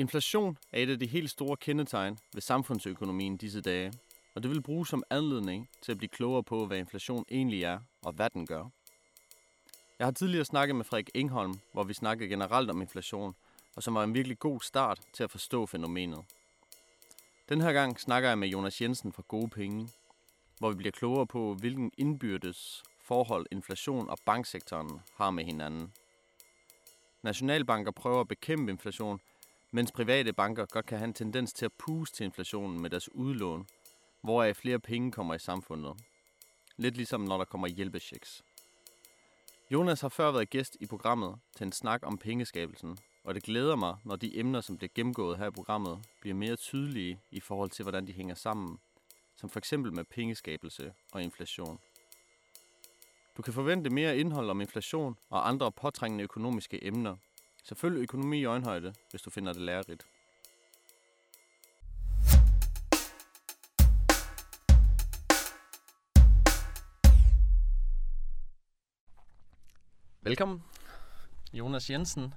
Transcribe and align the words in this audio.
Inflation 0.00 0.58
er 0.72 0.82
et 0.82 0.90
af 0.90 0.98
de 0.98 1.06
helt 1.06 1.30
store 1.30 1.56
kendetegn 1.56 2.18
ved 2.34 2.42
samfundsøkonomien 2.42 3.36
disse 3.36 3.60
dage, 3.60 3.92
og 4.34 4.42
det 4.42 4.50
vil 4.50 4.62
bruges 4.62 4.88
som 4.88 5.02
anledning 5.10 5.68
til 5.82 5.92
at 5.92 5.98
blive 5.98 6.08
klogere 6.08 6.42
på, 6.42 6.66
hvad 6.66 6.78
inflation 6.78 7.24
egentlig 7.30 7.62
er 7.62 7.78
og 8.02 8.12
hvad 8.12 8.30
den 8.30 8.46
gør. 8.46 8.64
Jeg 9.98 10.06
har 10.06 10.12
tidligere 10.12 10.44
snakket 10.44 10.76
med 10.76 10.84
Frederik 10.84 11.10
Engholm, 11.14 11.60
hvor 11.72 11.82
vi 11.82 11.94
snakkede 11.94 12.28
generelt 12.28 12.70
om 12.70 12.80
inflation, 12.80 13.34
og 13.76 13.82
som 13.82 13.94
var 13.94 14.04
en 14.04 14.14
virkelig 14.14 14.38
god 14.38 14.60
start 14.60 15.00
til 15.14 15.24
at 15.24 15.30
forstå 15.30 15.66
fænomenet. 15.66 16.24
Den 17.48 17.60
her 17.60 17.72
gang 17.72 18.00
snakker 18.00 18.28
jeg 18.28 18.38
med 18.38 18.48
Jonas 18.48 18.80
Jensen 18.80 19.12
fra 19.12 19.22
Gode 19.28 19.48
Penge, 19.48 19.88
hvor 20.58 20.70
vi 20.70 20.76
bliver 20.76 20.92
klogere 20.92 21.26
på, 21.26 21.54
hvilken 21.54 21.92
indbyrdes 21.98 22.82
forhold 23.02 23.46
inflation 23.50 24.08
og 24.08 24.18
banksektoren 24.26 25.00
har 25.16 25.30
med 25.30 25.44
hinanden. 25.44 25.92
Nationalbanker 27.22 27.90
prøver 27.90 28.20
at 28.20 28.28
bekæmpe 28.28 28.72
inflation, 28.72 29.20
mens 29.70 29.92
private 29.92 30.32
banker 30.32 30.66
godt 30.66 30.86
kan 30.86 30.98
have 30.98 31.06
en 31.08 31.14
tendens 31.14 31.52
til 31.52 31.64
at 31.64 31.72
puste 31.72 32.16
til 32.16 32.24
inflationen 32.24 32.82
med 32.82 32.90
deres 32.90 33.14
udlån, 33.14 33.66
hvoraf 34.22 34.56
flere 34.56 34.78
penge 34.78 35.12
kommer 35.12 35.34
i 35.34 35.38
samfundet. 35.38 35.92
Lidt 36.76 36.96
ligesom 36.96 37.20
når 37.20 37.38
der 37.38 37.44
kommer 37.44 37.68
hjælpechecks. 37.68 38.42
Jonas 39.70 40.00
har 40.00 40.08
før 40.08 40.32
været 40.32 40.50
gæst 40.50 40.76
i 40.80 40.86
programmet 40.86 41.38
til 41.56 41.64
en 41.64 41.72
snak 41.72 42.00
om 42.06 42.18
pengeskabelsen, 42.18 42.98
og 43.24 43.34
det 43.34 43.42
glæder 43.42 43.76
mig, 43.76 43.96
når 44.04 44.16
de 44.16 44.38
emner, 44.38 44.60
som 44.60 44.76
bliver 44.76 44.90
gennemgået 44.94 45.38
her 45.38 45.46
i 45.46 45.50
programmet, 45.50 46.04
bliver 46.20 46.34
mere 46.34 46.56
tydelige 46.56 47.20
i 47.30 47.40
forhold 47.40 47.70
til, 47.70 47.82
hvordan 47.82 48.06
de 48.06 48.12
hænger 48.12 48.34
sammen, 48.34 48.78
som 49.36 49.50
for 49.50 49.58
eksempel 49.58 49.92
med 49.92 50.04
pengeskabelse 50.04 50.92
og 51.12 51.22
inflation. 51.22 51.78
Du 53.36 53.42
kan 53.42 53.52
forvente 53.52 53.90
mere 53.90 54.18
indhold 54.18 54.50
om 54.50 54.60
inflation 54.60 55.16
og 55.28 55.48
andre 55.48 55.72
påtrængende 55.72 56.24
økonomiske 56.24 56.84
emner. 56.84 57.16
Selvfølgelig 57.64 58.02
økonomi 58.02 58.40
i 58.40 58.44
øjenhøjde, 58.44 58.94
hvis 59.10 59.22
du 59.22 59.30
finder 59.30 59.52
det 59.52 59.62
lærerigt. 59.62 60.06
Velkommen, 70.22 70.64
Jonas 71.52 71.90
Jensen. 71.90 72.34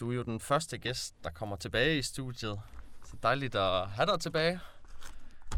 Du 0.00 0.10
er 0.10 0.14
jo 0.14 0.22
den 0.22 0.40
første 0.40 0.78
gæst, 0.78 1.14
der 1.24 1.30
kommer 1.30 1.56
tilbage 1.56 1.98
i 1.98 2.02
studiet. 2.02 2.60
Så 3.04 3.16
dejligt 3.22 3.54
at 3.54 3.88
have 3.88 4.06
dig 4.06 4.20
tilbage. 4.20 4.60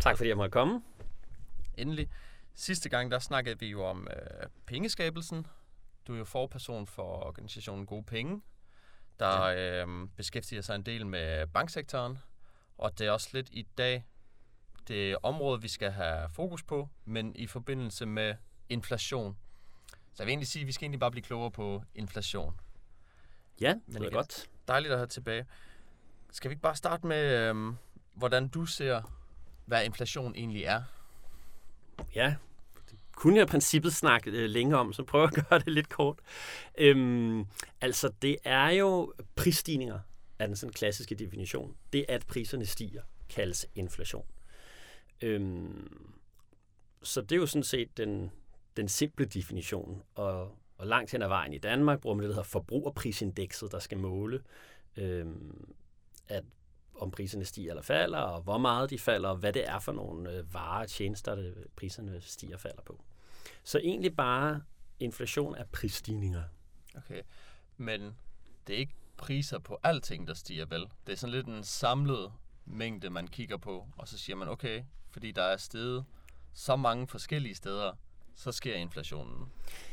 Tak 0.01 0.17
fordi 0.17 0.29
jeg 0.29 0.37
måtte 0.37 0.53
komme. 0.53 0.83
Endelig. 1.79 2.11
Sidste 2.55 2.89
gang, 2.89 3.11
der 3.11 3.19
snakkede 3.19 3.59
vi 3.59 3.67
jo 3.67 3.85
om 3.85 4.09
øh, 4.11 4.48
pengeskabelsen. 4.67 5.47
Du 6.07 6.15
er 6.15 6.19
jo 6.19 6.25
forperson 6.25 6.87
for 6.87 7.27
organisationen 7.27 7.87
Gode 7.87 8.03
Penge, 8.03 8.43
der 9.19 9.47
ja. 9.47 9.85
øh, 9.85 10.09
beskæftiger 10.17 10.63
sig 10.63 10.75
en 10.75 10.83
del 10.83 11.07
med 11.07 11.47
banksektoren. 11.47 12.19
Og 12.79 12.98
det 12.98 13.07
er 13.07 13.11
også 13.11 13.29
lidt 13.33 13.48
i 13.53 13.67
dag 13.79 14.05
det 14.89 15.17
område, 15.23 15.63
vi 15.63 15.69
skal 15.69 15.91
have 15.91 16.29
fokus 16.31 16.63
på, 16.63 16.89
men 17.05 17.37
i 17.37 17.47
forbindelse 17.47 18.07
med 18.07 18.35
inflation. 18.69 19.37
Så 19.89 20.23
jeg 20.23 20.27
vil 20.27 20.33
egentlig 20.33 20.48
sige, 20.48 20.61
at 20.61 20.67
vi 20.67 20.73
skal 20.73 20.85
egentlig 20.85 21.01
bare 21.01 21.11
blive 21.11 21.25
klogere 21.25 21.51
på 21.51 21.83
inflation. 21.95 22.61
Ja, 23.61 23.75
det 23.87 24.03
er 24.03 24.11
godt. 24.11 24.51
Dejligt 24.69 24.93
at 24.93 24.98
have 24.98 25.07
tilbage. 25.07 25.47
Skal 26.31 26.48
vi 26.48 26.53
ikke 26.53 26.63
bare 26.63 26.77
starte 26.77 27.07
med, 27.07 27.48
øh, 27.51 27.75
hvordan 28.15 28.48
du 28.48 28.67
ser, 28.67 29.03
hvad 29.65 29.85
inflation 29.85 30.35
egentlig 30.35 30.65
er? 30.65 30.83
Ja, 32.15 32.27
det 32.27 32.37
kunne 33.17 33.36
jeg 33.36 33.42
i 33.42 33.47
princippet 33.47 33.95
snakke 33.95 34.31
øh, 34.31 34.50
længe 34.50 34.77
om, 34.77 34.92
så 34.92 35.03
prøver 35.03 35.28
jeg 35.28 35.39
at 35.39 35.45
gøre 35.48 35.59
det 35.59 35.72
lidt 35.72 35.89
kort. 35.89 36.19
Øhm, 36.78 37.45
altså, 37.81 38.12
det 38.23 38.36
er 38.45 38.69
jo 38.70 39.12
prisstigninger, 39.36 39.98
er 40.39 40.47
den 40.47 40.56
sådan 40.56 40.73
klassiske 40.73 41.14
definition. 41.14 41.77
Det, 41.92 42.05
at 42.08 42.27
priserne 42.27 42.67
stiger, 42.67 43.03
kaldes 43.28 43.67
inflation. 43.75 44.27
Øhm, 45.23 46.12
så 47.03 47.20
det 47.20 47.33
er 47.33 47.36
jo 47.36 47.47
sådan 47.47 47.62
set 47.62 47.96
den, 47.96 48.30
den 48.77 48.89
simple 48.89 49.27
definition, 49.27 50.02
og, 50.14 50.58
og 50.79 50.86
langt 50.86 51.12
hen 51.12 51.23
ad 51.23 51.29
vejen 51.29 51.52
i 51.52 51.58
Danmark 51.58 52.01
bruger 52.01 52.17
man 52.17 52.23
det, 52.23 52.29
der 52.29 52.35
hedder 52.35 52.48
forbrugerprisindekset, 52.48 53.73
der 53.73 53.79
skal 53.79 53.98
måle, 53.98 54.42
øhm, 54.96 55.74
at 56.29 56.45
om 56.98 57.11
priserne 57.11 57.45
stiger 57.45 57.70
eller 57.70 57.83
falder, 57.83 58.18
og 58.18 58.42
hvor 58.42 58.58
meget 58.58 58.90
de 58.90 58.98
falder, 58.98 59.29
og 59.29 59.36
hvad 59.36 59.52
det 59.52 59.68
er 59.68 59.79
for 59.79 59.92
nogle 59.92 60.33
øh, 60.33 60.55
varer 60.55 60.83
og 60.83 60.89
tjenester, 60.89 61.34
det, 61.34 61.67
priserne 61.77 62.20
stiger 62.20 62.55
og 62.55 62.61
falder 62.61 62.83
på. 62.83 63.05
Så 63.64 63.79
egentlig 63.79 64.17
bare 64.17 64.62
inflation 65.01 65.55
er 65.55 65.64
prisstigninger. 65.73 66.42
Okay, 66.96 67.23
men 67.77 68.17
det 68.67 68.74
er 68.74 68.79
ikke 68.79 68.95
priser 69.17 69.58
på 69.58 69.79
alting, 69.83 70.27
der 70.29 70.35
stiger 70.35 70.67
vel? 70.67 70.86
Det 71.06 71.12
er 71.12 71.17
sådan 71.17 71.35
lidt 71.35 71.46
en 71.46 71.64
samlet 71.64 72.33
mængde, 72.64 73.11
man 73.11 73.29
kigger 73.29 73.56
på, 73.56 73.86
og 73.96 74.08
så 74.08 74.18
siger 74.18 74.36
man, 74.36 74.48
okay, 74.48 74.83
fordi 75.11 75.33
der 75.33 75.42
er 75.42 75.56
steget 75.56 76.05
så 76.55 76.77
mange 76.77 77.08
forskellige 77.08 77.55
steder, 77.55 77.92
så 78.35 78.52
sker 78.52 78.74
inflationen. 78.74 79.52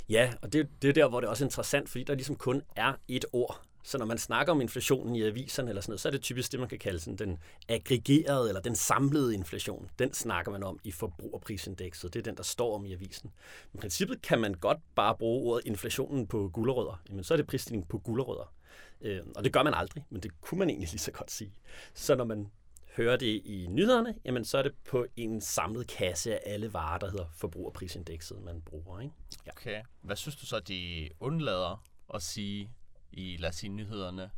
Ja, 0.10 0.34
og 0.42 0.54
det, 0.54 0.70
det 0.82 0.90
er 0.90 0.94
der, 0.94 1.10
hvor 1.10 1.20
det 1.20 1.28
er 1.28 1.32
også 1.32 1.46
interessant, 1.46 1.90
fordi 1.90 2.04
der 2.04 2.16
ligesom 2.16 2.36
kun 2.36 2.62
er 2.76 2.94
et 3.08 3.26
ord, 3.34 3.62
så 3.84 3.98
når 3.98 4.06
man 4.06 4.18
snakker 4.18 4.54
om 4.54 4.62
inflationen 4.62 5.16
i 5.16 5.24
aviserne 5.24 5.70
eller 5.70 5.82
sådan 5.82 5.92
noget, 5.92 6.00
så 6.02 6.10
er 6.10 6.12
det 6.12 6.22
typisk 6.22 6.52
det, 6.52 6.60
man 6.60 6.70
kan 6.70 6.80
kalde 6.80 7.00
sådan 7.00 7.18
den 7.18 7.38
aggregerede 7.70 8.48
eller 8.48 8.62
den 8.62 8.76
samlede 8.76 9.34
inflation. 9.34 9.90
Den 10.00 10.14
snakker 10.14 10.52
man 10.52 10.64
om 10.64 10.80
i 10.84 10.92
forbrugerprisindekset. 10.92 12.14
Det 12.14 12.20
er 12.20 12.24
den, 12.24 12.38
der 12.38 12.44
står 12.44 12.76
om 12.76 12.86
i 12.86 12.94
avisen. 12.94 13.32
I 13.74 13.78
princippet 13.78 14.22
kan 14.22 14.40
man 14.40 14.54
godt 14.54 14.78
bare 14.96 15.16
bruge 15.18 15.52
ordet 15.52 15.68
inflationen 15.68 16.28
på 16.28 16.50
gulerødder. 16.54 17.02
Jamen, 17.10 17.24
så 17.24 17.34
er 17.34 17.38
det 17.38 17.48
prisstigning 17.48 17.88
på 17.88 17.98
gulerødder. 17.98 18.54
Øh, 19.02 19.22
og 19.36 19.44
det 19.44 19.54
gør 19.54 19.64
man 19.64 19.74
aldrig, 19.74 20.06
men 20.10 20.24
det 20.24 20.42
kunne 20.42 20.60
man 20.60 20.70
egentlig 20.70 20.90
lige 20.94 21.00
så 21.00 21.12
godt 21.12 21.32
sige. 21.32 21.54
Så 21.94 22.16
når 22.16 22.26
man 22.26 22.52
hører 22.98 23.18
det 23.18 23.42
i 23.46 23.68
nyhederne, 23.70 24.16
jamen 24.26 24.46
så 24.46 24.58
er 24.58 24.62
det 24.62 24.74
på 24.90 25.06
en 25.16 25.42
samlet 25.42 25.88
kasse 25.88 26.34
af 26.34 26.54
alle 26.54 26.74
varer, 26.74 27.00
der 27.00 27.10
hedder 27.10 27.26
forbrugerprisindekset, 27.36 28.42
man 28.44 28.62
bruger. 28.62 29.00
Ikke? 29.00 29.14
Ja. 29.46 29.52
Okay. 29.52 29.82
Hvad 30.02 30.16
synes 30.16 30.36
du 30.36 30.46
så, 30.46 30.60
de 30.60 31.10
undlader 31.20 31.84
at 32.14 32.22
sige 32.22 32.70
i, 33.14 33.38
lad 33.40 33.50
os 33.50 33.56
sige, 33.56 33.70
nyhederne? 33.70 34.30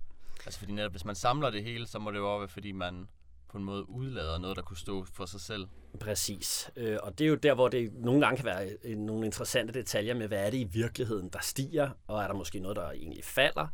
Altså 0.45 0.59
fordi 0.59 0.71
netop, 0.71 0.91
hvis 0.91 1.05
man 1.05 1.15
samler 1.15 1.49
det 1.49 1.63
hele, 1.63 1.87
så 1.87 1.99
må 1.99 2.11
det 2.11 2.17
jo 2.17 2.33
også 2.33 2.39
være, 2.39 2.47
fordi 2.47 2.71
man 2.71 3.07
på 3.49 3.57
en 3.57 3.63
måde 3.63 3.89
udlader 3.89 4.37
noget, 4.37 4.57
der 4.57 4.63
kunne 4.63 4.77
stå 4.77 5.05
for 5.05 5.25
sig 5.25 5.41
selv. 5.41 5.67
Præcis. 5.99 6.71
Øh, 6.75 6.97
og 7.03 7.19
det 7.19 7.25
er 7.25 7.29
jo 7.29 7.35
der, 7.35 7.53
hvor 7.53 7.67
det 7.67 7.93
nogle 7.93 8.21
gange 8.21 8.35
kan 8.35 8.45
være 8.45 8.69
øh, 8.83 8.97
nogle 8.97 9.25
interessante 9.25 9.73
detaljer 9.73 10.13
med, 10.13 10.27
hvad 10.27 10.45
er 10.45 10.49
det 10.49 10.57
i 10.57 10.63
virkeligheden, 10.63 11.29
der 11.29 11.39
stiger, 11.41 11.89
og 12.07 12.23
er 12.23 12.27
der 12.27 12.33
måske 12.33 12.59
noget, 12.59 12.77
der 12.77 12.91
egentlig 12.91 13.23
falder. 13.23 13.67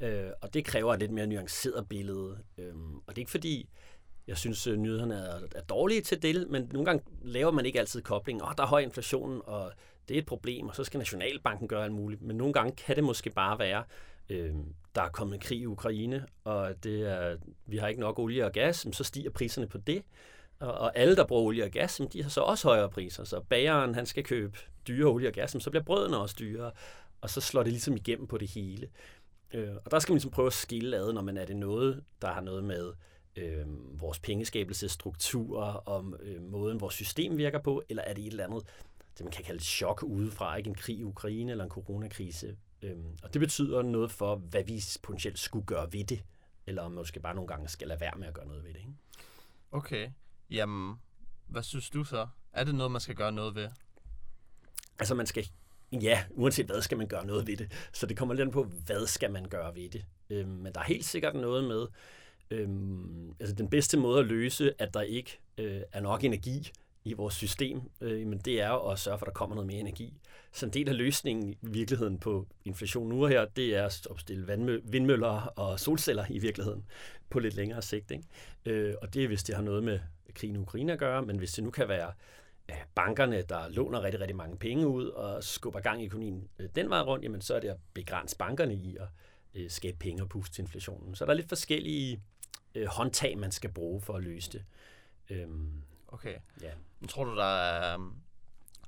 Øh, 0.00 0.30
og 0.40 0.54
det 0.54 0.64
kræver 0.64 0.94
et 0.94 1.00
lidt 1.00 1.10
mere 1.10 1.26
nuanceret 1.26 1.88
billede. 1.88 2.38
Øhm, 2.58 2.96
og 2.96 3.02
det 3.08 3.14
er 3.14 3.18
ikke 3.18 3.30
fordi, 3.30 3.68
jeg 4.26 4.38
synes, 4.38 4.66
at 4.66 4.78
nyhederne 4.78 5.14
er, 5.14 5.40
er 5.54 5.62
dårlige 5.62 6.00
til 6.00 6.22
det, 6.22 6.48
men 6.50 6.70
nogle 6.72 6.84
gange 6.84 7.04
laver 7.22 7.50
man 7.50 7.66
ikke 7.66 7.78
altid 7.78 8.02
koblingen. 8.02 8.42
Åh, 8.42 8.48
oh, 8.48 8.54
der 8.56 8.62
er 8.62 8.66
høj 8.66 8.80
inflation, 8.80 9.42
og 9.44 9.72
det 10.08 10.14
er 10.14 10.18
et 10.18 10.26
problem, 10.26 10.68
og 10.68 10.76
så 10.76 10.84
skal 10.84 10.98
Nationalbanken 10.98 11.68
gøre 11.68 11.84
alt 11.84 11.92
muligt. 11.92 12.22
Men 12.22 12.36
nogle 12.36 12.52
gange 12.52 12.72
kan 12.76 12.96
det 12.96 13.04
måske 13.04 13.30
bare 13.30 13.58
være, 13.58 13.84
øh, 14.28 14.54
der 14.94 15.02
er 15.02 15.08
kommet 15.08 15.34
en 15.34 15.40
krig 15.40 15.58
i 15.58 15.66
Ukraine, 15.66 16.26
og 16.44 16.84
det 16.84 17.00
er, 17.02 17.36
vi 17.66 17.76
har 17.76 17.88
ikke 17.88 18.00
nok 18.00 18.18
olie 18.18 18.44
og 18.44 18.52
gas, 18.52 18.86
så 18.92 19.04
stiger 19.04 19.30
priserne 19.30 19.66
på 19.66 19.78
det. 19.78 20.02
Og, 20.58 20.72
og 20.72 20.98
alle, 20.98 21.16
der 21.16 21.26
bruger 21.26 21.42
olie 21.42 21.64
og 21.64 21.70
gas, 21.70 22.00
de 22.12 22.22
har 22.22 22.30
så 22.30 22.40
også 22.40 22.68
højere 22.68 22.90
priser. 22.90 23.24
Så 23.24 23.40
bageren, 23.40 23.94
han 23.94 24.06
skal 24.06 24.24
købe 24.24 24.58
dyre 24.88 25.06
olie 25.06 25.28
og 25.28 25.32
gas, 25.32 25.56
så 25.58 25.70
bliver 25.70 25.84
brødene 25.84 26.18
også 26.18 26.36
dyrere, 26.38 26.70
og 27.20 27.30
så 27.30 27.40
slår 27.40 27.62
det 27.62 27.72
ligesom 27.72 27.96
igennem 27.96 28.26
på 28.26 28.38
det 28.38 28.50
hele. 28.50 28.88
Øh, 29.54 29.74
og 29.84 29.90
der 29.90 29.98
skal 29.98 30.12
man 30.12 30.16
ligesom 30.16 30.30
prøve 30.30 30.46
at 30.46 30.52
skille 30.52 30.96
ad, 30.96 31.12
når 31.12 31.22
man 31.22 31.36
er 31.36 31.44
det 31.44 31.56
noget, 31.56 32.04
der 32.22 32.28
har 32.28 32.40
noget 32.40 32.64
med 32.64 32.92
øh, 33.36 33.66
vores 34.00 34.18
pengeskabelsesstrukturer, 34.18 35.88
om 35.88 36.16
øh, 36.20 36.42
måden, 36.42 36.80
vores 36.80 36.94
system 36.94 37.38
virker 37.38 37.58
på, 37.58 37.82
eller 37.88 38.02
er 38.02 38.14
det 38.14 38.26
et 38.26 38.30
eller 38.30 38.44
andet, 38.44 38.62
det 39.18 39.24
man 39.24 39.32
kan 39.32 39.44
kalde 39.44 39.56
et 39.56 39.62
chok 39.62 40.02
udefra, 40.02 40.56
ikke 40.56 40.68
en 40.68 40.74
krig 40.74 40.98
i 40.98 41.04
Ukraine 41.04 41.50
eller 41.50 41.64
en 41.64 41.70
coronakrise. 41.70 42.56
Øhm, 42.82 43.18
og 43.22 43.34
det 43.34 43.40
betyder 43.40 43.82
noget 43.82 44.10
for, 44.10 44.36
hvad 44.36 44.64
vi 44.64 44.82
potentielt 45.02 45.38
skulle 45.38 45.66
gøre 45.66 45.92
ved 45.92 46.04
det, 46.04 46.24
eller 46.66 46.82
om 46.82 46.92
måske 46.92 47.20
bare 47.20 47.34
nogle 47.34 47.48
gange 47.48 47.68
skal 47.68 47.88
lade 47.88 48.00
være 48.00 48.12
med 48.16 48.26
at 48.28 48.34
gøre 48.34 48.46
noget 48.46 48.64
ved 48.64 48.72
det. 48.72 48.78
Ikke? 48.78 48.92
Okay. 49.72 50.10
Jamen, 50.50 50.96
hvad 51.46 51.62
synes 51.62 51.90
du 51.90 52.04
så? 52.04 52.26
Er 52.52 52.64
det 52.64 52.74
noget, 52.74 52.92
man 52.92 53.00
skal 53.00 53.14
gøre 53.14 53.32
noget 53.32 53.54
ved? 53.54 53.68
Altså, 54.98 55.14
man 55.14 55.26
skal 55.26 55.48
Ja, 55.92 56.24
uanset 56.30 56.66
hvad 56.66 56.82
skal 56.82 56.98
man 56.98 57.06
gøre 57.06 57.26
noget 57.26 57.46
ved 57.46 57.56
det. 57.56 57.72
Så 57.92 58.06
det 58.06 58.16
kommer 58.16 58.34
lidt 58.34 58.52
på, 58.52 58.64
hvad 58.64 59.06
skal 59.06 59.32
man 59.32 59.48
gøre 59.48 59.74
ved 59.74 59.90
det. 59.90 60.04
Øhm, 60.30 60.50
men 60.50 60.72
der 60.72 60.80
er 60.80 60.84
helt 60.84 61.04
sikkert 61.04 61.34
noget 61.34 61.64
med, 61.64 61.86
øhm, 62.50 63.34
altså 63.40 63.54
den 63.54 63.70
bedste 63.70 63.96
måde 63.96 64.20
at 64.20 64.26
løse, 64.26 64.72
at 64.78 64.94
der 64.94 65.02
ikke 65.02 65.40
øh, 65.58 65.82
er 65.92 66.00
nok 66.00 66.24
energi 66.24 66.72
i 67.04 67.12
vores 67.12 67.34
system, 67.34 67.80
øh, 68.00 68.26
men 68.26 68.38
det 68.38 68.60
er 68.60 68.90
at 68.90 68.98
sørge 68.98 69.18
for, 69.18 69.26
at 69.26 69.30
der 69.30 69.38
kommer 69.38 69.56
noget 69.56 69.66
mere 69.66 69.80
energi. 69.80 70.20
Så 70.52 70.66
en 70.66 70.72
del 70.72 70.88
af 70.88 70.96
løsningen 70.96 71.52
i 71.52 71.68
virkeligheden 71.68 72.18
på 72.18 72.46
inflation 72.64 73.08
nu 73.08 73.26
her, 73.26 73.44
det 73.44 73.76
er 73.76 73.84
at 73.84 74.06
opstille 74.10 74.46
vindmøller 74.84 75.52
og 75.56 75.80
solceller 75.80 76.24
i 76.30 76.38
virkeligheden 76.38 76.84
på 77.30 77.38
lidt 77.38 77.54
længere 77.54 77.82
sigt. 77.82 78.10
Ikke? 78.10 78.24
Øh, 78.66 78.94
og 79.02 79.14
det 79.14 79.24
er, 79.24 79.28
hvis 79.28 79.42
det 79.42 79.54
har 79.54 79.62
noget 79.62 79.84
med 79.84 80.00
krigen 80.34 80.56
i 80.56 80.58
Ukraine 80.58 80.92
at 80.92 80.98
gøre, 80.98 81.22
men 81.22 81.38
hvis 81.38 81.52
det 81.52 81.64
nu 81.64 81.70
kan 81.70 81.88
være 81.88 82.12
bankerne, 82.94 83.42
der 83.42 83.68
låner 83.68 84.02
rigtig, 84.02 84.20
rigtig 84.20 84.36
mange 84.36 84.56
penge 84.56 84.86
ud 84.86 85.06
og 85.06 85.44
skubber 85.44 85.80
gang 85.80 86.02
i 86.02 86.06
økonomien 86.06 86.48
øh, 86.58 86.68
den 86.74 86.90
vej 86.90 87.00
rundt, 87.00 87.24
jamen 87.24 87.40
så 87.40 87.54
er 87.54 87.60
det 87.60 87.68
at 87.68 87.76
begrænse 87.94 88.36
bankerne 88.36 88.74
i 88.74 88.96
at 88.96 89.08
øh, 89.54 89.70
skabe 89.70 89.96
penge 89.98 90.22
og 90.22 90.28
puste 90.28 90.54
til 90.54 90.62
inflationen. 90.62 91.14
Så 91.14 91.24
der 91.24 91.30
er 91.30 91.34
lidt 91.34 91.48
forskellige 91.48 92.22
øh, 92.74 92.86
håndtag, 92.86 93.38
man 93.38 93.52
skal 93.52 93.72
bruge 93.72 94.00
for 94.00 94.14
at 94.14 94.22
løse 94.22 94.52
det. 94.52 94.64
Øhm, 95.30 95.82
Okay. 96.08 96.38
ja. 96.60 96.70
Men 97.00 97.08
tror 97.08 97.24
du, 97.24 97.36
der 97.36 97.44
er 97.44 97.94
um, 97.94 98.22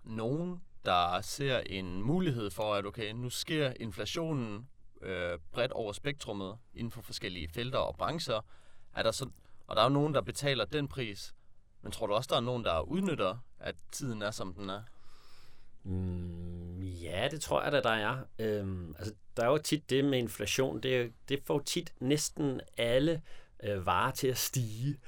nogen, 0.05 0.63
der 0.85 1.21
ser 1.21 1.59
en 1.59 2.03
mulighed 2.03 2.51
for, 2.51 2.75
at 2.75 2.87
okay, 2.87 3.13
nu 3.13 3.31
sker 3.31 3.73
inflationen 3.81 4.69
øh, 5.03 5.39
bredt 5.53 5.73
over 5.73 5.93
spektrummet 5.93 6.59
inden 6.75 6.91
for 6.91 7.03
forskellige 7.03 7.49
felter 7.49 7.79
og 7.79 7.97
brancher. 7.97 8.41
Er 8.95 9.03
der 9.03 9.11
så, 9.11 9.31
og 9.67 9.77
der 9.77 9.83
er 9.83 9.87
jo 9.87 9.93
nogen, 9.93 10.15
der 10.15 10.21
betaler 10.21 10.65
den 10.65 10.89
pris. 10.89 11.35
Men 11.83 11.93
tror 11.93 12.07
du 12.07 12.15
også, 12.15 12.29
der 12.31 12.37
er 12.37 12.41
nogen, 12.41 12.65
der 12.65 12.81
udnytter, 12.81 13.37
at 13.61 13.75
tiden 13.93 14.23
er, 14.23 14.31
som 14.31 14.55
den 14.55 14.71
er? 14.71 14.83
Mm, 15.83 16.83
ja, 16.83 17.29
det 17.31 17.41
tror 17.41 17.63
jeg 17.63 17.73
da, 17.73 17.81
der 17.81 17.91
er. 17.91 18.19
Øhm, 18.39 18.95
altså, 18.99 19.15
der 19.37 19.43
er 19.43 19.49
jo 19.49 19.59
tit 19.59 19.91
det 19.91 20.05
med 20.05 20.19
inflation. 20.19 20.81
Det, 20.81 21.13
det 21.29 21.43
får 21.45 21.59
tit 21.59 21.95
næsten 22.01 22.61
alle 22.77 23.23
øh, 23.63 23.87
varer 23.87 24.11
til 24.11 24.29
at 24.29 24.39
stige. 24.39 24.99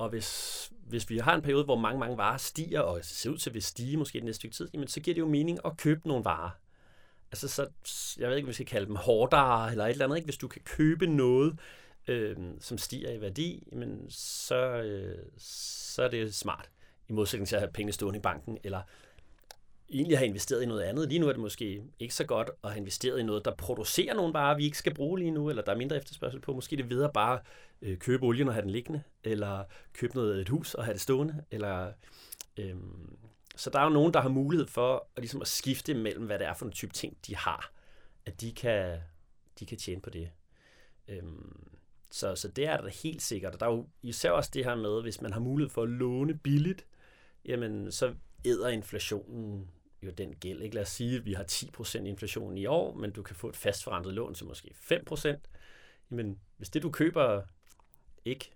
Og 0.00 0.08
hvis, 0.08 0.72
hvis 0.86 1.10
vi 1.10 1.18
har 1.18 1.34
en 1.34 1.42
periode, 1.42 1.64
hvor 1.64 1.76
mange, 1.76 2.00
mange 2.00 2.16
varer 2.16 2.36
stiger, 2.36 2.80
og 2.80 3.00
ser 3.02 3.30
ud 3.30 3.38
til 3.38 3.50
at 3.50 3.54
vil 3.54 3.62
stige 3.62 3.96
måske 3.96 4.18
den 4.18 4.24
næste 4.24 4.36
stykke 4.36 4.54
tid, 4.54 4.68
jamen, 4.74 4.88
så 4.88 5.00
giver 5.00 5.14
det 5.14 5.20
jo 5.20 5.28
mening 5.28 5.58
at 5.64 5.76
købe 5.76 6.08
nogle 6.08 6.24
varer. 6.24 6.50
Altså, 7.32 7.48
så, 7.48 7.66
jeg 8.18 8.28
ved 8.28 8.36
ikke, 8.36 8.46
om 8.46 8.48
vi 8.48 8.54
skal 8.54 8.66
kalde 8.66 8.86
dem 8.86 8.96
hårdere 8.96 9.70
eller 9.70 9.84
et 9.84 9.90
eller 9.90 10.04
andet. 10.04 10.16
Ikke? 10.16 10.26
Hvis 10.26 10.36
du 10.36 10.48
kan 10.48 10.62
købe 10.64 11.06
noget, 11.06 11.58
øh, 12.08 12.36
som 12.60 12.78
stiger 12.78 13.12
i 13.12 13.20
værdi, 13.20 13.68
men 13.72 14.06
så, 14.10 14.56
øh, 14.56 15.18
så 15.38 16.02
er 16.02 16.08
det 16.08 16.34
smart. 16.34 16.70
I 17.08 17.12
modsætning 17.12 17.48
til 17.48 17.56
at 17.56 17.62
have 17.62 17.72
penge 17.72 17.92
stående 17.92 18.18
i 18.18 18.22
banken, 18.22 18.58
eller 18.64 18.80
egentlig 19.90 20.18
have 20.18 20.28
investeret 20.28 20.62
i 20.62 20.66
noget 20.66 20.82
andet. 20.82 21.08
Lige 21.08 21.18
nu 21.18 21.28
er 21.28 21.32
det 21.32 21.40
måske 21.40 21.82
ikke 21.98 22.14
så 22.14 22.24
godt 22.24 22.50
at 22.64 22.70
have 22.70 22.80
investeret 22.80 23.18
i 23.18 23.22
noget, 23.22 23.44
der 23.44 23.54
producerer 23.54 24.14
nogle 24.14 24.32
varer, 24.32 24.56
vi 24.56 24.64
ikke 24.64 24.78
skal 24.78 24.94
bruge 24.94 25.18
lige 25.18 25.30
nu, 25.30 25.50
eller 25.50 25.62
der 25.62 25.72
er 25.72 25.76
mindre 25.76 25.96
efterspørgsel 25.96 26.40
på. 26.40 26.52
Måske 26.52 26.76
det 26.76 26.90
videre 26.90 27.10
bare 27.12 27.38
øh, 27.82 27.98
købe 27.98 28.26
olien 28.26 28.48
og 28.48 28.54
have 28.54 28.62
den 28.62 28.70
liggende, 28.70 29.02
eller 29.24 29.64
købe 29.92 30.14
noget 30.14 30.40
et 30.40 30.48
hus 30.48 30.74
og 30.74 30.84
have 30.84 30.92
det 30.92 31.00
stående. 31.00 31.44
Eller, 31.50 31.92
Øh, 32.60 32.76
så 33.56 33.70
der 33.70 33.78
er 33.78 33.84
jo 33.84 33.90
nogen, 33.90 34.14
der 34.14 34.20
har 34.20 34.28
mulighed 34.28 34.66
for 34.66 35.08
at, 35.16 35.22
ligesom 35.22 35.40
at 35.40 35.48
skifte 35.48 35.94
mellem, 35.94 36.26
hvad 36.26 36.38
det 36.38 36.46
er 36.46 36.54
for 36.54 36.66
en 36.66 36.72
type 36.72 36.92
ting, 36.92 37.16
de 37.26 37.36
har. 37.36 37.72
At 38.26 38.40
de 38.40 38.52
kan, 38.52 38.98
de 39.60 39.66
kan 39.66 39.78
tjene 39.78 40.00
på 40.00 40.10
det. 40.10 40.30
Øhm, 41.08 41.68
så, 42.10 42.34
så 42.36 42.48
det 42.48 42.66
er 42.66 42.80
der 42.80 42.88
helt 43.02 43.22
sikkert. 43.22 43.60
Der 43.60 43.66
er 43.66 43.70
jo 43.70 43.88
især 44.02 44.30
også 44.30 44.50
det 44.54 44.64
her 44.64 44.74
med, 44.74 45.02
hvis 45.02 45.20
man 45.20 45.32
har 45.32 45.40
mulighed 45.40 45.70
for 45.70 45.82
at 45.82 45.88
låne 45.88 46.38
billigt, 46.38 46.86
jamen 47.44 47.92
så 47.92 48.14
æder 48.44 48.68
inflationen 48.68 49.70
jo 50.02 50.10
den 50.10 50.34
gæld. 50.34 50.62
Ikke? 50.62 50.74
Lad 50.74 50.82
os 50.82 50.88
sige, 50.88 51.16
at 51.16 51.24
vi 51.24 51.32
har 51.32 51.44
10% 51.44 51.98
inflation 51.98 52.58
i 52.58 52.66
år, 52.66 52.94
men 52.94 53.10
du 53.10 53.22
kan 53.22 53.36
få 53.36 53.48
et 53.48 53.56
fastforrentet 53.56 54.14
lån 54.14 54.34
til 54.34 54.46
måske 54.46 54.74
5%. 54.74 55.36
Jamen, 56.10 56.38
hvis 56.56 56.70
det 56.70 56.82
du 56.82 56.90
køber 56.90 57.42
ikke, 58.24 58.52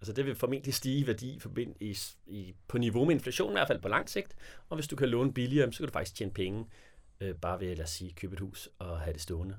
altså 0.00 0.12
det 0.12 0.26
vil 0.26 0.34
formentlig 0.34 0.74
stige 0.74 0.98
i 0.98 1.06
værdi 1.06 1.38
forbind, 1.38 1.74
i, 1.80 1.98
i, 2.26 2.54
på 2.68 2.78
niveau 2.78 3.04
med 3.04 3.14
inflationen, 3.14 3.56
i 3.56 3.58
hvert 3.58 3.68
fald 3.68 3.80
på 3.82 3.88
lang 3.88 4.08
sigt. 4.08 4.34
Og 4.68 4.76
hvis 4.76 4.88
du 4.88 4.96
kan 4.96 5.08
låne 5.08 5.34
billigere, 5.34 5.72
så 5.72 5.78
kan 5.78 5.86
du 5.86 5.92
faktisk 5.92 6.14
tjene 6.16 6.32
penge, 6.32 6.66
øh, 7.20 7.34
bare 7.34 7.60
ved, 7.60 7.76
lad 7.76 7.84
os 7.84 7.90
sige, 7.90 8.12
købe 8.12 8.34
et 8.34 8.40
hus 8.40 8.68
og 8.78 9.00
have 9.00 9.12
det 9.12 9.20
stående. 9.20 9.56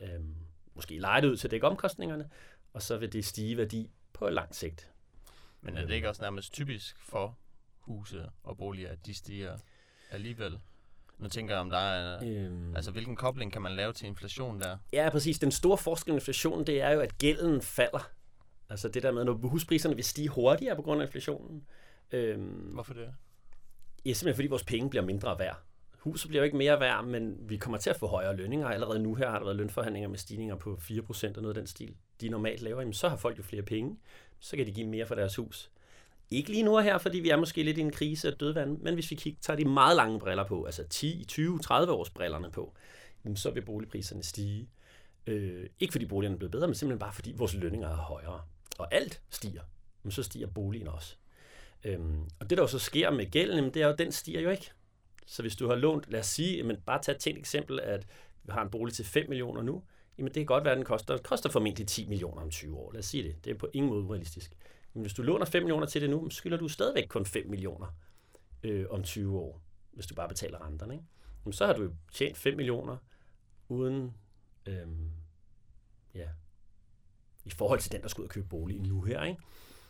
Øhm, 0.00 0.34
måske 0.74 0.98
lege 0.98 1.20
det 1.22 1.28
ud 1.28 1.36
til 1.36 1.46
at 1.46 1.50
dække 1.50 1.66
omkostningerne, 1.66 2.30
og 2.72 2.82
så 2.82 2.96
vil 2.96 3.12
det 3.12 3.24
stige 3.24 3.50
i 3.50 3.56
værdi 3.56 3.90
på 4.12 4.28
lang 4.28 4.54
sigt. 4.54 4.90
Men 5.60 5.76
er 5.76 5.86
det 5.86 5.94
ikke 5.94 6.08
også 6.08 6.22
nærmest 6.22 6.52
typisk 6.52 6.96
for 7.00 7.38
huse 7.78 8.28
og 8.42 8.56
boliger, 8.56 8.90
at 8.90 9.06
de 9.06 9.14
stiger 9.14 9.58
alligevel? 10.10 10.58
Nu 11.18 11.28
tænker 11.28 11.54
jeg, 11.54 11.60
om 11.60 11.70
der 11.70 11.78
er... 11.78 12.24
Øhm, 12.24 12.76
Altså, 12.76 12.90
hvilken 12.90 13.16
kobling 13.16 13.52
kan 13.52 13.62
man 13.62 13.72
lave 13.72 13.92
til 13.92 14.06
inflation 14.06 14.60
der? 14.60 14.78
Ja, 14.92 15.08
præcis. 15.10 15.38
Den 15.38 15.52
store 15.52 15.78
forskel 15.78 16.12
i 16.12 16.14
inflationen, 16.14 16.66
det 16.66 16.80
er 16.80 16.90
jo, 16.90 17.00
at 17.00 17.18
gælden 17.18 17.62
falder. 17.62 18.10
Altså 18.70 18.88
det 18.88 19.02
der 19.02 19.12
med, 19.12 19.24
når 19.24 19.32
huspriserne 19.32 19.94
vil 19.94 20.04
stige 20.04 20.28
hurtigere 20.28 20.76
på 20.76 20.82
grund 20.82 21.00
af 21.02 21.06
inflationen. 21.06 21.66
Øhm, 22.12 22.70
Hvorfor 22.72 22.94
det? 22.94 23.14
ja, 24.04 24.12
simpelthen 24.12 24.34
fordi 24.34 24.48
vores 24.48 24.64
penge 24.64 24.90
bliver 24.90 25.04
mindre 25.04 25.38
værd. 25.38 25.62
Huset 25.98 26.28
bliver 26.28 26.40
jo 26.40 26.44
ikke 26.44 26.56
mere 26.56 26.80
værd, 26.80 27.04
men 27.04 27.36
vi 27.40 27.56
kommer 27.56 27.78
til 27.78 27.90
at 27.90 27.96
få 27.96 28.06
højere 28.06 28.36
lønninger. 28.36 28.68
Allerede 28.68 28.98
nu 28.98 29.14
her 29.14 29.30
har 29.30 29.38
der 29.38 29.44
været 29.44 29.56
lønforhandlinger 29.56 30.08
med 30.08 30.18
stigninger 30.18 30.56
på 30.56 30.78
4% 30.82 31.36
og 31.36 31.42
noget 31.42 31.48
af 31.48 31.54
den 31.54 31.66
stil, 31.66 31.94
de 32.20 32.28
normalt 32.28 32.62
laver. 32.62 32.80
Jamen, 32.80 32.94
så 32.94 33.08
har 33.08 33.16
folk 33.16 33.38
jo 33.38 33.42
flere 33.42 33.62
penge. 33.62 33.96
Så 34.40 34.56
kan 34.56 34.66
de 34.66 34.72
give 34.72 34.86
mere 34.86 35.06
for 35.06 35.14
deres 35.14 35.36
hus. 35.36 35.70
Ikke 36.30 36.50
lige 36.50 36.62
nu 36.62 36.78
her, 36.78 36.98
fordi 36.98 37.20
vi 37.20 37.30
er 37.30 37.36
måske 37.36 37.62
lidt 37.62 37.78
i 37.78 37.80
en 37.80 37.90
krise 37.90 38.28
af 38.28 38.34
dødvand, 38.34 38.78
men 38.78 38.94
hvis 38.94 39.10
vi 39.10 39.16
kigger, 39.16 39.38
tager 39.42 39.56
de 39.56 39.64
meget 39.64 39.96
lange 39.96 40.18
briller 40.18 40.44
på, 40.44 40.64
altså 40.64 40.84
10, 40.88 41.24
20, 41.28 41.58
30 41.58 41.92
års 41.92 42.10
brillerne 42.10 42.50
på, 42.50 42.74
jamen, 43.24 43.36
så 43.36 43.50
vil 43.50 43.62
boligpriserne 43.62 44.22
stige. 44.22 44.68
Øh, 45.26 45.66
ikke 45.80 45.92
fordi 45.92 46.06
boligerne 46.06 46.34
er 46.34 46.38
blevet 46.38 46.52
bedre, 46.52 46.66
men 46.66 46.74
simpelthen 46.74 46.98
bare 46.98 47.12
fordi 47.12 47.34
vores 47.36 47.54
lønninger 47.54 47.88
er 47.88 47.96
højere. 47.96 48.40
Og 48.78 48.94
alt 48.94 49.22
stiger, 49.30 49.62
men 50.02 50.12
så 50.12 50.22
stiger 50.22 50.46
boligen 50.46 50.88
også. 50.88 51.16
Øhm, 51.84 52.22
og 52.40 52.50
det 52.50 52.58
der 52.58 52.64
jo 52.64 52.68
så 52.68 52.78
sker 52.78 53.10
med 53.10 53.30
gælden, 53.30 53.56
jamen, 53.56 53.74
det 53.74 53.82
er 53.82 53.86
jo, 53.86 53.92
at 53.92 53.98
den 53.98 54.12
stiger 54.12 54.40
jo 54.40 54.50
ikke. 54.50 54.70
Så 55.26 55.42
hvis 55.42 55.56
du 55.56 55.68
har 55.68 55.74
lånt, 55.74 56.10
lad 56.10 56.20
os 56.20 56.26
sige, 56.26 56.62
men 56.62 56.76
bare 56.86 57.02
tage 57.02 57.30
et 57.30 57.38
eksempel, 57.38 57.80
at 57.80 58.06
vi 58.44 58.52
har 58.52 58.62
en 58.62 58.70
bolig 58.70 58.94
til 58.94 59.04
5 59.04 59.28
millioner 59.28 59.62
nu, 59.62 59.82
jamen 60.18 60.28
det 60.28 60.34
kan 60.34 60.46
godt 60.46 60.64
være, 60.64 60.72
at 60.72 60.76
den 60.76 60.84
koster, 60.84 61.16
den 61.16 61.24
koster 61.24 61.50
formentlig 61.50 61.86
10 61.86 62.06
millioner 62.08 62.42
om 62.42 62.50
20 62.50 62.76
år. 62.76 62.92
Lad 62.92 62.98
os 62.98 63.06
sige 63.06 63.22
det. 63.22 63.44
Det 63.44 63.50
er 63.50 63.54
på 63.54 63.68
ingen 63.72 63.90
måde 63.90 64.02
urealistisk. 64.02 64.56
Men 64.92 65.00
hvis 65.00 65.14
du 65.14 65.22
låner 65.22 65.44
5 65.46 65.62
millioner 65.62 65.86
til 65.86 66.02
det 66.02 66.10
nu, 66.10 66.30
så 66.30 66.36
skylder 66.36 66.56
du 66.56 66.68
stadigvæk 66.68 67.08
kun 67.08 67.26
5 67.26 67.46
millioner 67.46 67.86
øh, 68.62 68.86
om 68.90 69.02
20 69.02 69.38
år, 69.38 69.60
hvis 69.92 70.06
du 70.06 70.14
bare 70.14 70.28
betaler 70.28 70.66
renterne. 70.66 70.94
Ikke? 70.94 71.04
Jamen, 71.44 71.52
så 71.52 71.66
har 71.66 71.72
du 71.72 71.82
jo 71.82 71.94
tjent 72.12 72.36
5 72.36 72.56
millioner 72.56 72.96
uden, 73.68 74.16
øhm, 74.66 75.10
ja, 76.14 76.28
i 77.46 77.50
forhold 77.50 77.80
til 77.80 77.92
den, 77.92 78.02
der 78.02 78.08
skal 78.08 78.20
ud 78.22 78.26
og 78.26 78.30
købe 78.30 78.48
bolig 78.48 78.80
nu 78.80 79.02
her. 79.02 79.24
Ikke? 79.24 79.40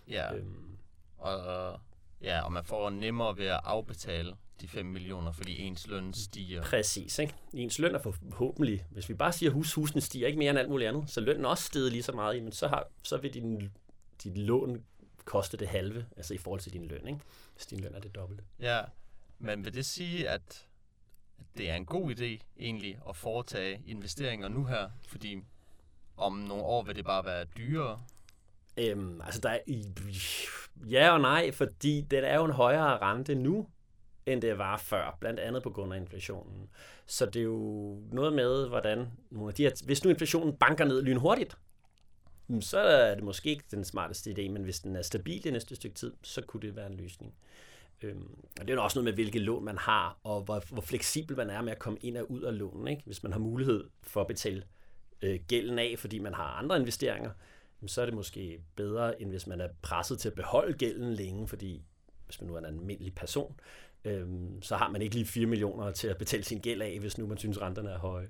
Ja, 0.09 0.35
Øhm, 0.35 0.79
og, 1.19 1.81
ja, 2.23 2.41
og 2.41 2.53
man 2.53 2.65
får 2.65 2.91
nemmere 2.91 3.39
ved 3.39 3.47
at 3.47 3.61
afbetale 3.65 4.37
de 4.61 4.69
5 4.69 4.87
millioner, 4.87 5.33
fordi 5.33 5.59
ens 5.61 5.87
løn 5.87 6.15
stiger. 6.15 6.63
Præcis. 6.63 7.19
Ikke? 7.19 7.35
Ens 7.53 7.79
løn 7.79 7.95
er 7.95 7.99
forhåbentlig, 7.99 8.85
hvis 8.91 9.09
vi 9.09 9.15
bare 9.15 9.33
siger, 9.33 9.51
at 9.51 9.55
hus, 9.55 9.75
husene 9.75 10.01
stiger 10.01 10.27
ikke 10.27 10.39
mere 10.39 10.51
end 10.51 10.59
alt 10.59 10.69
muligt 10.69 10.89
andet, 10.89 11.11
så 11.11 11.21
lønnen 11.21 11.45
også 11.45 11.65
steget 11.65 11.93
lige 11.93 12.03
så 12.03 12.13
meget, 12.13 12.43
men 12.43 12.53
så, 12.53 12.69
har, 12.69 12.87
så 13.03 13.17
vil 13.17 13.35
din, 13.35 13.73
dit 14.25 14.39
lån 14.39 14.85
koste 15.25 15.57
det 15.57 15.69
halve, 15.69 16.07
altså 16.17 16.35
i 16.35 16.39
forhold 16.39 16.61
til 16.61 16.73
din 16.73 16.87
løn, 16.87 17.07
ikke? 17.07 17.21
hvis 17.55 17.67
din 17.67 17.81
løn 17.81 17.95
er 17.95 18.01
det 18.01 18.15
dobbelte. 18.15 18.45
Ja, 18.61 18.81
men 19.39 19.65
vil 19.65 19.75
det 19.75 19.87
sige, 19.87 20.29
at 20.29 20.67
det 21.57 21.71
er 21.71 21.75
en 21.75 21.87
god 21.87 22.11
idé 22.11 22.45
egentlig 22.59 22.99
at 23.09 23.17
foretage 23.17 23.83
investeringer 23.87 24.49
nu 24.49 24.65
her, 24.65 24.91
fordi 25.09 25.43
om 26.17 26.33
nogle 26.33 26.63
år 26.63 26.83
vil 26.83 26.97
det 26.97 27.05
bare 27.05 27.25
være 27.25 27.45
dyrere? 27.45 28.01
Øhm, 28.77 29.21
altså 29.21 29.41
der 29.41 29.49
er, 29.49 29.59
ja 30.91 31.11
og 31.11 31.21
nej, 31.21 31.53
fordi 31.53 32.01
det 32.01 32.31
er 32.31 32.35
jo 32.35 32.45
en 32.45 32.53
højere 32.53 32.99
rente 32.99 33.35
nu, 33.35 33.67
end 34.27 34.43
det 34.43 34.59
var 34.59 34.77
før, 34.77 35.17
blandt 35.21 35.41
andet 35.41 35.63
på 35.63 35.71
grund 35.71 35.95
af 35.95 35.97
inflationen. 35.97 36.69
Så 37.07 37.27
det 37.27 37.37
er 37.37 37.45
jo 37.45 37.99
noget 38.13 38.33
med, 38.33 38.69
hvordan 38.69 39.07
nogle 39.31 39.49
af 39.49 39.55
de 39.55 39.63
her, 39.63 39.83
hvis 39.85 40.05
nu 40.05 40.11
inflationen 40.11 40.57
banker 40.57 40.85
ned 40.85 41.03
lynhurtigt, 41.03 41.57
mm, 42.47 42.63
så 42.63 42.79
er 42.79 43.15
det 43.15 43.25
måske 43.25 43.51
ikke 43.51 43.65
den 43.71 43.85
smarteste 43.85 44.31
idé, 44.31 44.49
men 44.49 44.63
hvis 44.63 44.81
den 44.81 44.97
er 44.97 45.03
stabil 45.03 45.45
det 45.45 45.53
næste 45.53 45.77
stykke 45.77 45.95
tid, 45.95 46.13
så 46.23 46.43
kunne 46.43 46.63
det 46.63 46.77
være 46.77 46.87
en 46.87 46.97
løsning. 46.97 47.35
Øhm, 48.03 48.39
og 48.61 48.67
det 48.67 48.71
er 48.71 48.75
jo 48.75 48.85
også 48.85 48.99
noget 48.99 49.05
med, 49.05 49.13
hvilke 49.13 49.39
lån 49.39 49.65
man 49.65 49.79
har, 49.79 50.19
og 50.25 50.43
hvor, 50.43 50.63
hvor 50.71 50.83
fleksibel 50.83 51.37
man 51.37 51.51
er 51.51 51.63
med 51.63 51.73
at 51.73 51.79
komme 51.79 51.99
ind 52.03 52.17
og 52.17 52.31
ud 52.31 52.43
af 52.43 52.59
lånen. 52.59 52.89
Ikke? 52.89 53.03
Hvis 53.07 53.23
man 53.23 53.33
har 53.33 53.39
mulighed 53.39 53.85
for 54.03 54.21
at 54.21 54.27
betale 54.27 54.63
øh, 55.23 55.41
gælden 55.49 55.79
af, 55.79 55.95
fordi 55.99 56.19
man 56.19 56.35
har 56.35 56.45
andre 56.45 56.81
investeringer, 56.81 57.31
så 57.87 58.01
er 58.01 58.05
det 58.05 58.15
måske 58.15 58.61
bedre, 58.77 59.23
end 59.23 59.31
hvis 59.31 59.47
man 59.47 59.61
er 59.61 59.69
presset 59.83 60.19
til 60.19 60.29
at 60.29 60.35
beholde 60.35 60.79
gælden 60.79 61.13
længe, 61.13 61.49
fordi 61.49 61.83
hvis 62.27 62.41
man 62.41 62.49
nu 62.49 62.55
er 62.55 62.59
en 62.59 62.65
almindelig 62.65 63.15
person, 63.15 63.61
øhm, 64.05 64.63
så 64.63 64.77
har 64.77 64.89
man 64.89 65.03
ikke 65.03 65.15
lige 65.15 65.27
4 65.27 65.47
millioner 65.47 65.91
til 65.91 66.09
at 66.09 66.19
betale 66.19 66.45
sin 66.45 66.61
gæld 66.61 66.83
af, 66.83 66.99
hvis 67.01 67.19
nu 67.19 67.27
man 67.27 67.39
synes, 67.39 67.61
renterne 67.61 67.91
er 67.91 67.99
høje. 67.99 68.29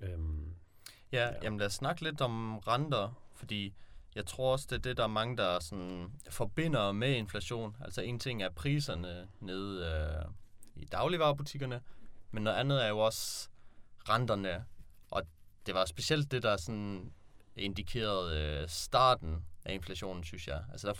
Øhm, 0.00 0.54
Ja, 1.12 1.26
ja, 1.26 1.32
jamen 1.42 1.58
lad 1.58 1.66
os 1.66 1.72
snakke 1.72 2.02
lidt 2.02 2.20
om 2.20 2.58
renter, 2.58 3.22
fordi 3.34 3.74
jeg 4.14 4.26
tror 4.26 4.52
også, 4.52 4.66
det 4.70 4.76
er 4.76 4.82
det, 4.82 4.96
der 4.96 5.02
er 5.02 5.08
mange, 5.08 5.36
der 5.36 5.60
sådan 5.60 6.12
forbinder 6.30 6.92
med 6.92 7.14
inflation. 7.14 7.76
Altså 7.80 8.02
en 8.02 8.18
ting 8.18 8.42
er 8.42 8.48
priserne 8.48 9.28
nede 9.40 9.86
øh, 9.86 10.32
i 10.82 10.84
dagligvarerbutikkerne, 10.84 11.80
men 12.30 12.44
noget 12.44 12.56
andet 12.56 12.84
er 12.84 12.88
jo 12.88 12.98
også 12.98 13.48
renterne. 14.08 14.64
Det 15.66 15.74
var 15.74 15.84
specielt 15.84 16.30
det, 16.30 16.42
der 16.42 16.56
sådan 16.56 17.12
indikerede 17.56 18.60
øh, 18.62 18.68
starten 18.68 19.44
af 19.64 19.74
inflationen, 19.74 20.24
synes 20.24 20.48
jeg. 20.48 20.64
Altså 20.72 20.86
der 20.86 20.94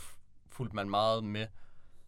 fulgte 0.51 0.77
man 0.77 0.91
meget 0.91 1.25
med, 1.25 1.47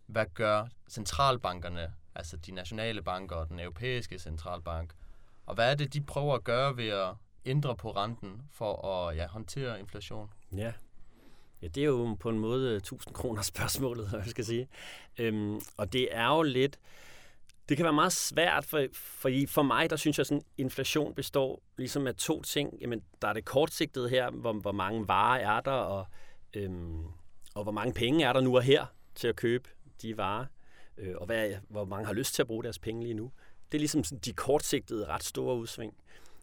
hvad 0.06 0.26
gør 0.34 0.66
centralbankerne, 0.90 1.94
altså 2.14 2.36
de 2.36 2.52
nationale 2.52 3.02
banker 3.02 3.36
og 3.36 3.48
den 3.48 3.60
europæiske 3.60 4.18
centralbank, 4.18 4.94
og 5.46 5.54
hvad 5.54 5.70
er 5.70 5.74
det, 5.74 5.94
de 5.94 6.00
prøver 6.00 6.34
at 6.34 6.44
gøre 6.44 6.76
ved 6.76 6.88
at 6.88 7.14
ændre 7.44 7.76
på 7.76 7.90
renten 7.90 8.42
for 8.50 8.86
at 8.86 9.16
ja, 9.16 9.26
håndtere 9.26 9.80
inflation? 9.80 10.30
Ja. 10.56 10.72
Ja, 11.62 11.66
det 11.66 11.82
er 11.82 11.86
jo 11.86 12.16
på 12.20 12.28
en 12.28 12.38
måde 12.38 12.70
øh, 12.70 12.76
1000 12.76 13.14
kroner 13.14 13.42
spørgsmålet, 13.52 14.10
jeg 14.12 14.26
skal 14.26 14.44
sige. 14.44 14.68
Øhm, 15.18 15.60
og 15.76 15.92
det 15.92 16.08
er 16.10 16.26
jo 16.26 16.42
lidt, 16.42 16.78
det 17.68 17.76
kan 17.76 17.84
være 17.84 17.92
meget 17.92 18.12
svært, 18.12 18.64
for, 18.64 18.86
for, 18.92 19.30
for 19.48 19.62
mig, 19.62 19.90
der 19.90 19.96
synes 19.96 20.18
jeg, 20.18 20.26
at 20.32 20.42
inflation 20.58 21.14
består 21.14 21.62
ligesom 21.78 22.06
af 22.06 22.14
to 22.14 22.42
ting. 22.42 22.74
Jamen, 22.80 23.02
der 23.22 23.28
er 23.28 23.32
det 23.32 23.44
kortsigtede 23.44 24.08
her, 24.08 24.30
hvor, 24.30 24.52
hvor 24.52 24.72
mange 24.72 25.08
varer 25.08 25.56
er 25.56 25.60
der, 25.60 25.70
og 25.70 26.06
Øhm, 26.54 27.04
og 27.54 27.62
hvor 27.62 27.72
mange 27.72 27.94
penge 27.94 28.24
er 28.24 28.32
der 28.32 28.40
nu 28.40 28.56
og 28.56 28.62
her 28.62 28.86
til 29.14 29.28
at 29.28 29.36
købe 29.36 29.68
de 30.02 30.16
varer, 30.16 30.46
øh, 30.98 31.14
og 31.16 31.26
hvad, 31.26 31.54
hvor 31.68 31.84
mange 31.84 32.06
har 32.06 32.12
lyst 32.12 32.34
til 32.34 32.42
at 32.42 32.46
bruge 32.46 32.62
deres 32.62 32.78
penge 32.78 33.02
lige 33.02 33.14
nu. 33.14 33.32
Det 33.72 33.78
er 33.78 33.80
ligesom 33.80 34.04
sådan 34.04 34.18
de 34.18 34.32
kortsigtede, 34.32 35.06
ret 35.06 35.22
store 35.22 35.56
udsving. 35.56 35.94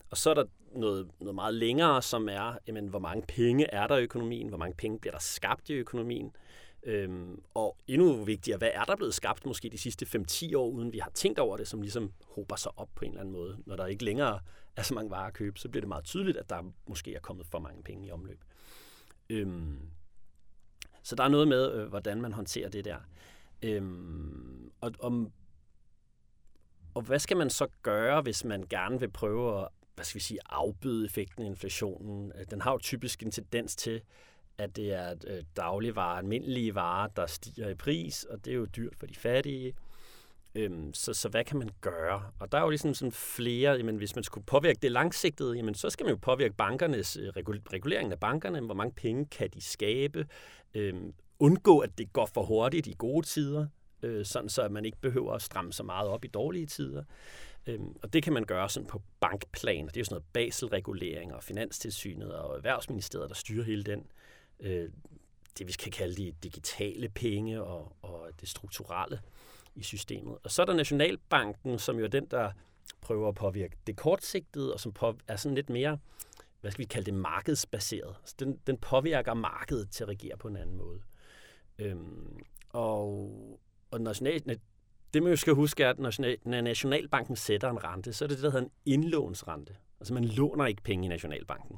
Og 0.09 0.17
så 0.17 0.29
er 0.29 0.33
der 0.33 0.45
noget, 0.75 1.11
noget 1.19 1.35
meget 1.35 1.53
længere, 1.53 2.01
som 2.01 2.29
er, 2.29 2.57
jamen, 2.67 2.88
hvor 2.88 2.99
mange 2.99 3.23
penge 3.27 3.73
er 3.73 3.88
der 3.88 3.97
i 3.97 4.03
økonomien, 4.03 4.49
hvor 4.49 4.57
mange 4.57 4.75
penge 4.75 4.99
bliver 4.99 5.11
der 5.11 5.19
skabt 5.19 5.69
i 5.69 5.73
økonomien, 5.73 6.35
øhm, 6.83 7.41
og 7.53 7.77
endnu 7.88 8.24
vigtigere, 8.24 8.57
hvad 8.57 8.71
er 8.74 8.83
der 8.83 8.95
blevet 8.95 9.13
skabt 9.13 9.45
måske 9.45 9.69
de 9.69 9.77
sidste 9.77 10.05
5-10 10.05 10.57
år, 10.57 10.69
uden 10.69 10.93
vi 10.93 10.98
har 11.00 11.12
tænkt 11.13 11.39
over 11.39 11.57
det, 11.57 11.67
som 11.67 11.81
ligesom 11.81 12.13
hober 12.36 12.55
sig 12.55 12.71
op 12.77 12.89
på 12.95 13.05
en 13.05 13.12
eller 13.12 13.21
anden 13.21 13.33
måde. 13.33 13.57
Når 13.65 13.75
der 13.75 13.86
ikke 13.86 14.05
længere 14.05 14.39
er 14.75 14.83
så 14.83 14.93
mange 14.93 15.12
varer 15.12 15.27
at 15.27 15.33
købe, 15.33 15.59
så 15.59 15.69
bliver 15.69 15.81
det 15.81 15.88
meget 15.88 16.03
tydeligt, 16.03 16.38
at 16.38 16.50
der 16.50 16.74
måske 16.88 17.15
er 17.15 17.19
kommet 17.19 17.48
for 17.48 17.59
mange 17.59 17.83
penge 17.83 18.07
i 18.07 18.12
omløb. 18.12 18.43
Øhm, 19.29 19.79
så 21.03 21.15
der 21.15 21.24
er 21.24 21.27
noget 21.27 21.48
med, 21.48 21.74
øh, 21.74 21.88
hvordan 21.88 22.21
man 22.21 22.33
håndterer 22.33 22.69
det 22.69 22.86
der. 22.86 22.98
Øhm, 23.62 24.71
og, 24.81 24.91
om, 25.00 25.31
og 26.93 27.01
hvad 27.01 27.19
skal 27.19 27.38
man 27.38 27.50
så 27.50 27.67
gøre, 27.81 28.21
hvis 28.21 28.43
man 28.43 28.63
gerne 28.69 29.00
vil 29.00 29.12
prøve 29.12 29.62
at 29.62 29.67
hvad 30.00 30.05
skal 30.05 30.19
vi 30.19 30.24
sige, 30.24 30.39
afbøde 30.45 31.05
effekten 31.05 31.43
af 31.43 31.48
inflationen? 31.48 32.31
Øh, 32.36 32.45
den 32.51 32.62
har 32.62 32.71
jo 32.71 32.77
typisk 32.77 33.24
en 33.24 33.31
tendens 33.31 33.75
til, 33.75 34.01
at 34.59 34.75
det 34.75 34.93
er 34.93 35.13
øh, 35.27 35.43
dagligvarer, 35.57 36.17
almindelige 36.17 36.75
varer, 36.75 37.07
der 37.07 37.25
stiger 37.25 37.69
i 37.69 37.75
pris, 37.75 38.23
og 38.23 38.45
det 38.45 38.51
er 38.51 38.55
jo 38.55 38.65
dyrt 38.65 38.95
for 38.99 39.05
de 39.05 39.15
fattige. 39.15 39.73
Øhm, 40.55 40.93
så, 40.93 41.13
så 41.13 41.29
hvad 41.29 41.43
kan 41.43 41.57
man 41.57 41.69
gøre? 41.81 42.23
Og 42.39 42.51
der 42.51 42.57
er 42.57 42.61
jo 42.61 42.69
ligesom 42.69 42.93
sådan 42.93 43.11
flere, 43.11 43.71
jamen, 43.71 43.95
hvis 43.95 44.15
man 44.15 44.23
skulle 44.23 44.45
påvirke 44.45 44.79
det 44.81 44.91
langsigtede, 44.91 45.55
jamen, 45.55 45.73
så 45.73 45.89
skal 45.89 46.03
man 46.03 46.13
jo 46.13 46.19
påvirke 46.21 46.53
bankernes, 46.53 47.17
øh, 47.17 47.27
reguleringen 47.73 48.11
af 48.11 48.19
bankerne, 48.19 48.61
hvor 48.61 48.73
mange 48.73 48.93
penge 48.93 49.25
kan 49.25 49.49
de 49.49 49.61
skabe, 49.61 50.27
øhm, 50.73 51.13
undgå 51.39 51.79
at 51.79 51.97
det 51.97 52.13
går 52.13 52.25
for 52.25 52.43
hurtigt 52.43 52.87
i 52.87 52.95
gode 52.97 53.25
tider, 53.25 53.67
øh, 54.03 54.25
sådan 54.25 54.49
så 54.49 54.69
man 54.69 54.85
ikke 54.85 54.97
behøver 55.01 55.33
at 55.33 55.41
stramme 55.41 55.73
så 55.73 55.83
meget 55.83 56.09
op 56.09 56.25
i 56.25 56.27
dårlige 56.27 56.65
tider. 56.65 57.03
Øhm, 57.67 57.95
og 58.03 58.13
det 58.13 58.23
kan 58.23 58.33
man 58.33 58.43
gøre 58.43 58.69
sådan 58.69 58.87
på 58.87 59.01
bankplan. 59.19 59.87
Det 59.87 59.97
er 59.97 60.01
jo 60.01 60.05
sådan 60.05 60.13
noget 60.13 60.25
baselregulering 60.33 61.33
og 61.33 61.43
Finanstilsynet 61.43 62.33
og 62.33 62.57
Erhvervsministeriet, 62.57 63.29
der 63.29 63.35
styrer 63.35 63.63
hele 63.63 63.83
den 63.83 64.05
øh, 64.59 64.89
det, 65.57 65.67
vi 65.67 65.71
skal 65.71 65.91
kalde 65.91 66.15
de 66.15 66.31
digitale 66.43 67.09
penge 67.09 67.63
og, 67.63 67.95
og 68.01 68.29
det 68.41 68.49
strukturelle 68.49 69.19
i 69.75 69.83
systemet. 69.83 70.37
Og 70.43 70.51
så 70.51 70.61
er 70.61 70.65
der 70.65 70.73
Nationalbanken, 70.73 71.79
som 71.79 71.97
jo 71.99 72.03
er 72.03 72.09
den, 72.09 72.25
der 72.25 72.51
prøver 73.01 73.29
at 73.29 73.35
påvirke 73.35 73.77
det 73.87 73.95
kortsigtede, 73.95 74.73
og 74.73 74.79
som 74.79 74.91
på, 74.91 75.15
er 75.27 75.35
sådan 75.35 75.55
lidt 75.55 75.69
mere, 75.69 75.97
hvad 76.61 76.71
skal 76.71 76.83
vi 76.83 76.87
kalde 76.87 77.05
det, 77.05 77.13
markedsbaseret. 77.13 78.15
Så 78.25 78.35
den, 78.39 78.59
den 78.67 78.77
påvirker 78.77 79.33
markedet 79.33 79.91
til 79.91 80.03
at 80.03 80.09
regere 80.09 80.37
på 80.37 80.47
en 80.47 80.55
anden 80.55 80.75
måde. 80.75 81.01
Øhm, 81.79 82.39
og, 82.69 83.31
og 83.91 84.01
national, 84.01 84.59
det 85.13 85.23
man 85.23 85.31
jo 85.31 85.35
skal 85.35 85.53
huske 85.53 85.83
er, 85.83 85.89
at 85.89 85.99
når 85.99 86.61
Nationalbanken 86.61 87.35
sætter 87.35 87.69
en 87.69 87.83
rente, 87.83 88.13
så 88.13 88.25
er 88.25 88.27
det 88.27 88.37
det, 88.37 88.43
der 88.43 88.51
hedder 88.51 88.65
en 88.65 88.71
indlånsrente. 88.85 89.75
Altså 89.99 90.13
man 90.13 90.25
låner 90.25 90.65
ikke 90.65 90.83
penge 90.83 91.05
i 91.05 91.09
Nationalbanken. 91.09 91.77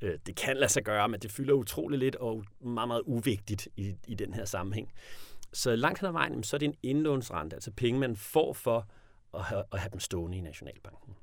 Øh, 0.00 0.18
det 0.26 0.36
kan 0.36 0.56
lade 0.56 0.72
sig 0.72 0.84
gøre, 0.84 1.08
men 1.08 1.20
det 1.20 1.32
fylder 1.32 1.54
utrolig 1.54 1.98
lidt 1.98 2.16
og 2.16 2.44
meget, 2.60 2.88
meget 2.88 3.02
uvigtigt 3.06 3.68
i, 3.76 3.94
i 4.06 4.14
den 4.14 4.34
her 4.34 4.44
sammenhæng. 4.44 4.92
Så 5.52 5.76
langt 5.76 6.00
hen 6.00 6.06
ad 6.06 6.12
vejen, 6.12 6.42
så 6.42 6.56
er 6.56 6.58
det 6.58 6.66
en 6.66 6.76
indlånsrente, 6.82 7.56
altså 7.56 7.70
penge, 7.70 8.00
man 8.00 8.16
får 8.16 8.52
for 8.52 8.88
at 9.34 9.42
have, 9.42 9.64
at 9.72 9.80
have 9.80 9.90
dem 9.90 10.00
stående 10.00 10.38
i 10.38 10.40
Nationalbanken. 10.40 11.14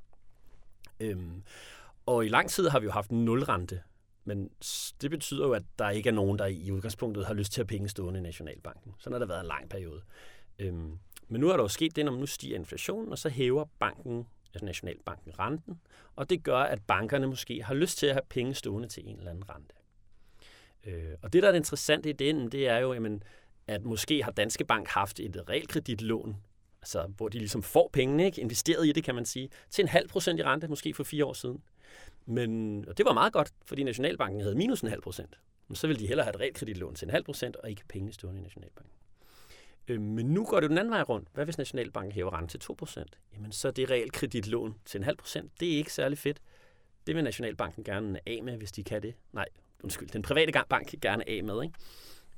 Øhm, 1.00 1.44
og 2.06 2.26
i 2.26 2.30
lang 2.30 2.50
tid 2.50 2.70
har 2.70 2.80
vi 2.80 2.86
jo 2.86 2.92
haft 2.92 3.12
nulrente, 3.12 3.82
men 4.26 4.50
det 5.02 5.12
betyder 5.12 5.48
jo, 5.48 5.54
at 5.54 5.64
der 5.80 5.90
ikke 5.90 6.10
er 6.10 6.14
nogen, 6.14 6.40
der 6.40 6.46
i 6.46 6.72
udgangspunktet 6.72 7.26
har 7.26 7.34
lyst 7.34 7.52
til 7.52 7.62
at 7.62 7.64
have 7.64 7.78
penge 7.78 7.90
stående 7.90 8.20
i 8.20 8.24
Nationalbanken. 8.24 8.94
Sådan 9.00 9.14
har 9.14 9.20
det 9.20 9.30
været 9.30 9.42
en 9.42 9.48
lang 9.48 9.70
periode. 9.70 10.02
Øhm, 10.60 11.00
men 11.28 11.42
nu 11.42 11.50
er 11.50 11.58
der 11.58 11.64
jo 11.64 11.68
sket 11.68 11.96
det, 11.96 12.06
når 12.06 12.12
man 12.12 12.20
nu 12.20 12.26
stiger 12.26 12.56
inflationen, 12.56 13.12
og 13.12 13.18
så 13.18 13.30
hæver 13.30 13.66
banken 13.80 14.28
Nationalbanken 14.62 15.40
renten, 15.40 15.80
og 16.16 16.30
det 16.30 16.44
gør, 16.44 16.58
at 16.58 16.82
bankerne 16.88 17.28
måske 17.28 17.64
har 17.64 17.74
lyst 17.74 17.98
til 17.98 18.08
at 18.08 18.14
have 18.14 18.24
penge 18.30 18.54
stående 18.54 18.88
til 18.88 19.10
en 19.10 19.18
eller 19.18 19.32
anden 19.32 19.50
rente. 19.50 19.76
Øh, 20.86 21.16
og 21.22 21.34
det, 21.34 21.44
der 21.44 21.50
er 21.50 21.54
interessant 21.54 22.06
i 22.06 22.12
den, 22.12 22.52
det 22.52 22.68
er 22.68 22.78
jo, 22.78 22.94
jamen, 22.94 23.24
at 23.68 23.84
måske 23.84 24.24
har 24.24 24.32
Danske 24.32 24.66
Bank 24.66 24.88
haft 24.88 25.20
et 25.20 25.50
realkreditlån, 25.50 26.36
altså, 26.82 27.12
hvor 27.18 27.30
de 27.30 27.38
ligesom 27.38 27.64
får 27.64 27.90
pengene, 27.94 28.26
ikke? 28.26 28.42
investeret 28.42 28.88
i 28.88 28.92
det, 28.92 29.04
kan 29.04 29.16
man 29.16 29.26
sige, 29.26 29.50
til 29.70 29.82
en 29.82 29.88
halv 29.88 30.10
procent 30.10 30.40
i 30.40 30.44
rente, 30.44 30.68
måske 30.68 30.94
for 30.94 31.04
fire 31.04 31.26
år 31.26 31.34
siden. 31.34 31.64
Men 32.26 32.86
og 32.88 32.98
det 32.98 33.06
var 33.06 33.14
meget 33.14 33.34
godt, 33.34 33.54
fordi 33.66 33.84
Nationalbanken 33.84 34.42
havde 34.42 34.56
minus 34.56 34.82
en 34.82 34.90
halv 34.90 35.02
procent. 35.02 35.40
Men 35.68 35.76
så 35.76 35.88
ville 35.88 36.00
de 36.00 36.08
hellere 36.08 36.26
have 36.26 36.36
et 36.36 36.40
realkreditlån 36.40 36.96
til 36.96 37.06
en 37.06 37.12
halv 37.12 37.24
procent, 37.24 37.56
og 37.56 37.70
ikke 37.70 37.82
penge 37.90 38.14
stående 38.14 38.40
i 38.40 38.44
Nationalbanken. 38.44 38.94
Øh, 39.88 40.02
men 40.02 40.26
nu 40.26 40.46
går 40.46 40.60
det 40.60 40.70
den 40.70 40.78
anden 40.78 40.92
vej 40.92 41.02
rundt. 41.02 41.30
Hvad 41.34 41.46
hvis 41.46 41.58
Nationalbanken 41.58 42.12
hæver 42.12 42.34
renten 42.34 42.60
til 42.60 42.74
2%? 42.84 43.04
Jamen 43.34 43.52
så 43.52 43.68
er 43.68 43.72
det 43.72 43.90
realkreditlån 43.90 44.76
til 44.86 44.98
en 44.98 45.04
halv 45.04 45.18
procent. 45.18 45.52
Det 45.60 45.74
er 45.74 45.78
ikke 45.78 45.94
særlig 45.94 46.18
fedt. 46.18 46.42
Det 47.08 47.16
vil 47.16 47.24
Nationalbanken 47.24 47.84
gerne 47.84 48.20
af 48.30 48.44
med, 48.44 48.58
hvis 48.58 48.72
de 48.72 48.84
kan 48.84 49.02
det. 49.02 49.16
Nej, 49.32 49.46
undskyld, 49.84 50.10
den 50.10 50.22
private 50.22 50.64
bank 50.70 50.92
gerne 51.02 51.30
af 51.30 51.44
med. 51.44 51.64
Ikke? 51.64 51.76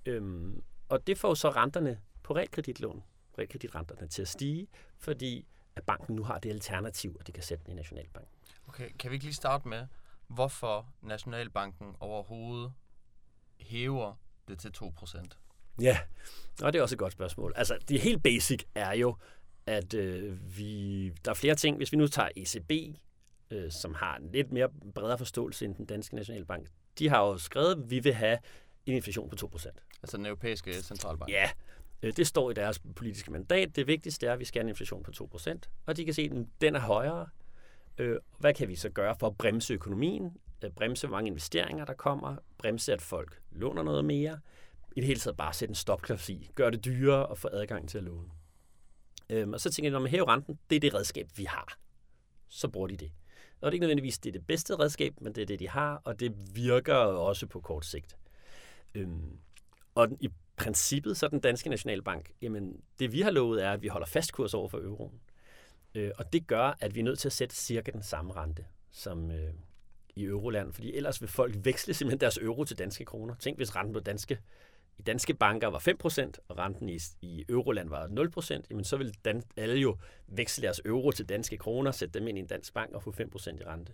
Øhm, 0.05 0.63
og 0.89 1.07
det 1.07 1.17
får 1.17 1.33
så 1.33 1.49
renterne 1.49 1.99
på 2.23 2.35
realkreditlån, 2.35 3.03
realkreditrenterne 3.37 4.07
til 4.07 4.21
at 4.21 4.27
stige, 4.27 4.67
fordi 4.97 5.45
at 5.75 5.83
banken 5.83 6.15
nu 6.15 6.23
har 6.23 6.39
det 6.39 6.49
alternativ, 6.49 7.17
at 7.19 7.27
de 7.27 7.31
kan 7.31 7.43
sætte 7.43 7.63
den 7.63 7.73
i 7.73 7.75
Nationalbanken. 7.75 8.35
Okay, 8.67 8.89
kan 8.99 9.11
vi 9.11 9.15
ikke 9.15 9.25
lige 9.25 9.35
starte 9.35 9.67
med, 9.67 9.87
hvorfor 10.27 10.93
Nationalbanken 11.01 11.95
overhovedet 11.99 12.73
hæver 13.59 14.13
det 14.47 14.59
til 14.59 14.71
2%? 14.77 15.44
Ja, 15.81 15.97
og 16.61 16.73
det 16.73 16.79
er 16.79 16.83
også 16.83 16.95
et 16.95 16.99
godt 16.99 17.13
spørgsmål. 17.13 17.53
Altså, 17.55 17.77
det 17.89 18.01
helt 18.01 18.23
basic 18.23 18.63
er 18.75 18.93
jo, 18.93 19.15
at 19.65 19.93
øh, 19.93 20.57
vi, 20.57 21.09
der 21.25 21.31
er 21.31 21.35
flere 21.35 21.55
ting. 21.55 21.77
Hvis 21.77 21.91
vi 21.91 21.97
nu 21.97 22.07
tager 22.07 22.29
ECB, 22.35 22.97
øh, 23.51 23.71
som 23.71 23.93
har 23.93 24.17
en 24.17 24.31
lidt 24.31 24.51
mere 24.51 24.69
bredere 24.95 25.17
forståelse 25.17 25.65
end 25.65 25.75
den 25.75 25.85
danske 25.85 26.15
nationalbank, 26.15 26.67
de 26.99 27.09
har 27.09 27.21
jo 27.21 27.37
skrevet, 27.37 27.71
at 27.71 27.89
vi 27.89 27.99
vil 27.99 28.13
have 28.13 28.37
en 28.85 28.93
inflation 28.93 29.29
på 29.29 29.35
2%. 29.55 29.67
Altså 30.03 30.17
den 30.17 30.25
europæiske 30.25 30.73
centralbank? 30.73 31.31
Ja, 31.31 31.49
øh, 32.01 32.13
det 32.17 32.27
står 32.27 32.51
i 32.51 32.53
deres 32.53 32.79
politiske 32.95 33.31
mandat. 33.31 33.75
Det 33.75 33.87
vigtigste 33.87 34.27
er, 34.27 34.33
at 34.33 34.39
vi 34.39 34.45
skal 34.45 34.59
have 34.59 34.65
en 34.65 34.69
inflation 34.69 35.03
på 35.03 35.11
2%, 35.37 35.59
og 35.85 35.97
de 35.97 36.05
kan 36.05 36.13
se, 36.13 36.21
at 36.21 36.45
den 36.61 36.75
er 36.75 36.79
højere. 36.79 37.27
Øh, 37.97 38.17
hvad 38.39 38.53
kan 38.53 38.67
vi 38.67 38.75
så 38.75 38.89
gøre 38.89 39.15
for 39.19 39.27
at 39.27 39.37
bremse 39.37 39.73
økonomien? 39.73 40.37
Øh, 40.63 40.71
bremse, 40.71 41.07
hvor 41.07 41.17
mange 41.17 41.27
investeringer 41.27 41.85
der 41.85 41.93
kommer? 41.93 42.35
Bremse, 42.57 42.93
at 42.93 43.01
folk 43.01 43.39
låner 43.51 43.83
noget 43.83 44.05
mere? 44.05 44.39
I 44.95 44.99
det 44.99 45.07
hele 45.07 45.19
taget 45.19 45.37
bare 45.37 45.53
sætte 45.53 45.71
en 45.71 45.75
stopklods 45.75 46.29
i. 46.29 46.49
Gør 46.55 46.69
det 46.69 46.85
dyrere 46.85 47.31
at 47.31 47.37
få 47.37 47.49
adgang 47.51 47.89
til 47.89 47.97
at 47.97 48.03
låne. 48.03 48.29
Øhm, 49.29 49.53
og 49.53 49.61
så 49.61 49.71
tænker 49.71 49.87
jeg, 49.87 49.91
når 49.91 49.99
man 49.99 50.11
hæver 50.11 50.29
renten, 50.29 50.59
det 50.69 50.75
er 50.75 50.79
det 50.79 50.93
redskab, 50.93 51.27
vi 51.35 51.43
har. 51.43 51.77
Så 52.49 52.67
bruger 52.67 52.87
de 52.87 52.97
det. 52.97 53.11
Og 53.61 53.65
det 53.65 53.67
er 53.67 53.73
ikke 53.73 53.83
nødvendigvis 53.83 54.17
det, 54.17 54.29
er 54.29 54.33
det 54.33 54.47
bedste 54.47 54.79
redskab, 54.79 55.21
men 55.21 55.35
det 55.35 55.41
er 55.41 55.45
det, 55.45 55.59
de 55.59 55.69
har, 55.69 56.01
og 56.03 56.19
det 56.19 56.55
virker 56.55 56.95
også 56.95 57.47
på 57.47 57.59
kort 57.59 57.85
sigt. 57.85 58.17
Øhm, 58.95 59.37
og 59.95 60.07
i 60.19 60.29
princippet, 60.55 61.17
så 61.17 61.25
er 61.25 61.29
den 61.29 61.39
danske 61.39 61.69
nationalbank, 61.69 62.31
jamen 62.41 62.81
det 62.99 63.11
vi 63.11 63.21
har 63.21 63.31
lovet 63.31 63.63
er, 63.63 63.71
at 63.71 63.81
vi 63.81 63.87
holder 63.87 64.07
fast 64.07 64.33
kurs 64.33 64.53
over 64.53 64.67
for 64.67 64.77
euroen. 64.77 65.19
Øh, 65.95 66.11
og 66.17 66.33
det 66.33 66.47
gør, 66.47 66.77
at 66.79 66.95
vi 66.95 66.99
er 66.99 67.03
nødt 67.03 67.19
til 67.19 67.29
at 67.29 67.33
sætte 67.33 67.55
cirka 67.55 67.91
den 67.91 68.03
samme 68.03 68.33
rente 68.33 68.65
som 68.91 69.31
øh, 69.31 69.53
i 70.15 70.23
euroland, 70.23 70.73
fordi 70.73 70.95
ellers 70.95 71.21
vil 71.21 71.29
folk 71.29 71.55
veksle 71.63 71.93
simpelthen 71.93 72.19
deres 72.19 72.37
euro 72.37 72.63
til 72.63 72.77
danske 72.77 73.05
kroner. 73.05 73.35
Tænk, 73.35 73.57
hvis 73.57 73.75
renten 73.75 73.93
på 73.93 73.99
danske 73.99 74.39
i 74.97 75.01
danske 75.01 75.33
banker 75.33 75.67
var 75.67 75.79
5%, 75.79 76.31
og 76.47 76.57
renten 76.57 76.89
i, 76.89 76.99
i 77.21 77.45
euroland 77.49 77.89
var 77.89 78.07
0%, 78.07 78.63
jamen 78.69 78.83
så 78.83 78.97
vil 78.97 79.15
dan, 79.25 79.43
alle 79.57 79.75
jo 79.75 79.97
veksle 80.27 80.61
deres 80.61 80.81
euro 80.85 81.11
til 81.11 81.29
danske 81.29 81.57
kroner, 81.57 81.91
sætte 81.91 82.19
dem 82.19 82.27
ind 82.27 82.37
i 82.37 82.41
en 82.41 82.47
dansk 82.47 82.73
bank 82.73 82.93
og 82.93 83.03
få 83.03 83.11
5% 83.11 83.61
i 83.61 83.63
rente. 83.63 83.93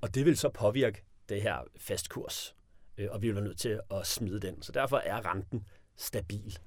Og 0.00 0.14
det 0.14 0.24
vil 0.24 0.36
så 0.36 0.48
påvirke 0.48 1.04
det 1.28 1.42
her 1.42 1.58
fastkurs, 1.76 2.56
øh, 2.98 3.08
og 3.10 3.22
vi 3.22 3.30
vil 3.30 3.42
nødt 3.42 3.58
til 3.58 3.80
at 3.90 4.06
smide 4.06 4.40
den. 4.40 4.62
Så 4.62 4.72
derfor 4.72 4.96
er 4.96 5.32
renten 5.32 5.66
stabil, 5.96 6.58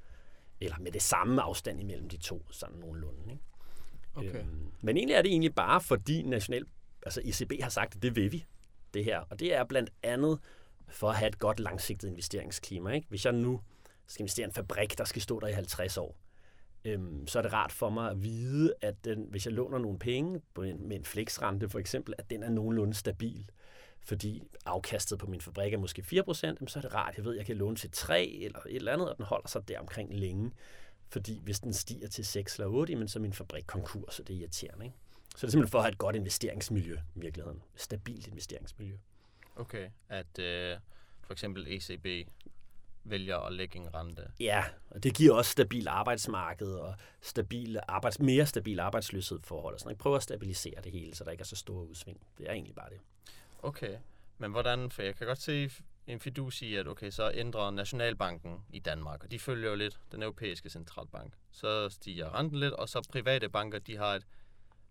eller 0.61 0.79
med 0.79 0.91
det 0.91 1.01
samme 1.01 1.41
afstand 1.41 1.79
imellem 1.79 2.09
de 2.09 2.17
to, 2.17 2.45
sådan 2.51 2.77
nogenlunde. 2.77 3.31
Ikke? 3.31 3.43
Okay. 4.15 4.39
Øhm, 4.39 4.71
men 4.81 4.97
egentlig 4.97 5.13
er 5.13 5.21
det 5.21 5.31
egentlig 5.31 5.55
bare 5.55 5.81
fordi 5.81 6.21
national, 6.21 6.65
altså 7.05 7.21
ECB 7.25 7.61
har 7.61 7.69
sagt, 7.69 7.95
at 7.95 8.01
det 8.01 8.15
vil 8.15 8.31
vi, 8.31 8.45
det 8.93 9.05
her. 9.05 9.19
Og 9.19 9.39
det 9.39 9.55
er 9.55 9.63
blandt 9.63 9.89
andet 10.03 10.39
for 10.91 11.10
at 11.10 11.15
have 11.15 11.27
et 11.27 11.39
godt 11.39 11.60
langsigtet 11.60 12.07
investeringsklima. 12.07 12.91
Ikke? 12.91 13.07
Hvis 13.10 13.25
jeg 13.25 13.33
nu 13.33 13.62
skal 14.07 14.21
investere 14.21 14.43
i 14.43 14.48
en 14.48 14.53
fabrik, 14.53 14.98
der 14.98 15.03
skal 15.03 15.21
stå 15.21 15.39
der 15.39 15.48
i 15.48 15.51
50 15.51 15.98
år, 15.98 16.17
øhm, 16.86 17.27
så 17.27 17.39
er 17.39 17.43
det 17.43 17.53
rart 17.53 17.71
for 17.71 17.89
mig 17.89 18.12
at 18.12 18.24
vide, 18.24 18.74
at 18.81 19.05
den, 19.05 19.27
hvis 19.29 19.45
jeg 19.45 19.53
låner 19.53 19.77
nogle 19.77 20.00
penge 20.00 20.41
på 20.53 20.62
en, 20.62 20.88
med 20.88 20.98
en 20.98 21.05
flexrente 21.05 21.69
for 21.69 21.79
eksempel, 21.79 22.13
at 22.17 22.29
den 22.29 22.43
er 22.43 22.50
nogenlunde 22.50 22.93
stabil. 22.93 23.50
Fordi 24.03 24.43
afkastet 24.65 25.19
på 25.19 25.27
min 25.27 25.41
fabrik 25.41 25.74
er 25.74 25.77
måske 25.77 26.01
4%, 26.01 26.05
så 26.67 26.74
er 26.75 26.81
det 26.81 26.93
rart, 26.93 27.17
jeg 27.17 27.25
ved, 27.25 27.31
at 27.31 27.38
jeg 27.38 27.45
kan 27.45 27.55
låne 27.55 27.75
til 27.75 27.91
3 27.91 28.27
eller 28.27 28.60
et 28.60 28.75
eller 28.75 28.93
andet, 28.93 29.10
og 29.10 29.17
den 29.17 29.25
holder 29.25 29.48
sig 29.48 29.67
der 29.67 29.79
omkring 29.79 30.13
længe. 30.13 30.51
Fordi 31.10 31.41
hvis 31.43 31.60
den 31.60 31.74
stiger 31.74 32.07
til 32.07 32.25
6 32.25 32.55
eller 32.55 32.67
8, 32.67 33.07
så 33.07 33.19
er 33.19 33.21
min 33.21 33.33
fabrik 33.33 33.63
konkurs, 33.67 34.13
så 34.13 34.24
det 34.24 34.36
er 34.36 34.39
irriterende. 34.39 34.86
Ikke? 34.86 34.98
Så 35.36 35.38
det 35.38 35.43
er 35.43 35.51
simpelthen 35.51 35.71
for 35.71 35.77
at 35.77 35.83
have 35.83 35.91
et 35.91 35.98
godt 35.98 36.15
investeringsmiljø 36.15 36.98
i 37.15 37.19
virkeligheden. 37.19 37.62
Stabilt 37.75 38.27
investeringsmiljø. 38.27 38.98
Okay, 39.55 39.89
at 40.10 40.39
øh, 40.39 40.77
for 41.22 41.34
eksempel 41.34 41.67
ECB 41.67 42.29
vælger 43.03 43.38
at 43.38 43.53
lægge 43.53 43.79
en 43.79 43.93
rente. 43.93 44.31
Ja, 44.39 44.63
og 44.89 45.03
det 45.03 45.15
giver 45.15 45.34
også 45.34 45.51
stabil 45.51 45.88
arbejdsmarked 45.88 46.74
og 46.74 46.96
stabil 47.22 47.79
arbejds, 47.88 48.20
mere 48.20 48.46
stabil 48.46 48.79
arbejdsløshed 48.79 49.39
forhold. 49.43 49.79
Sådan, 49.79 49.98
prøver 49.98 50.17
at 50.17 50.24
stabilisere 50.24 50.81
det 50.84 50.91
hele, 50.91 51.15
så 51.15 51.24
der 51.24 51.31
ikke 51.31 51.41
er 51.41 51.46
så 51.46 51.55
store 51.55 51.88
udsving. 51.88 52.22
Det 52.38 52.50
er 52.50 52.53
egentlig 52.53 52.75
bare 52.75 52.89
det. 52.89 53.00
Okay, 53.63 53.98
men 54.38 54.51
hvordan, 54.51 54.91
for 54.91 55.01
jeg 55.01 55.15
kan 55.15 55.27
godt 55.27 55.41
se 55.41 55.72
en 56.08 56.20
fidus 56.20 56.62
i, 56.62 56.75
at 56.75 56.88
okay, 56.88 57.10
så 57.10 57.31
ændrer 57.34 57.72
Nationalbanken 57.72 58.65
i 58.70 58.79
Danmark, 58.79 59.24
og 59.24 59.31
de 59.31 59.39
følger 59.39 59.70
jo 59.70 59.75
lidt 59.75 60.00
den 60.12 60.24
europæiske 60.24 60.70
centralbank. 60.70 61.34
Så 61.51 61.89
stiger 61.89 62.39
renten 62.39 62.60
lidt, 62.60 62.74
og 62.74 62.89
så 62.89 63.08
private 63.12 63.50
banker, 63.50 63.79
de 63.79 63.98
har 63.98 64.15
et 64.15 64.27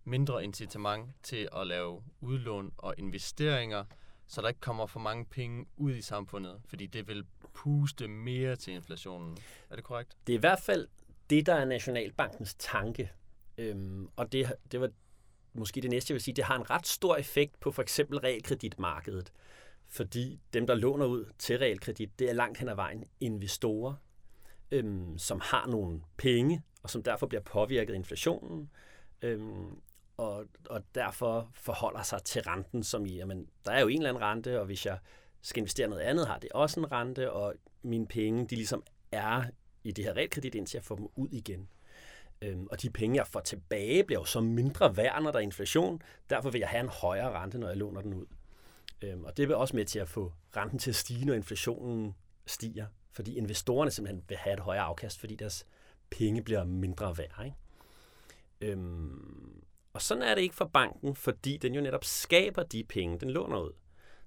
mindre 0.04 0.44
incitament 0.44 1.10
til 1.22 1.48
at 1.56 1.66
lave 1.66 2.02
udlån 2.20 2.72
og 2.76 2.94
investeringer, 2.98 3.84
så 4.30 4.42
der 4.42 4.48
ikke 4.48 4.60
kommer 4.60 4.86
for 4.86 5.00
mange 5.00 5.24
penge 5.24 5.66
ud 5.76 5.94
i 5.94 6.02
samfundet, 6.02 6.60
fordi 6.66 6.86
det 6.86 7.08
vil 7.08 7.26
puste 7.54 8.08
mere 8.08 8.56
til 8.56 8.74
inflationen. 8.74 9.38
Er 9.70 9.74
det 9.74 9.84
korrekt? 9.84 10.16
Det 10.26 10.32
er 10.32 10.38
i 10.38 10.40
hvert 10.40 10.60
fald 10.60 10.88
det, 11.30 11.46
der 11.46 11.54
er 11.54 11.64
Nationalbankens 11.64 12.54
tanke. 12.54 13.12
Øhm, 13.58 14.08
og 14.16 14.32
det, 14.32 14.52
det 14.72 14.80
var 14.80 14.90
måske 15.52 15.80
det 15.80 15.90
næste, 15.90 16.10
jeg 16.10 16.14
vil 16.14 16.22
sige. 16.22 16.34
Det 16.34 16.44
har 16.44 16.56
en 16.56 16.70
ret 16.70 16.86
stor 16.86 17.16
effekt 17.16 17.60
på 17.60 17.70
for 17.70 17.82
eksempel 17.82 18.18
realkreditmarkedet. 18.18 19.32
Fordi 19.88 20.40
dem, 20.52 20.66
der 20.66 20.74
låner 20.74 21.06
ud 21.06 21.24
til 21.38 21.58
realkredit, 21.58 22.18
det 22.18 22.30
er 22.30 22.34
langt 22.34 22.58
hen 22.58 22.68
ad 22.68 22.74
vejen 22.74 23.04
investorer, 23.20 23.94
øhm, 24.70 25.18
som 25.18 25.40
har 25.44 25.66
nogle 25.66 26.00
penge, 26.16 26.62
og 26.82 26.90
som 26.90 27.02
derfor 27.02 27.26
bliver 27.26 27.42
påvirket 27.42 27.92
af 27.92 27.96
inflationen. 27.96 28.70
Øhm, 29.22 29.80
og, 30.20 30.46
og 30.70 30.82
derfor 30.94 31.50
forholder 31.54 32.02
sig 32.02 32.22
til 32.22 32.42
renten, 32.42 32.82
som 32.82 33.06
i, 33.06 33.16
jamen, 33.16 33.48
der 33.66 33.72
er 33.72 33.80
jo 33.80 33.88
en 33.88 33.96
eller 33.96 34.08
anden 34.08 34.22
rente, 34.22 34.60
og 34.60 34.66
hvis 34.66 34.86
jeg 34.86 34.98
skal 35.42 35.60
investere 35.60 35.88
noget 35.88 36.02
andet, 36.02 36.26
har 36.26 36.38
det 36.38 36.52
også 36.52 36.80
en 36.80 36.92
rente, 36.92 37.32
og 37.32 37.54
mine 37.82 38.06
penge, 38.06 38.46
de 38.46 38.54
ligesom 38.54 38.82
er 39.12 39.44
i 39.84 39.92
det 39.92 40.04
her 40.04 40.16
realkredit, 40.16 40.54
indtil 40.54 40.78
jeg 40.78 40.84
får 40.84 40.96
dem 40.96 41.08
ud 41.16 41.28
igen. 41.28 41.68
Øhm, 42.42 42.66
og 42.70 42.82
de 42.82 42.90
penge, 42.90 43.16
jeg 43.16 43.26
får 43.26 43.40
tilbage, 43.40 44.04
bliver 44.04 44.20
jo 44.20 44.24
så 44.24 44.40
mindre 44.40 44.96
værd, 44.96 45.22
når 45.22 45.30
der 45.30 45.38
er 45.38 45.42
inflation. 45.42 46.02
Derfor 46.30 46.50
vil 46.50 46.58
jeg 46.58 46.68
have 46.68 46.80
en 46.80 46.88
højere 46.88 47.32
rente, 47.32 47.58
når 47.58 47.68
jeg 47.68 47.76
låner 47.76 48.00
den 48.00 48.14
ud. 48.14 48.26
Øhm, 49.02 49.24
og 49.24 49.36
det 49.36 49.48
vil 49.48 49.56
også 49.56 49.76
med 49.76 49.84
til 49.84 49.98
at 49.98 50.08
få 50.08 50.32
renten 50.56 50.78
til 50.78 50.90
at 50.90 50.96
stige, 50.96 51.24
når 51.24 51.34
inflationen 51.34 52.14
stiger. 52.46 52.86
Fordi 53.12 53.36
investorerne 53.36 53.90
simpelthen 53.90 54.24
vil 54.28 54.36
have 54.36 54.54
et 54.54 54.60
højere 54.60 54.82
afkast, 54.82 55.20
fordi 55.20 55.34
deres 55.34 55.66
penge 56.10 56.42
bliver 56.42 56.64
mindre 56.64 57.18
værd. 57.18 57.44
Ikke? 57.44 57.56
Øhm, 58.60 59.62
og 59.92 60.02
sådan 60.02 60.22
er 60.22 60.34
det 60.34 60.42
ikke 60.42 60.54
for 60.54 60.64
banken, 60.64 61.14
fordi 61.14 61.56
den 61.56 61.74
jo 61.74 61.80
netop 61.80 62.04
skaber 62.04 62.62
de 62.62 62.84
penge, 62.84 63.18
den 63.18 63.30
låner 63.30 63.60
ud. 63.60 63.72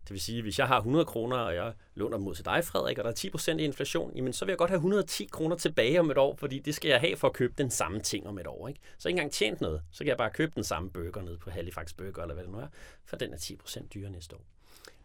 Det 0.04 0.12
vil 0.12 0.22
sige, 0.22 0.42
hvis 0.42 0.60
jeg 0.60 0.68
har 0.68 0.78
100 0.78 1.06
kroner, 1.06 1.38
og 1.38 1.56
jeg 1.56 1.74
låner 1.96 2.18
dem 2.18 2.28
ud 2.28 2.36
til 2.36 2.46
dig, 2.46 2.64
Frederik, 2.64 2.98
og 2.98 3.04
der 3.04 3.10
er 3.10 3.56
10% 3.56 3.58
i 3.58 3.64
inflation, 3.64 4.12
jamen 4.16 4.34
så 4.34 4.46
vil 4.46 4.52
jeg 4.52 4.58
godt 4.58 4.70
have 4.70 4.78
110 4.78 5.30
kroner 5.32 5.56
tilbage 5.56 6.00
om 6.00 6.12
et 6.12 6.18
år, 6.18 6.36
fordi 6.36 6.60
det 6.60 6.76
skal 6.76 6.90
jeg 6.90 7.00
have 7.00 7.16
for 7.16 7.28
at 7.28 7.34
købe 7.34 7.54
den 7.58 7.70
samme 7.70 8.00
ting 8.00 8.28
om 8.28 8.40
et 8.40 8.48
år. 8.48 8.68
Ikke? 8.68 8.80
Så 8.98 9.08
ikke 9.08 9.18
engang 9.18 9.32
tjent 9.32 9.62
noget, 9.62 9.82
så 9.92 9.98
kan 9.98 10.08
jeg 10.08 10.18
bare 10.18 10.30
købe 10.30 10.52
den 10.56 10.64
samme 10.64 10.90
burger 10.90 11.22
nede 11.22 11.38
på 11.38 11.50
Halifax 11.50 11.94
Burger, 11.94 12.22
eller 12.22 12.34
hvad 12.34 12.44
det 12.44 12.52
nu 12.52 12.60
er, 12.60 12.68
for 13.06 13.16
den 13.16 13.34
er 13.34 13.38
10% 13.38 13.88
dyrere 13.88 14.12
næste 14.12 14.36
år. 14.36 14.46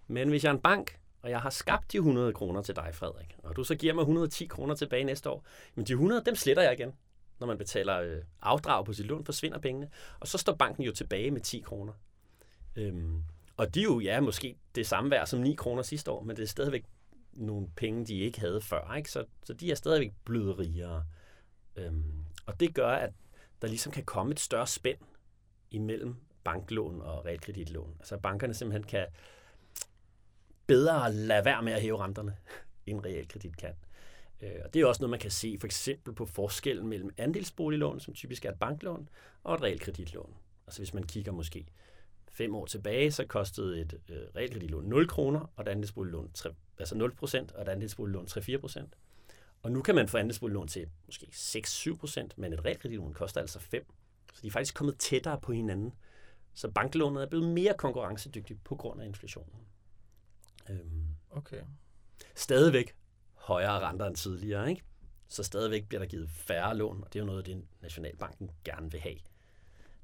Men 0.06 0.28
hvis 0.28 0.44
jeg 0.44 0.50
er 0.50 0.54
en 0.54 0.60
bank, 0.60 0.98
og 1.22 1.30
jeg 1.30 1.40
har 1.40 1.50
skabt 1.50 1.92
de 1.92 1.96
100 1.96 2.32
kroner 2.32 2.62
til 2.62 2.76
dig, 2.76 2.90
Frederik, 2.92 3.36
og 3.42 3.56
du 3.56 3.64
så 3.64 3.74
giver 3.74 3.94
mig 3.94 4.02
110 4.02 4.46
kroner 4.46 4.74
tilbage 4.74 5.04
næste 5.04 5.30
år, 5.30 5.46
men 5.74 5.86
de 5.86 5.92
100, 5.92 6.22
dem 6.26 6.34
sletter 6.34 6.62
jeg 6.62 6.72
igen 6.72 6.92
når 7.40 7.46
man 7.46 7.58
betaler 7.58 8.00
øh, 8.00 8.22
afdrag 8.42 8.84
på 8.84 8.92
sit 8.92 9.06
lån, 9.06 9.24
forsvinder 9.24 9.58
pengene, 9.58 9.90
og 10.20 10.28
så 10.28 10.38
står 10.38 10.54
banken 10.54 10.82
jo 10.82 10.92
tilbage 10.92 11.30
med 11.30 11.40
10 11.40 11.60
kroner. 11.60 11.92
Øhm, 12.76 13.22
og 13.56 13.74
de 13.74 13.80
er 13.80 13.84
jo, 13.84 14.00
ja, 14.00 14.20
måske 14.20 14.56
det 14.74 14.86
samme 14.86 15.10
værd 15.10 15.26
som 15.26 15.40
9 15.40 15.54
kroner 15.54 15.82
sidste 15.82 16.10
år, 16.10 16.22
men 16.22 16.36
det 16.36 16.42
er 16.42 16.46
stadigvæk 16.46 16.84
nogle 17.32 17.68
penge, 17.76 18.06
de 18.06 18.14
ikke 18.14 18.40
havde 18.40 18.60
før, 18.60 18.94
ikke? 18.94 19.10
Så, 19.10 19.24
så 19.44 19.52
de 19.52 19.70
er 19.70 19.74
stadigvæk 19.74 20.12
blevet 20.24 20.58
rigere. 20.58 21.04
Øhm, 21.76 22.24
og 22.46 22.60
det 22.60 22.74
gør, 22.74 22.90
at 22.90 23.12
der 23.62 23.68
ligesom 23.68 23.92
kan 23.92 24.04
komme 24.04 24.32
et 24.32 24.40
større 24.40 24.66
spænd 24.66 24.98
imellem 25.70 26.16
banklån 26.44 27.02
og 27.02 27.24
realkreditlån. 27.24 27.96
Altså 27.98 28.18
bankerne 28.18 28.54
simpelthen 28.54 28.82
kan 28.82 29.06
bedre 30.66 31.12
lade 31.12 31.44
være 31.44 31.62
med 31.62 31.72
at 31.72 31.82
hæve 31.82 31.98
renterne, 31.98 32.36
end 32.86 33.04
realkredit 33.04 33.56
kan. 33.56 33.74
Øh, 34.42 34.60
og 34.64 34.74
det 34.74 34.82
er 34.82 34.86
også 34.86 35.02
noget, 35.02 35.10
man 35.10 35.20
kan 35.20 35.30
se 35.30 35.56
for 35.60 35.66
eksempel 35.66 36.14
på 36.14 36.26
forskellen 36.26 36.88
mellem 36.88 37.10
andelsboliglån, 37.18 38.00
som 38.00 38.14
typisk 38.14 38.44
er 38.44 38.50
et 38.52 38.58
banklån, 38.58 39.08
og 39.44 39.54
et 39.54 39.62
realkreditlån. 39.62 40.34
Altså 40.66 40.80
hvis 40.80 40.94
man 40.94 41.02
kigger 41.02 41.32
måske 41.32 41.66
fem 42.32 42.54
år 42.54 42.66
tilbage, 42.66 43.12
så 43.12 43.26
kostede 43.26 43.80
et 43.80 44.00
øh, 44.08 44.16
realkreditlån 44.36 44.84
0 44.84 45.08
kroner, 45.08 45.52
og 45.56 45.62
et 45.62 45.68
andelsboliglån 45.68 46.30
3, 46.34 46.54
altså 46.78 46.96
0 46.96 47.14
procent, 47.14 47.52
og 47.52 47.62
et 47.62 47.68
andelsboliglån 47.68 48.26
3-4 48.30 48.56
procent. 48.56 48.94
Og 49.62 49.72
nu 49.72 49.82
kan 49.82 49.94
man 49.94 50.08
få 50.08 50.18
andelsboliglån 50.18 50.68
til 50.68 50.88
måske 51.06 51.26
6-7 51.32 51.96
procent, 51.96 52.38
men 52.38 52.52
et 52.52 52.64
realkreditlån 52.64 53.14
koster 53.14 53.40
altså 53.40 53.58
5. 53.58 53.86
Så 54.34 54.42
de 54.42 54.46
er 54.46 54.50
faktisk 54.50 54.74
kommet 54.74 54.98
tættere 54.98 55.40
på 55.40 55.52
hinanden. 55.52 55.94
Så 56.54 56.70
banklånet 56.70 57.22
er 57.22 57.26
blevet 57.26 57.48
mere 57.48 57.74
konkurrencedygtigt 57.78 58.64
på 58.64 58.74
grund 58.74 59.00
af 59.00 59.06
inflationen. 59.06 59.54
Øhm. 60.70 61.08
Okay. 61.30 61.60
Stadigvæk 62.34 62.94
højere 63.48 63.80
renter 63.80 64.06
end 64.06 64.16
tidligere, 64.16 64.70
ikke? 64.70 64.82
Så 65.28 65.42
stadigvæk 65.42 65.88
bliver 65.88 65.98
der 65.98 66.06
givet 66.06 66.30
færre 66.30 66.76
lån, 66.76 67.02
og 67.04 67.12
det 67.12 67.18
er 67.18 67.20
jo 67.20 67.26
noget, 67.26 67.46
det 67.46 67.66
Nationalbanken 67.82 68.50
gerne 68.64 68.90
vil 68.90 69.00
have. 69.00 69.18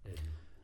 Øhm. 0.04 0.16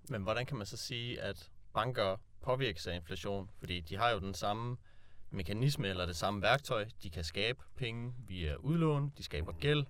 Men 0.08 0.22
hvordan 0.22 0.46
kan 0.46 0.56
man 0.56 0.66
så 0.66 0.76
sige, 0.76 1.20
at 1.20 1.50
banker 1.74 2.16
påvirkes 2.40 2.86
af 2.86 2.94
inflation? 2.94 3.50
Fordi 3.58 3.80
de 3.80 3.96
har 3.96 4.10
jo 4.10 4.18
den 4.18 4.34
samme 4.34 4.76
mekanisme 5.30 5.88
eller 5.88 6.06
det 6.06 6.16
samme 6.16 6.42
værktøj. 6.42 6.88
De 7.02 7.10
kan 7.10 7.24
skabe 7.24 7.58
penge 7.76 8.14
via 8.26 8.54
udlån, 8.54 9.12
de 9.18 9.22
skaber 9.22 9.52
gæld, 9.52 9.86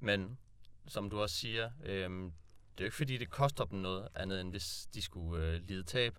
men 0.00 0.38
som 0.86 1.10
du 1.10 1.20
også 1.20 1.36
siger, 1.36 1.70
øhm, 1.84 2.32
det 2.72 2.80
er 2.80 2.84
jo 2.84 2.86
ikke 2.86 2.96
fordi, 2.96 3.16
det 3.16 3.30
koster 3.30 3.64
dem 3.64 3.78
noget 3.78 4.08
andet, 4.14 4.40
end 4.40 4.50
hvis 4.50 4.88
de 4.94 5.02
skulle 5.02 5.44
øh, 5.44 5.62
lide 5.68 5.82
tab. 5.82 6.18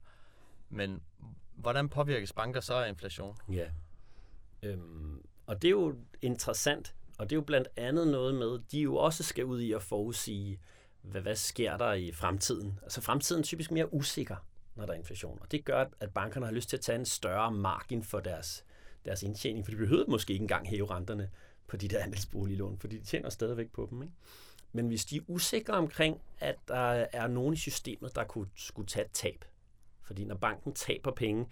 Men 0.69 1.03
hvordan 1.53 1.89
påvirkes 1.89 2.33
banker 2.33 2.61
så 2.61 2.73
af 2.73 2.89
inflation? 2.89 3.37
Ja. 3.49 3.71
Øhm, 4.63 5.21
og 5.47 5.61
det 5.61 5.67
er 5.67 5.71
jo 5.71 5.95
interessant, 6.21 6.95
og 7.17 7.29
det 7.29 7.35
er 7.35 7.37
jo 7.37 7.41
blandt 7.41 7.67
andet 7.75 8.07
noget 8.07 8.35
med, 8.35 8.59
de 8.71 8.79
jo 8.79 8.95
også 8.95 9.23
skal 9.23 9.45
ud 9.45 9.61
i 9.61 9.71
at 9.71 9.81
forudsige, 9.81 10.59
hvad, 11.01 11.21
hvad 11.21 11.35
sker 11.35 11.77
der 11.77 11.93
i 11.93 12.11
fremtiden. 12.11 12.79
Altså 12.83 13.01
fremtiden 13.01 13.39
er 13.39 13.43
typisk 13.43 13.71
mere 13.71 13.93
usikker, 13.93 14.35
når 14.75 14.85
der 14.85 14.93
er 14.93 14.97
inflation. 14.97 15.37
Og 15.41 15.51
det 15.51 15.65
gør, 15.65 15.85
at 15.99 16.13
bankerne 16.13 16.45
har 16.45 16.53
lyst 16.53 16.69
til 16.69 16.77
at 16.77 16.81
tage 16.81 16.99
en 16.99 17.05
større 17.05 17.51
margin 17.51 18.03
for 18.03 18.19
deres, 18.19 18.65
deres 19.05 19.23
indtjening, 19.23 19.65
for 19.65 19.71
de 19.71 19.77
behøver 19.77 20.05
måske 20.07 20.33
ikke 20.33 20.43
engang 20.43 20.69
hæve 20.69 20.89
renterne 20.89 21.29
på 21.67 21.77
de 21.77 21.87
der 21.87 22.03
andelsboliglån, 22.03 22.79
fordi 22.79 22.97
de 22.97 23.05
tjener 23.05 23.29
stadigvæk 23.29 23.71
på 23.71 23.87
dem. 23.91 24.01
Ikke? 24.01 24.13
Men 24.71 24.87
hvis 24.87 25.05
de 25.05 25.17
er 25.17 25.21
usikre 25.27 25.73
omkring, 25.73 26.21
at 26.39 26.55
der 26.67 27.05
er 27.13 27.27
nogen 27.27 27.53
i 27.53 27.57
systemet, 27.57 28.15
der 28.15 28.23
kunne, 28.23 28.47
skulle 28.55 28.87
tage 28.87 29.05
et 29.05 29.11
tab, 29.11 29.45
fordi 30.01 30.25
når 30.25 30.35
banken 30.35 30.73
taber 30.73 31.11
penge, 31.11 31.45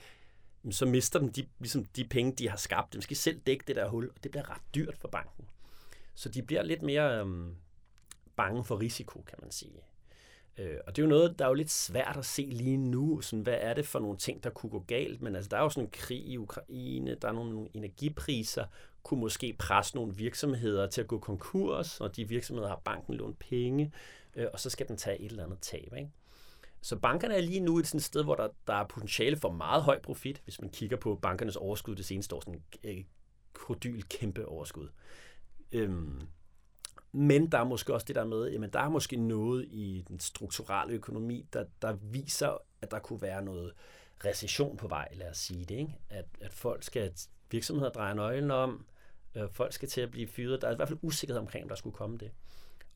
så 0.71 0.85
mister 0.85 1.19
de, 1.19 1.29
de, 1.29 1.45
ligesom 1.59 1.85
de 1.85 2.03
penge, 2.03 2.31
de 2.31 2.49
har 2.49 2.57
skabt. 2.57 2.93
De 2.93 3.01
skal 3.01 3.17
selv 3.17 3.39
dække 3.39 3.63
det 3.67 3.75
der 3.75 3.89
hul, 3.89 4.09
og 4.09 4.23
det 4.23 4.31
bliver 4.31 4.49
ret 4.49 4.61
dyrt 4.75 4.97
for 4.97 5.07
banken. 5.07 5.45
Så 6.15 6.29
de 6.29 6.41
bliver 6.41 6.63
lidt 6.63 6.81
mere 6.81 7.19
øhm, 7.19 7.55
bange 8.35 8.63
for 8.63 8.79
risiko, 8.79 9.21
kan 9.21 9.37
man 9.41 9.51
sige. 9.51 9.81
Øh, 10.57 10.77
og 10.87 10.95
det 10.95 11.01
er 11.01 11.05
jo 11.05 11.09
noget, 11.09 11.39
der 11.39 11.45
er 11.45 11.49
jo 11.49 11.53
lidt 11.53 11.71
svært 11.71 12.17
at 12.17 12.25
se 12.25 12.41
lige 12.41 12.77
nu. 12.77 13.21
Sådan, 13.21 13.43
hvad 13.43 13.57
er 13.59 13.73
det 13.73 13.87
for 13.87 13.99
nogle 13.99 14.17
ting, 14.17 14.43
der 14.43 14.49
kunne 14.49 14.69
gå 14.69 14.79
galt? 14.79 15.21
Men 15.21 15.35
altså, 15.35 15.49
der 15.49 15.57
er 15.57 15.61
jo 15.61 15.69
sådan 15.69 15.83
en 15.83 15.91
krig 15.91 16.27
i 16.27 16.37
Ukraine, 16.37 17.15
der 17.15 17.27
er 17.27 17.33
nogle 17.33 17.67
energipriser, 17.73 18.65
kunne 19.03 19.19
måske 19.19 19.55
presse 19.59 19.95
nogle 19.95 20.15
virksomheder 20.15 20.87
til 20.87 21.01
at 21.01 21.07
gå 21.07 21.19
konkurs, 21.19 22.01
og 22.01 22.15
de 22.15 22.27
virksomheder 22.29 22.69
har 22.69 22.81
banken 22.85 23.13
lånt 23.13 23.39
penge, 23.39 23.91
øh, 24.35 24.47
og 24.53 24.59
så 24.59 24.69
skal 24.69 24.87
den 24.87 24.97
tage 24.97 25.21
et 25.21 25.31
eller 25.31 25.45
andet 25.45 25.59
tab. 25.59 25.93
Ikke? 25.97 26.09
Så 26.85 26.95
bankerne 26.95 27.35
er 27.35 27.41
lige 27.41 27.59
nu 27.59 27.79
et 27.79 27.87
sådan 27.87 27.99
sted, 27.99 28.23
hvor 28.23 28.35
der, 28.35 28.47
der 28.67 28.73
er 28.73 28.87
potentiale 28.87 29.37
for 29.37 29.51
meget 29.51 29.83
høj 29.83 29.99
profit, 29.99 30.41
hvis 30.43 30.61
man 30.61 30.69
kigger 30.69 30.97
på 30.97 31.19
bankernes 31.21 31.55
overskud 31.55 31.95
det 31.95 32.05
seneste 32.05 32.35
år, 32.35 32.39
sådan 32.39 32.63
en 32.83 33.05
kodyl 33.53 34.01
kæmpe 34.01 34.47
overskud. 34.47 34.87
Øhm, 35.71 36.21
men 37.11 37.51
der 37.51 37.57
er 37.57 37.63
måske 37.63 37.93
også 37.93 38.05
det 38.05 38.15
der 38.15 38.25
med, 38.25 38.51
jamen 38.51 38.69
der 38.69 38.79
er 38.79 38.89
måske 38.89 39.15
noget 39.15 39.65
i 39.65 40.05
den 40.07 40.19
strukturelle 40.19 40.93
økonomi, 40.93 41.47
der, 41.53 41.65
der 41.81 41.93
viser, 41.93 42.57
at 42.81 42.91
der 42.91 42.99
kunne 42.99 43.21
være 43.21 43.41
noget 43.41 43.73
recession 44.25 44.77
på 44.77 44.87
vej, 44.87 45.07
lad 45.13 45.29
os 45.29 45.37
sige 45.37 45.65
det. 45.65 45.75
Ikke? 45.75 45.97
At, 46.09 46.25
at 46.41 46.53
folk 46.53 46.83
skal, 46.83 47.13
virksomheder 47.51 47.91
drejer 47.91 48.13
nøglen 48.13 48.51
om, 48.51 48.85
øh, 49.35 49.49
folk 49.51 49.73
skal 49.73 49.89
til 49.89 50.01
at 50.01 50.11
blive 50.11 50.27
fyret. 50.27 50.61
Der 50.61 50.67
er 50.67 50.71
i 50.71 50.75
hvert 50.75 50.87
fald 50.87 50.99
usikkerhed 51.01 51.39
omkring, 51.39 51.63
om 51.63 51.69
der 51.69 51.75
skulle 51.75 51.95
komme 51.95 52.17
det. 52.17 52.31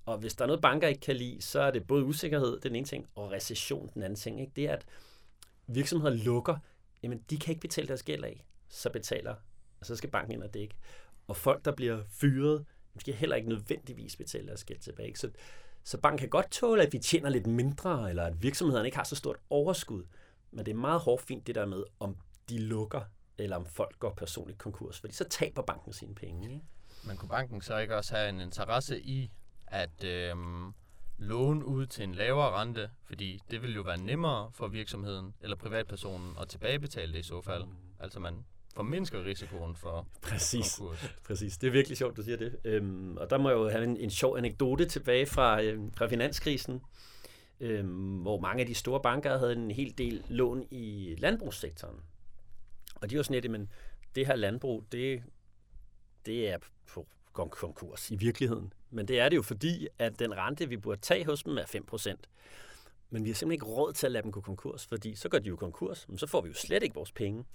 Og 0.09 0.17
hvis 0.17 0.35
der 0.35 0.43
er 0.43 0.47
noget, 0.47 0.61
banker 0.61 0.87
ikke 0.87 1.01
kan 1.01 1.15
lide, 1.15 1.41
så 1.41 1.59
er 1.59 1.71
det 1.71 1.87
både 1.87 2.03
usikkerhed, 2.03 2.59
den 2.59 2.75
ene 2.75 2.85
ting, 2.85 3.07
og 3.15 3.31
recession, 3.31 3.89
den 3.93 4.03
anden 4.03 4.15
ting. 4.15 4.41
Ikke? 4.41 4.51
Det 4.55 4.65
er, 4.65 4.73
at 4.73 4.85
virksomheder 5.67 6.15
lukker, 6.15 6.57
jamen 7.03 7.23
de 7.29 7.37
kan 7.37 7.51
ikke 7.51 7.61
betale 7.61 7.87
deres 7.87 8.03
gæld 8.03 8.23
af, 8.23 8.45
så 8.69 8.89
betaler, 8.89 9.35
og 9.79 9.85
så 9.85 9.95
skal 9.95 10.09
banken 10.09 10.33
ind 10.33 10.43
og 10.43 10.53
dække. 10.53 10.75
Og 11.27 11.35
folk, 11.35 11.65
der 11.65 11.71
bliver 11.71 12.03
fyret, 12.09 12.65
de 12.95 12.99
skal 12.99 13.13
heller 13.13 13.35
ikke 13.35 13.49
nødvendigvis 13.49 14.15
betale 14.15 14.47
deres 14.47 14.63
gæld 14.63 14.79
tilbage. 14.79 15.15
Så, 15.15 15.31
så 15.83 15.97
banken 15.97 16.17
kan 16.17 16.29
godt 16.29 16.51
tåle, 16.51 16.83
at 16.83 16.93
vi 16.93 16.99
tjener 16.99 17.29
lidt 17.29 17.47
mindre, 17.47 18.09
eller 18.09 18.23
at 18.23 18.43
virksomhederne 18.43 18.87
ikke 18.87 18.97
har 18.97 19.03
så 19.03 19.15
stort 19.15 19.37
overskud. 19.49 20.03
Men 20.51 20.65
det 20.65 20.71
er 20.71 20.75
meget 20.75 20.99
hårdt 20.99 21.23
fint 21.23 21.47
det 21.47 21.55
der 21.55 21.65
med, 21.65 21.83
om 21.99 22.17
de 22.49 22.59
lukker, 22.59 23.01
eller 23.37 23.55
om 23.55 23.65
folk 23.65 23.99
går 23.99 24.13
personligt 24.13 24.59
konkurs, 24.59 24.99
fordi 24.99 25.13
så 25.13 25.23
taber 25.29 25.61
banken 25.61 25.93
sine 25.93 26.15
penge. 26.15 26.53
Ikke? 26.53 26.65
Men 27.07 27.17
kunne 27.17 27.29
banken 27.29 27.61
så 27.61 27.77
ikke 27.77 27.95
også 27.95 28.15
have 28.15 28.29
en 28.29 28.39
interesse 28.39 29.01
i 29.01 29.31
at 29.71 30.03
øh, 30.03 30.35
låne 31.17 31.65
ud 31.65 31.85
til 31.85 32.03
en 32.03 32.15
lavere 32.15 32.61
rente, 32.61 32.89
fordi 33.03 33.39
det 33.51 33.61
vil 33.61 33.75
jo 33.75 33.81
være 33.81 33.97
nemmere 33.97 34.51
for 34.53 34.67
virksomheden 34.67 35.33
eller 35.41 35.55
privatpersonen 35.55 36.35
at 36.41 36.47
tilbagebetale 36.47 37.13
det 37.13 37.19
i 37.19 37.23
så 37.23 37.41
fald. 37.41 37.63
Altså 37.99 38.19
man 38.19 38.45
formindsker 38.75 39.25
risikoen 39.25 39.75
for 39.75 40.07
Præcis. 40.21 40.75
konkurs. 40.77 41.15
Præcis. 41.27 41.57
Det 41.57 41.67
er 41.67 41.71
virkelig 41.71 41.97
sjovt, 41.97 42.17
du 42.17 42.23
siger 42.23 42.37
det. 42.37 42.57
Øhm, 42.63 43.17
og 43.17 43.29
der 43.29 43.37
må 43.37 43.49
jeg 43.49 43.57
jo 43.57 43.69
have 43.69 43.83
en, 43.83 43.97
en 43.97 44.09
sjov 44.09 44.37
anekdote 44.37 44.85
tilbage 44.85 45.25
fra, 45.25 45.61
øhm, 45.61 45.91
fra 45.93 46.07
finanskrisen, 46.07 46.81
øhm, 47.59 48.17
hvor 48.17 48.39
mange 48.39 48.61
af 48.61 48.67
de 48.67 48.75
store 48.75 49.01
banker 49.01 49.37
havde 49.37 49.53
en 49.53 49.71
hel 49.71 49.97
del 49.97 50.23
lån 50.29 50.63
i 50.71 51.15
landbrugssektoren. 51.17 51.95
Og 52.95 53.09
de 53.09 53.17
var 53.17 53.23
sådan 53.23 53.41
lidt, 53.41 53.51
men 53.51 53.69
det 54.15 54.25
her 54.27 54.35
landbrug, 54.35 54.85
det, 54.91 55.23
det 56.25 56.49
er 56.49 56.57
på 56.93 57.07
konkurs 57.33 58.11
i 58.11 58.15
virkeligheden. 58.15 58.73
Men 58.89 59.07
det 59.07 59.19
er 59.19 59.29
det 59.29 59.35
jo 59.37 59.41
fordi, 59.41 59.87
at 59.99 60.19
den 60.19 60.37
rente, 60.37 60.69
vi 60.69 60.77
burde 60.77 61.01
tage 61.01 61.25
hos 61.25 61.43
dem, 61.43 61.57
er 61.57 61.63
5%. 61.63 62.15
Men 63.09 63.23
vi 63.23 63.29
har 63.29 63.35
simpelthen 63.35 63.51
ikke 63.51 63.65
råd 63.65 63.93
til 63.93 64.05
at 64.05 64.11
lade 64.11 64.23
dem 64.23 64.31
gå 64.31 64.41
konkurs, 64.41 64.85
fordi 64.85 65.15
så 65.15 65.29
går 65.29 65.39
de 65.39 65.49
jo 65.49 65.55
konkurs, 65.55 66.05
men 66.09 66.17
så 66.17 66.27
får 66.27 66.41
vi 66.41 66.47
jo 66.47 66.53
slet 66.53 66.83
ikke 66.83 66.95
vores 66.95 67.11
penge. 67.11 67.45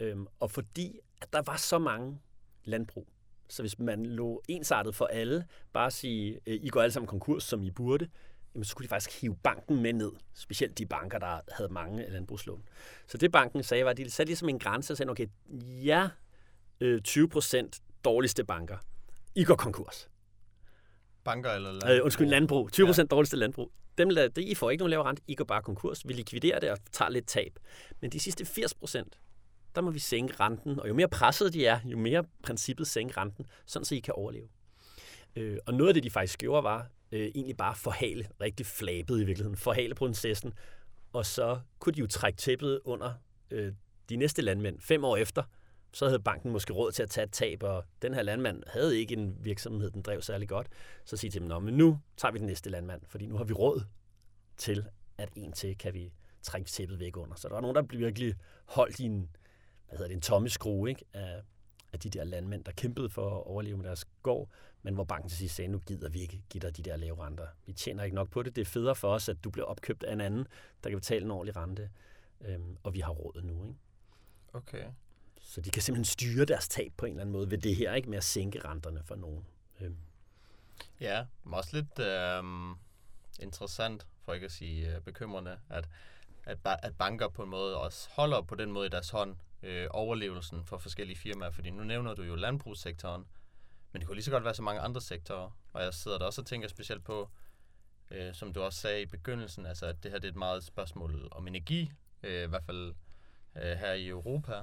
Øhm, 0.00 0.26
og 0.40 0.50
fordi 0.50 0.98
at 1.22 1.32
der 1.32 1.42
var 1.42 1.56
så 1.56 1.78
mange 1.78 2.18
landbrug, 2.64 3.08
så 3.48 3.62
hvis 3.62 3.78
man 3.78 4.06
lå 4.06 4.42
ensartet 4.48 4.94
for 4.94 5.06
alle, 5.06 5.46
bare 5.72 5.90
sige, 5.90 6.40
øh, 6.46 6.58
I 6.62 6.68
går 6.68 6.80
alle 6.80 6.92
sammen 6.92 7.06
konkurs, 7.06 7.44
som 7.44 7.62
I 7.62 7.70
burde, 7.70 8.08
jamen 8.54 8.64
så 8.64 8.76
kunne 8.76 8.84
de 8.84 8.88
faktisk 8.88 9.20
hive 9.20 9.36
banken 9.36 9.82
med 9.82 9.92
ned. 9.92 10.12
Specielt 10.34 10.78
de 10.78 10.86
banker, 10.86 11.18
der 11.18 11.40
havde 11.52 11.72
mange 11.72 12.10
landbrugslån. 12.10 12.62
Så 13.06 13.18
det 13.18 13.32
banken 13.32 13.62
sagde, 13.62 13.84
var, 13.84 13.90
at 13.90 13.96
de 13.96 14.10
satte 14.10 14.28
ligesom 14.28 14.48
en 14.48 14.58
grænse 14.58 14.92
og 14.92 14.96
sagde, 14.96 15.10
okay, 15.10 15.26
ja, 15.84 16.08
øh, 16.80 17.00
20 17.00 17.28
procent 17.28 17.80
dårligste 18.04 18.44
banker, 18.44 18.78
I 19.34 19.44
går 19.44 19.56
konkurs. 19.56 20.08
Banker 21.24 21.50
eller 21.50 21.72
landbrug? 21.72 21.90
Øh, 21.90 22.04
undskyld, 22.04 22.28
landbrug. 22.28 22.72
20 22.72 22.86
procent 22.86 23.12
ja. 23.12 23.14
dårligste 23.14 23.36
landbrug. 23.36 23.72
Dem, 23.98 24.08
det, 24.08 24.38
I 24.38 24.54
får 24.54 24.70
ikke 24.70 24.80
nogen 24.80 24.90
lavere 24.90 25.08
rente, 25.08 25.22
I 25.26 25.34
går 25.34 25.44
bare 25.44 25.62
konkurs. 25.62 26.08
Vi 26.08 26.12
likviderer 26.12 26.60
det 26.60 26.70
og 26.70 26.78
tager 26.92 27.08
lidt 27.08 27.26
tab. 27.26 27.58
Men 28.00 28.10
de 28.10 28.20
sidste 28.20 28.44
80 28.44 28.74
procent, 28.74 29.18
der 29.74 29.80
må 29.80 29.90
vi 29.90 29.98
sænke 29.98 30.34
renten. 30.40 30.80
Og 30.80 30.88
jo 30.88 30.94
mere 30.94 31.08
presset 31.08 31.52
de 31.52 31.66
er, 31.66 31.80
jo 31.84 31.98
mere 31.98 32.24
princippet 32.42 32.86
sænke 32.86 33.20
renten, 33.20 33.46
sådan 33.66 33.84
så 33.84 33.94
I 33.94 33.98
kan 33.98 34.14
overleve. 34.14 34.48
Øh, 35.36 35.58
og 35.66 35.74
noget 35.74 35.88
af 35.88 35.94
det, 35.94 36.02
de 36.02 36.10
faktisk 36.10 36.38
gjorde, 36.38 36.64
var 36.64 36.86
øh, 37.12 37.30
egentlig 37.34 37.56
bare 37.56 37.74
forhale, 37.74 38.28
rigtig 38.40 38.66
flabet 38.66 39.20
i 39.20 39.24
virkeligheden, 39.24 39.56
forhale 39.56 39.94
prinsessen. 39.94 40.52
Og 41.12 41.26
så 41.26 41.60
kunne 41.78 41.92
de 41.92 42.00
jo 42.00 42.06
trække 42.06 42.36
tæppet 42.36 42.80
under 42.84 43.12
øh, 43.50 43.72
de 44.08 44.16
næste 44.16 44.42
landmænd 44.42 44.80
fem 44.80 45.04
år 45.04 45.16
efter, 45.16 45.42
så 45.92 46.06
havde 46.06 46.20
banken 46.20 46.52
måske 46.52 46.72
råd 46.72 46.92
til 46.92 47.02
at 47.02 47.10
tage 47.10 47.24
et 47.24 47.32
tab, 47.32 47.62
og 47.62 47.84
den 48.02 48.14
her 48.14 48.22
landmand 48.22 48.62
havde 48.66 48.98
ikke 48.98 49.14
en 49.14 49.44
virksomhed, 49.44 49.90
den 49.90 50.02
drev 50.02 50.22
særlig 50.22 50.48
godt. 50.48 50.68
Så 51.04 51.16
siger 51.16 51.30
til 51.30 51.42
dem, 51.42 51.62
men 51.62 51.74
nu 51.74 51.98
tager 52.16 52.32
vi 52.32 52.38
den 52.38 52.46
næste 52.46 52.70
landmand, 52.70 53.02
fordi 53.06 53.26
nu 53.26 53.36
har 53.36 53.44
vi 53.44 53.52
råd 53.52 53.82
til, 54.56 54.88
at 55.18 55.28
en 55.36 55.52
til 55.52 55.78
kan 55.78 55.94
vi 55.94 56.12
trække 56.42 56.70
tæppet 56.70 57.00
væk 57.00 57.16
under. 57.16 57.34
Så 57.34 57.48
der 57.48 57.54
var 57.54 57.60
nogen, 57.60 57.76
der 57.76 57.82
virkelig 57.82 58.34
holdt 58.64 59.00
i 59.00 59.04
en, 59.04 59.30
hvad 59.88 59.98
hedder 59.98 60.08
det, 60.08 60.14
en 60.14 60.20
tomme 60.20 60.48
skrue 60.48 60.88
ikke? 60.88 61.04
Af, 61.12 61.42
af 61.92 62.00
de 62.00 62.10
der 62.10 62.24
landmænd, 62.24 62.64
der 62.64 62.72
kæmpede 62.72 63.10
for 63.10 63.30
at 63.30 63.46
overleve 63.46 63.76
med 63.76 63.84
deres 63.84 64.04
gård, 64.22 64.48
men 64.82 64.94
hvor 64.94 65.04
banken 65.04 65.28
til 65.28 65.38
sidst 65.38 65.54
sagde, 65.54 65.70
nu 65.70 65.78
gider 65.78 66.08
vi 66.08 66.20
ikke 66.20 66.42
give 66.50 66.60
dig 66.60 66.76
de 66.76 66.82
der 66.82 66.96
lave 66.96 67.24
renter. 67.24 67.46
Vi 67.66 67.72
tjener 67.72 68.04
ikke 68.04 68.14
nok 68.14 68.30
på 68.30 68.42
det. 68.42 68.56
Det 68.56 68.62
er 68.62 68.66
federe 68.66 68.94
for 68.94 69.08
os, 69.08 69.28
at 69.28 69.44
du 69.44 69.50
bliver 69.50 69.66
opkøbt 69.66 70.04
af 70.04 70.12
en 70.12 70.20
anden, 70.20 70.46
der 70.84 70.90
kan 70.90 70.98
betale 70.98 71.24
en 71.24 71.30
ordentlig 71.30 71.56
rente, 71.56 71.90
øhm, 72.40 72.76
og 72.82 72.94
vi 72.94 73.00
har 73.00 73.12
råd 73.12 73.42
nu. 73.42 73.64
Ikke? 73.64 73.78
Okay. 74.52 74.84
Så 75.50 75.60
de 75.60 75.70
kan 75.70 75.82
simpelthen 75.82 76.04
styre 76.04 76.44
deres 76.44 76.68
tab 76.68 76.92
på 76.96 77.06
en 77.06 77.12
eller 77.12 77.20
anden 77.20 77.32
måde 77.32 77.50
ved 77.50 77.58
det 77.58 77.76
her, 77.76 77.94
ikke 77.94 78.10
med 78.10 78.18
at 78.18 78.24
sænke 78.24 78.64
renterne 78.64 79.02
for 79.04 79.14
nogen. 79.14 79.46
Øhm. 79.80 79.96
Ja, 81.00 81.26
men 81.44 81.54
også 81.54 81.76
lidt 81.76 81.98
øh, 81.98 82.44
interessant, 83.42 84.06
for 84.24 84.34
ikke 84.34 84.44
at 84.44 84.52
sige 84.52 84.94
øh, 84.94 85.00
bekymrende, 85.00 85.58
at, 85.68 85.88
at, 86.44 86.58
at 86.64 86.96
banker 86.98 87.28
på 87.28 87.42
en 87.42 87.50
måde 87.50 87.76
også 87.76 88.08
holder 88.12 88.42
på 88.42 88.54
den 88.54 88.72
måde 88.72 88.86
i 88.86 88.90
deres 88.90 89.10
hånd 89.10 89.36
øh, 89.62 89.86
overlevelsen 89.90 90.64
for 90.64 90.78
forskellige 90.78 91.18
firmaer, 91.18 91.50
fordi 91.50 91.70
nu 91.70 91.84
nævner 91.84 92.14
du 92.14 92.22
jo 92.22 92.34
landbrugssektoren, 92.34 93.26
men 93.92 94.00
det 94.00 94.06
kunne 94.06 94.16
lige 94.16 94.24
så 94.24 94.30
godt 94.30 94.44
være 94.44 94.54
så 94.54 94.62
mange 94.62 94.80
andre 94.80 95.00
sektorer, 95.00 95.50
og 95.72 95.82
jeg 95.82 95.94
sidder 95.94 96.18
der 96.18 96.26
også 96.26 96.40
og 96.40 96.46
tænker 96.46 96.68
specielt 96.68 97.04
på, 97.04 97.30
øh, 98.10 98.34
som 98.34 98.52
du 98.52 98.62
også 98.62 98.80
sagde 98.80 99.02
i 99.02 99.06
begyndelsen, 99.06 99.66
altså 99.66 99.86
at 99.86 100.02
det 100.02 100.10
her 100.10 100.18
det 100.18 100.28
er 100.28 100.32
et 100.32 100.36
meget 100.36 100.64
spørgsmål 100.64 101.28
om 101.30 101.46
energi, 101.46 101.92
øh, 102.22 102.44
i 102.44 102.46
hvert 102.46 102.64
fald 102.64 102.94
øh, 103.56 103.62
her 103.62 103.92
i 103.92 104.08
Europa, 104.08 104.62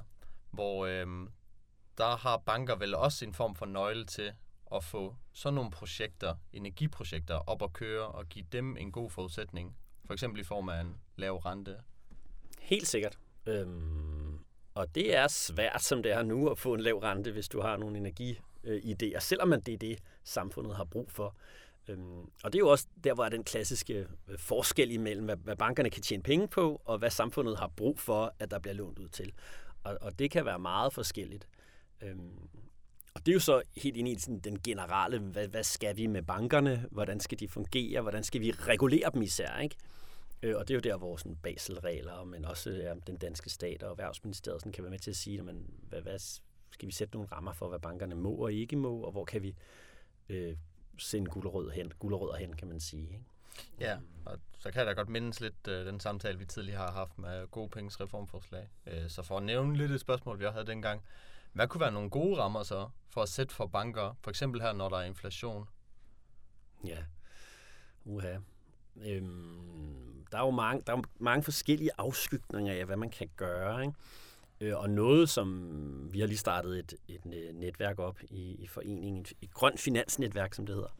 hvor 0.58 0.86
øh, 0.86 1.06
der 1.98 2.16
har 2.16 2.36
banker 2.36 2.76
vel 2.76 2.94
også 2.94 3.24
en 3.24 3.34
form 3.34 3.54
for 3.54 3.66
nøgle 3.66 4.04
til 4.04 4.32
at 4.74 4.84
få 4.84 5.16
sådan 5.32 5.54
nogle 5.54 5.70
projekter, 5.70 6.34
energiprojekter, 6.52 7.34
op 7.34 7.62
at 7.62 7.72
køre 7.72 8.06
og 8.06 8.26
give 8.28 8.44
dem 8.52 8.76
en 8.76 8.92
god 8.92 9.10
forudsætning, 9.10 9.76
for 10.06 10.12
eksempel 10.12 10.40
i 10.40 10.44
form 10.44 10.68
af 10.68 10.80
en 10.80 10.96
lav 11.16 11.36
rente. 11.36 11.76
Helt 12.60 12.88
sikkert. 12.88 13.18
Øhm, 13.46 14.38
og 14.74 14.94
det 14.94 15.16
er 15.16 15.28
svært, 15.28 15.82
som 15.82 16.02
det 16.02 16.12
er 16.12 16.22
nu, 16.22 16.48
at 16.48 16.58
få 16.58 16.74
en 16.74 16.80
lav 16.80 16.98
rente, 16.98 17.32
hvis 17.32 17.48
du 17.48 17.60
har 17.60 17.76
nogle 17.76 17.98
energiidéer, 17.98 19.14
øh, 19.14 19.20
selvom 19.20 19.62
det 19.62 19.74
er 19.74 19.78
det, 19.78 19.98
samfundet 20.24 20.76
har 20.76 20.84
brug 20.84 21.10
for. 21.10 21.36
Øhm, 21.88 22.20
og 22.44 22.52
det 22.52 22.54
er 22.54 22.58
jo 22.58 22.68
også 22.68 22.86
der, 23.04 23.14
hvor 23.14 23.24
er 23.24 23.28
den 23.28 23.44
klassiske 23.44 24.06
øh, 24.28 24.38
forskel 24.38 24.90
imellem, 24.90 25.24
hvad, 25.24 25.36
hvad 25.36 25.56
bankerne 25.56 25.90
kan 25.90 26.02
tjene 26.02 26.22
penge 26.22 26.48
på, 26.48 26.82
og 26.84 26.98
hvad 26.98 27.10
samfundet 27.10 27.58
har 27.58 27.68
brug 27.76 27.98
for, 27.98 28.34
at 28.38 28.50
der 28.50 28.58
bliver 28.58 28.74
lånt 28.74 28.98
ud 28.98 29.08
til. 29.08 29.32
Og, 29.88 29.98
og 30.00 30.18
det 30.18 30.30
kan 30.30 30.44
være 30.44 30.58
meget 30.58 30.92
forskelligt. 30.92 31.48
Øhm, 32.02 32.48
og 33.14 33.26
det 33.26 33.32
er 33.32 33.34
jo 33.34 33.40
så 33.40 33.62
helt 33.76 33.96
ind 33.96 34.08
i 34.08 34.18
sådan, 34.18 34.38
den 34.38 34.60
generelle, 34.60 35.18
hvad, 35.18 35.48
hvad 35.48 35.62
skal 35.64 35.96
vi 35.96 36.06
med 36.06 36.22
bankerne? 36.22 36.86
Hvordan 36.90 37.20
skal 37.20 37.40
de 37.40 37.48
fungere? 37.48 38.00
Hvordan 38.00 38.24
skal 38.24 38.40
vi 38.40 38.50
regulere 38.50 39.10
dem 39.14 39.22
især? 39.22 39.58
Ikke? 39.58 39.76
Øh, 40.42 40.56
og 40.56 40.68
det 40.68 40.74
er 40.74 40.76
jo 40.76 40.92
der, 40.92 40.96
hvor 40.96 41.16
sådan 41.16 41.36
baselregler, 41.36 42.24
men 42.24 42.44
også 42.44 42.70
ja, 42.70 42.94
den 43.06 43.16
danske 43.16 43.50
stat 43.50 43.82
og 43.82 43.90
erhvervsministeriet 43.90 44.60
sådan, 44.60 44.72
kan 44.72 44.84
være 44.84 44.90
med 44.90 44.98
til 44.98 45.10
at 45.10 45.16
sige, 45.16 45.42
men, 45.42 45.70
hvad, 45.88 46.00
hvad, 46.00 46.18
skal 46.70 46.86
vi 46.86 46.92
sætte 46.92 47.14
nogle 47.14 47.28
rammer 47.32 47.52
for, 47.52 47.68
hvad 47.68 47.78
bankerne 47.78 48.14
må 48.14 48.30
og 48.30 48.52
ikke 48.52 48.76
må, 48.76 49.00
og 49.00 49.12
hvor 49.12 49.24
kan 49.24 49.42
vi 49.42 49.54
øh, 50.28 50.56
sende 50.98 51.30
gulerødder 51.30 51.72
hen, 51.72 51.92
gulerødder 51.98 52.36
hen, 52.36 52.52
kan 52.52 52.68
man 52.68 52.80
sige. 52.80 53.02
Ikke? 53.02 53.24
Ja, 53.80 53.98
og 54.24 54.38
så 54.58 54.70
kan 54.70 54.78
jeg 54.78 54.86
da 54.86 54.92
godt 54.92 55.08
mindes 55.08 55.40
lidt 55.40 55.68
øh, 55.68 55.86
den 55.86 56.00
samtale, 56.00 56.38
vi 56.38 56.44
tidligere 56.44 56.78
har 56.78 56.92
haft 56.92 57.18
med 57.18 57.46
gode 57.46 57.68
penges 57.68 58.00
reformforslag. 58.00 58.68
Øh, 58.86 59.08
så 59.08 59.22
for 59.22 59.36
at 59.36 59.42
nævne 59.42 59.76
lidt 59.76 59.92
et 59.92 60.00
spørgsmål, 60.00 60.38
vi 60.38 60.44
havde 60.44 60.66
dengang. 60.66 61.02
Hvad 61.52 61.68
kunne 61.68 61.80
være 61.80 61.92
nogle 61.92 62.10
gode 62.10 62.36
rammer 62.36 62.62
så 62.62 62.88
for 63.10 63.22
at 63.22 63.28
sætte 63.28 63.54
for 63.54 63.66
banker, 63.66 64.16
for 64.20 64.30
eksempel 64.30 64.60
her, 64.60 64.72
når 64.72 64.88
der 64.88 64.96
er 64.96 65.04
inflation? 65.04 65.68
Ja, 66.84 66.98
uha. 68.04 68.36
Øhm, 68.96 70.26
der 70.32 70.38
er 70.38 70.44
jo 70.44 70.50
mange, 70.50 70.82
der 70.86 70.96
er 70.96 71.02
mange 71.20 71.42
forskellige 71.42 71.90
afskygninger 71.98 72.74
af, 72.74 72.84
hvad 72.84 72.96
man 72.96 73.10
kan 73.10 73.30
gøre. 73.36 73.82
Ikke? 73.82 73.94
Øh, 74.60 74.78
og 74.78 74.90
noget, 74.90 75.28
som 75.28 76.08
vi 76.12 76.20
har 76.20 76.26
lige 76.26 76.38
startet 76.38 76.78
et, 76.78 76.94
et 77.08 77.24
netværk 77.54 77.98
op 77.98 78.20
i, 78.30 78.54
i 78.54 78.66
foreningen, 78.66 79.26
et 79.42 79.54
grønt 79.54 79.80
finansnetværk, 79.80 80.54
som 80.54 80.66
det 80.66 80.74
hedder. 80.74 80.96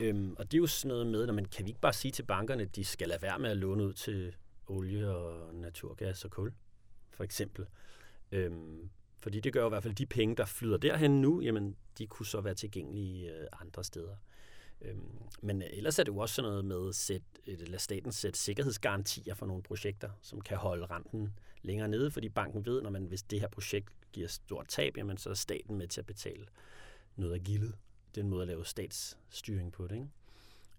Øhm, 0.00 0.34
og 0.38 0.52
det 0.52 0.58
er 0.58 0.60
jo 0.60 0.66
sådan 0.66 0.88
noget 0.88 1.06
med, 1.06 1.28
at 1.28 1.34
man 1.34 1.44
kan 1.44 1.64
vi 1.64 1.70
ikke 1.70 1.80
bare 1.80 1.92
sige 1.92 2.12
til 2.12 2.22
bankerne, 2.22 2.62
at 2.62 2.76
de 2.76 2.84
skal 2.84 3.08
lade 3.08 3.22
være 3.22 3.38
med 3.38 3.50
at 3.50 3.56
låne 3.56 3.84
ud 3.84 3.92
til 3.92 4.36
olie 4.66 5.10
og 5.10 5.54
naturgas 5.54 6.24
og 6.24 6.30
kul, 6.30 6.52
for 7.10 7.24
eksempel. 7.24 7.66
Øhm, 8.32 8.90
fordi 9.18 9.40
det 9.40 9.52
gør 9.52 9.60
jo 9.60 9.66
i 9.66 9.68
hvert 9.68 9.82
fald, 9.82 9.94
de 9.94 10.06
penge, 10.06 10.36
der 10.36 10.44
flyder 10.44 10.76
derhen 10.76 11.20
nu, 11.20 11.40
jamen, 11.40 11.76
de 11.98 12.06
kunne 12.06 12.26
så 12.26 12.40
være 12.40 12.54
tilgængelige 12.54 13.34
øh, 13.34 13.46
andre 13.60 13.84
steder. 13.84 14.16
Øhm, 14.80 15.22
men 15.42 15.62
øh, 15.62 15.68
ellers 15.72 15.98
er 15.98 16.02
det 16.02 16.12
jo 16.12 16.18
også 16.18 16.34
sådan 16.34 16.48
noget 16.50 16.64
med 16.64 16.88
at 16.88 16.94
sætte, 16.94 17.26
lade 17.46 17.78
staten 17.78 18.12
sætte 18.12 18.38
sikkerhedsgarantier 18.38 19.34
for 19.34 19.46
nogle 19.46 19.62
projekter, 19.62 20.10
som 20.22 20.40
kan 20.40 20.56
holde 20.56 20.86
renten 20.86 21.32
længere 21.62 21.88
nede, 21.88 22.10
fordi 22.10 22.28
banken 22.28 22.66
ved, 22.66 22.82
når 22.82 22.90
man, 22.90 23.04
hvis 23.04 23.22
det 23.22 23.40
her 23.40 23.48
projekt 23.48 23.92
giver 24.12 24.28
stort 24.28 24.68
tab, 24.68 24.96
jamen, 24.96 25.16
så 25.16 25.30
er 25.30 25.34
staten 25.34 25.78
med 25.78 25.88
til 25.88 26.00
at 26.00 26.06
betale 26.06 26.46
noget 27.16 27.34
af 27.34 27.40
gildet 27.40 27.74
den 28.14 28.28
måde 28.28 28.42
at 28.42 28.48
lave 28.48 28.64
statsstyring 28.64 29.72
på 29.72 29.86
det, 29.86 29.94
ikke? 29.94 30.08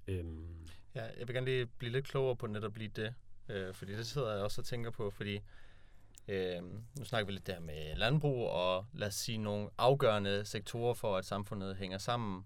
Øhm. 0.08 0.68
Ja, 0.96 1.04
jeg 1.04 1.28
vil 1.28 1.34
gerne 1.34 1.46
lige 1.46 1.66
blive 1.66 1.92
lidt 1.92 2.06
klogere 2.06 2.36
på 2.36 2.48
netop 2.48 2.78
lige 2.78 2.92
det, 2.96 3.14
øh, 3.50 3.74
fordi 3.74 3.96
det 3.96 4.08
sidder 4.08 4.34
jeg 4.34 4.44
også 4.44 4.62
og 4.62 4.66
tænker 4.66 4.92
på, 4.92 5.10
fordi 5.10 5.40
øh, 6.28 6.64
nu 6.98 7.04
snakker 7.06 7.26
vi 7.26 7.32
lidt 7.32 7.48
der 7.48 7.60
med 7.60 7.96
landbrug, 7.96 8.50
og 8.50 8.86
lad 8.94 9.08
os 9.08 9.16
sige 9.16 9.38
nogle 9.38 9.70
afgørende 9.78 10.46
sektorer 10.46 10.94
for, 10.94 11.18
at 11.18 11.26
samfundet 11.26 11.76
hænger 11.76 11.98
sammen. 11.98 12.46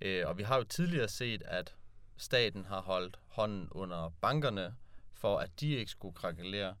Øh, 0.00 0.28
og 0.28 0.38
vi 0.38 0.42
har 0.42 0.56
jo 0.56 0.64
tidligere 0.64 1.08
set, 1.08 1.42
at 1.42 1.74
staten 2.16 2.64
har 2.64 2.80
holdt 2.80 3.18
hånden 3.26 3.68
under 3.70 4.12
bankerne, 4.20 4.74
for 5.12 5.38
at 5.38 5.60
de 5.60 5.70
ikke 5.70 5.90
skulle 5.90 6.14
krakelere. 6.14 6.76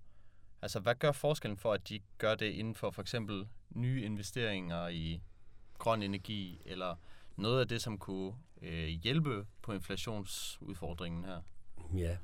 Altså, 0.62 0.80
hvad 0.80 0.94
gør 0.94 1.12
forskellen 1.12 1.56
for, 1.58 1.72
at 1.72 1.88
de 1.88 2.00
gør 2.18 2.34
det 2.34 2.50
inden 2.50 2.74
for 2.74 2.90
for 2.90 3.02
eksempel 3.02 3.48
nye 3.70 4.02
investeringer 4.02 4.88
i 4.88 5.22
grøn 5.78 6.02
energi, 6.02 6.62
eller 6.64 6.96
noget 7.36 7.60
af 7.60 7.68
det, 7.68 7.82
som 7.82 7.98
kunne 7.98 8.32
øh, 8.62 8.86
hjælpe 8.88 9.46
på 9.62 9.72
inflationsudfordringen 9.72 11.24
her? 11.24 11.40
Ja. 11.96 12.16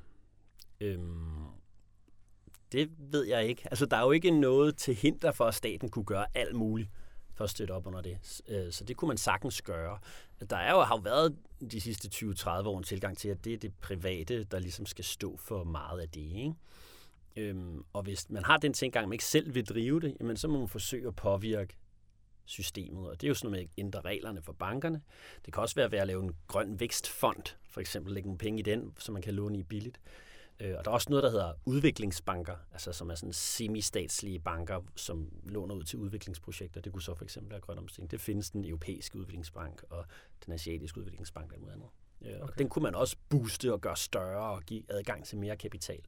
Øhm, 0.79 1.45
det 2.71 2.89
ved 2.97 3.25
jeg 3.25 3.45
ikke. 3.45 3.61
Altså, 3.65 3.85
der 3.85 3.97
er 3.97 4.03
jo 4.03 4.11
ikke 4.11 4.31
noget 4.31 4.77
til 4.77 4.95
hinder 4.95 5.31
for, 5.31 5.45
at 5.45 5.55
staten 5.55 5.89
kunne 5.89 6.05
gøre 6.05 6.25
alt 6.33 6.55
muligt 6.55 6.89
for 7.33 7.43
at 7.43 7.49
støtte 7.49 7.71
op 7.71 7.87
under 7.87 8.01
det. 8.01 8.41
Øh, 8.47 8.71
så 8.71 8.83
det 8.83 8.97
kunne 8.97 9.07
man 9.07 9.17
sagtens 9.17 9.61
gøre. 9.61 9.99
Der 10.49 10.57
er 10.57 10.71
jo, 10.71 10.81
har 10.81 10.95
jo 10.95 11.01
været 11.01 11.37
de 11.71 11.81
sidste 11.81 12.25
20-30 12.25 12.49
år 12.49 12.77
en 12.77 12.83
tilgang 12.83 13.17
til, 13.17 13.29
at 13.29 13.45
det 13.45 13.53
er 13.53 13.57
det 13.57 13.73
private, 13.81 14.43
der 14.43 14.59
ligesom 14.59 14.85
skal 14.85 15.05
stå 15.05 15.37
for 15.37 15.63
meget 15.63 15.99
af 15.99 16.09
det. 16.09 16.21
Ikke? 16.21 16.53
Øhm, 17.35 17.83
og 17.93 18.03
hvis 18.03 18.29
man 18.29 18.45
har 18.45 18.57
den 18.57 18.73
tilgang, 18.73 19.03
at 19.03 19.09
man 19.09 19.13
ikke 19.13 19.25
selv 19.25 19.55
vil 19.55 19.65
drive 19.65 19.99
det, 19.99 20.17
jamen, 20.19 20.37
så 20.37 20.47
må 20.47 20.59
man 20.59 20.67
forsøge 20.67 21.07
at 21.07 21.15
påvirke 21.15 21.77
systemet. 22.47 23.09
Og 23.09 23.21
det 23.21 23.27
er 23.27 23.29
jo 23.29 23.33
sådan 23.33 23.51
noget 23.51 23.63
med 23.63 23.69
at 23.77 23.85
ændre 23.85 24.01
reglerne 24.01 24.41
for 24.41 24.53
bankerne. 24.53 25.01
Det 25.45 25.53
kan 25.53 25.63
også 25.63 25.75
være 25.75 25.91
ved 25.91 25.99
at 25.99 26.07
lave 26.07 26.23
en 26.23 26.35
grøn 26.47 26.79
vækstfond, 26.79 27.43
for 27.69 27.81
eksempel 27.81 28.13
lægge 28.13 28.27
nogle 28.27 28.37
penge 28.37 28.59
i 28.59 28.63
den, 28.63 28.93
så 28.99 29.11
man 29.11 29.21
kan 29.21 29.33
låne 29.33 29.57
i 29.57 29.63
billigt. 29.63 29.99
Øh, 30.59 30.75
og 30.77 30.85
der 30.85 30.91
er 30.91 30.93
også 30.93 31.09
noget, 31.09 31.23
der 31.23 31.29
hedder 31.29 31.53
udviklingsbanker, 31.65 32.55
altså 32.71 32.93
som 32.93 33.09
er 33.09 33.15
sådan 33.15 33.33
semi-statslige 33.33 34.39
banker, 34.39 34.81
som 34.95 35.31
låner 35.43 35.75
ud 35.75 35.83
til 35.83 35.99
udviklingsprojekter. 35.99 36.81
Det 36.81 36.91
kunne 36.91 37.01
så 37.01 37.15
for 37.15 37.23
eksempel 37.23 37.51
være 37.51 37.61
grøn 37.61 37.77
omstilling. 37.77 38.11
Det 38.11 38.21
findes 38.21 38.49
den 38.49 38.65
europæiske 38.65 39.17
udviklingsbank 39.17 39.83
og 39.89 40.05
den 40.45 40.53
asiatiske 40.53 40.99
udviklingsbank 40.99 41.53
og 41.53 41.57
andet. 41.73 41.87
Øh, 42.21 42.31
okay. 42.31 42.39
Og 42.39 42.57
den 42.57 42.69
kunne 42.69 42.83
man 42.83 42.95
også 42.95 43.15
booste 43.29 43.73
og 43.73 43.81
gøre 43.81 43.97
større 43.97 44.55
og 44.55 44.63
give 44.63 44.83
adgang 44.89 45.25
til 45.25 45.37
mere 45.37 45.57
kapital. 45.57 46.01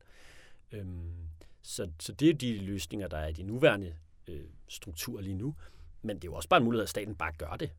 Øhm, 0.72 1.14
så, 1.62 1.92
så 2.00 2.14
det 2.14 2.30
er 2.30 2.34
de 2.34 2.58
løsninger, 2.58 3.08
der 3.08 3.18
er 3.18 3.28
i 3.28 3.34
de 3.34 3.44
nuværende 3.44 3.96
øh, 4.28 4.46
strukturer 4.68 5.22
lige 5.22 5.36
nu. 5.36 5.56
Men 6.02 6.16
det 6.16 6.24
er 6.24 6.32
jo 6.32 6.34
også 6.34 6.50
bare 6.50 6.58
en 6.58 6.64
mulighed, 6.64 6.84
at 6.84 6.90
staten 6.90 7.16
bare 7.16 7.34
gør 7.38 7.56
det. 7.56 7.72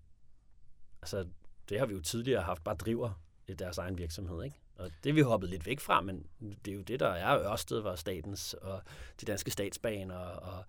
Altså, 1.02 1.26
det 1.68 1.78
har 1.78 1.86
vi 1.86 1.94
jo 1.94 2.00
tidligere 2.00 2.42
haft, 2.42 2.64
bare 2.64 2.74
driver 2.74 3.20
i 3.48 3.54
deres 3.54 3.78
egen 3.78 3.98
virksomhed, 3.98 4.44
ikke? 4.44 4.56
Og 4.74 4.90
det 5.04 5.10
er 5.10 5.14
vi 5.14 5.20
hoppet 5.20 5.50
lidt 5.50 5.66
væk 5.66 5.80
fra, 5.80 6.00
men 6.00 6.26
det 6.64 6.70
er 6.70 6.74
jo 6.74 6.82
det, 6.82 7.00
der 7.00 7.08
er. 7.08 7.52
Ørsted 7.52 7.80
var 7.80 7.96
statens, 7.96 8.54
og 8.54 8.82
de 9.20 9.26
danske 9.26 9.50
statsbaner, 9.50 10.16
og 10.16 10.64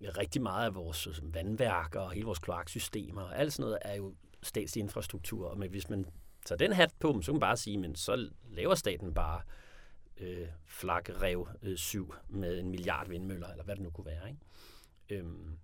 rigtig 0.00 0.42
meget 0.42 0.66
af 0.66 0.74
vores 0.74 1.06
øh, 1.06 1.34
vandværker, 1.34 2.00
og 2.00 2.12
hele 2.12 2.26
vores 2.26 2.38
kloaksystemer, 2.38 3.22
og 3.22 3.38
alt 3.38 3.52
sådan 3.52 3.62
noget 3.62 3.78
er 3.82 3.94
jo 3.94 4.14
statslig 4.42 4.82
infrastruktur. 4.82 5.54
Men 5.54 5.70
hvis 5.70 5.90
man 5.90 6.06
tager 6.44 6.56
den 6.56 6.72
hat 6.72 6.90
på, 7.00 7.20
så 7.22 7.26
kan 7.26 7.34
man 7.34 7.40
bare 7.40 7.56
sige, 7.56 7.78
men 7.78 7.94
så 7.94 8.30
laver 8.50 8.74
staten 8.74 9.14
bare 9.14 9.40
øh, 10.16 10.48
flakrev 10.66 11.48
øh, 11.62 11.76
7 11.76 12.14
med 12.28 12.58
en 12.58 12.70
milliard 12.70 13.08
vindmøller, 13.08 13.48
eller 13.48 13.64
hvad 13.64 13.76
det 13.76 13.82
nu 13.82 13.90
kunne 13.90 14.06
være. 14.06 14.28
Ikke? 14.28 14.40
Øhm, 15.10 15.58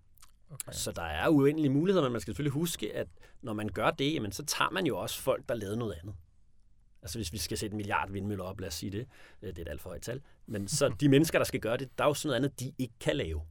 okay. 0.51 0.73
Så 0.73 0.93
der 0.93 1.03
er 1.03 1.29
uendelige 1.29 1.73
muligheder, 1.73 2.05
men 2.05 2.13
man 2.13 2.21
skal 2.21 2.31
selvfølgelig 2.31 2.53
huske, 2.53 2.97
at 2.97 3.09
når 3.43 3.53
man 3.53 3.69
gør 3.69 3.91
det, 3.91 4.15
jamen, 4.15 4.33
så 4.33 4.45
tager 4.45 4.71
man 4.71 4.87
jo 4.87 4.99
også 4.99 5.21
folk, 5.21 5.49
der 5.49 5.55
lavede 5.55 5.77
noget 5.77 5.95
andet. 6.03 6.15
Altså 7.03 7.19
hvis 7.19 7.33
vi 7.33 7.39
skal 7.39 7.59
sætte 7.59 7.75
en 7.75 7.77
milliard 7.77 8.11
vindmøller 8.11 8.45
op, 8.45 8.61
lad 8.61 8.69
os 8.69 8.75
sige 8.75 8.91
det. 8.91 9.07
Øh, 9.43 9.49
det 9.49 9.59
er 9.59 9.63
et 9.63 9.69
alt 9.69 9.81
for 9.81 9.91
højt 9.91 10.03
tal. 10.03 10.21
Men 10.47 10.69
så 10.69 10.89
de 11.01 11.09
mennesker, 11.09 11.39
der 11.39 11.45
skal 11.45 11.61
gøre 11.61 11.77
det, 11.77 11.99
der 11.99 12.05
er 12.05 12.09
jo 12.09 12.15
sådan 12.15 12.29
noget 12.29 12.37
andet, 12.37 12.61
de 12.61 12.73
ikke 12.79 12.95
kan 13.01 13.17
lave. 13.17 13.43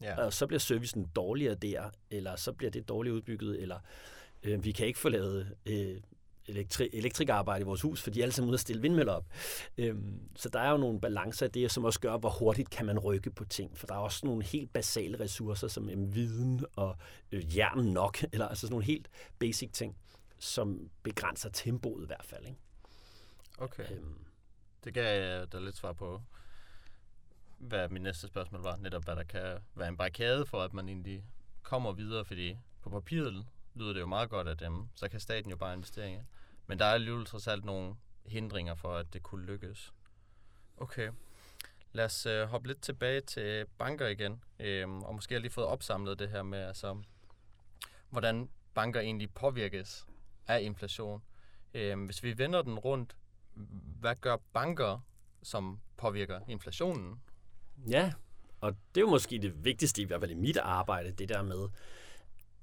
Ja. 0.00 0.24
Og 0.24 0.32
så 0.32 0.46
bliver 0.46 0.60
servicen 0.60 1.06
dårligere 1.16 1.54
der, 1.54 1.90
eller 2.10 2.36
så 2.36 2.52
bliver 2.52 2.70
det 2.70 2.88
dårligt 2.88 3.14
udbygget, 3.14 3.62
eller 3.62 3.78
øh, 4.42 4.64
vi 4.64 4.72
kan 4.72 4.86
ikke 4.86 4.98
få 4.98 5.08
lavet 5.08 5.54
øh, 5.66 5.96
elektri- 6.48 6.88
elektrikerarbejde 6.92 7.60
i 7.60 7.64
vores 7.64 7.82
hus, 7.82 8.02
for 8.02 8.10
de 8.10 8.20
er 8.20 8.24
alle 8.24 8.32
sammen 8.32 8.48
ude 8.48 8.54
at 8.54 8.60
stille 8.60 8.82
vindmøller 8.82 9.12
op. 9.12 9.26
Øhm, 9.78 10.20
så 10.36 10.48
der 10.48 10.60
er 10.60 10.70
jo 10.70 10.76
nogle 10.76 11.00
balancer 11.00 11.46
i 11.46 11.48
det, 11.48 11.70
som 11.70 11.84
også 11.84 12.00
gør, 12.00 12.16
hvor 12.16 12.30
hurtigt 12.30 12.70
kan 12.70 12.86
man 12.86 12.98
rykke 12.98 13.30
på 13.30 13.44
ting. 13.44 13.78
For 13.78 13.86
der 13.86 13.94
er 13.94 13.98
også 13.98 14.26
nogle 14.26 14.44
helt 14.44 14.72
basale 14.72 15.20
ressourcer, 15.20 15.68
som 15.68 15.88
en 15.88 16.14
viden 16.14 16.64
og 16.76 16.96
øh, 17.32 17.56
jern 17.56 17.84
nok, 17.84 18.18
eller 18.32 18.48
altså 18.48 18.60
sådan 18.60 18.72
nogle 18.72 18.84
helt 18.84 19.08
basic 19.38 19.70
ting, 19.72 19.96
som 20.38 20.90
begrænser 21.02 21.50
tempoet 21.50 22.02
i 22.02 22.06
hvert 22.06 22.24
fald. 22.24 22.46
Ikke? 22.46 22.58
Okay. 23.58 23.92
Øhm, 23.92 24.24
det 24.84 24.94
gav 24.94 25.22
jeg 25.22 25.52
da 25.52 25.58
lidt 25.58 25.76
svar 25.76 25.92
på, 25.92 26.22
hvad 27.58 27.88
min 27.88 28.02
næste 28.02 28.26
spørgsmål 28.26 28.62
var. 28.62 28.76
Netop, 28.76 29.04
hvad 29.04 29.16
der 29.16 29.24
kan 29.24 29.58
være 29.74 29.88
en 29.88 29.96
barrikade 29.96 30.46
for, 30.46 30.62
at 30.62 30.72
man 30.72 30.88
egentlig 30.88 31.24
kommer 31.62 31.92
videre, 31.92 32.24
fordi 32.24 32.56
på 32.82 32.90
papiret 32.90 33.46
lyder 33.78 33.92
det 33.92 34.00
jo 34.00 34.06
meget 34.06 34.30
godt 34.30 34.48
af 34.48 34.56
dem, 34.56 34.88
så 34.94 35.08
kan 35.08 35.20
staten 35.20 35.50
jo 35.50 35.56
bare 35.56 35.74
investere 35.74 36.12
i 36.12 36.18
Men 36.66 36.78
der 36.78 36.84
er 36.84 36.92
alligevel 36.92 37.26
trods 37.26 37.46
alt 37.46 37.64
nogle 37.64 37.94
hindringer 38.26 38.74
for, 38.74 38.94
at 38.94 39.12
det 39.12 39.22
kunne 39.22 39.46
lykkes. 39.46 39.92
Okay. 40.76 41.10
Lad 41.92 42.04
os 42.04 42.26
øh, 42.26 42.48
hoppe 42.48 42.68
lidt 42.68 42.82
tilbage 42.82 43.20
til 43.20 43.66
banker 43.78 44.06
igen, 44.06 44.42
øhm, 44.60 45.02
og 45.02 45.14
måske 45.14 45.34
har 45.34 45.40
lige 45.40 45.50
fået 45.50 45.66
opsamlet 45.66 46.18
det 46.18 46.28
her 46.28 46.42
med, 46.42 46.58
altså, 46.58 47.02
hvordan 48.10 48.48
banker 48.74 49.00
egentlig 49.00 49.30
påvirkes 49.34 50.06
af 50.46 50.62
inflation. 50.62 51.22
Øhm, 51.74 52.04
hvis 52.04 52.22
vi 52.22 52.38
vender 52.38 52.62
den 52.62 52.78
rundt, 52.78 53.16
hvad 54.00 54.14
gør 54.20 54.36
banker, 54.52 55.06
som 55.42 55.80
påvirker 55.96 56.40
inflationen? 56.48 57.20
Ja, 57.90 58.12
og 58.60 58.76
det 58.94 59.00
er 59.00 59.04
jo 59.04 59.10
måske 59.10 59.38
det 59.38 59.64
vigtigste, 59.64 60.02
i 60.02 60.04
hvert 60.04 60.20
fald 60.20 60.30
i 60.30 60.34
mit 60.34 60.56
arbejde, 60.56 61.10
det 61.10 61.28
der 61.28 61.42
med 61.42 61.68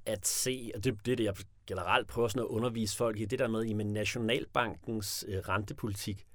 at 0.06 0.28
se, 0.28 0.72
og 0.76 0.84
det, 0.84 1.06
det 1.06 1.12
er 1.12 1.16
det, 1.16 1.24
jeg 1.24 1.36
generelt 1.68 2.08
prøver 2.08 2.28
sådan 2.28 2.42
at 2.42 2.48
undervise 2.48 2.98
folk 2.98 3.20
i, 3.20 3.26
det 3.26 3.40
der 3.40 3.48
med, 3.48 3.66
i 3.66 3.74
med 3.74 3.86
Nationalbankens 3.86 5.26
øh, 5.28 5.38
rentepolitik, 5.38 6.26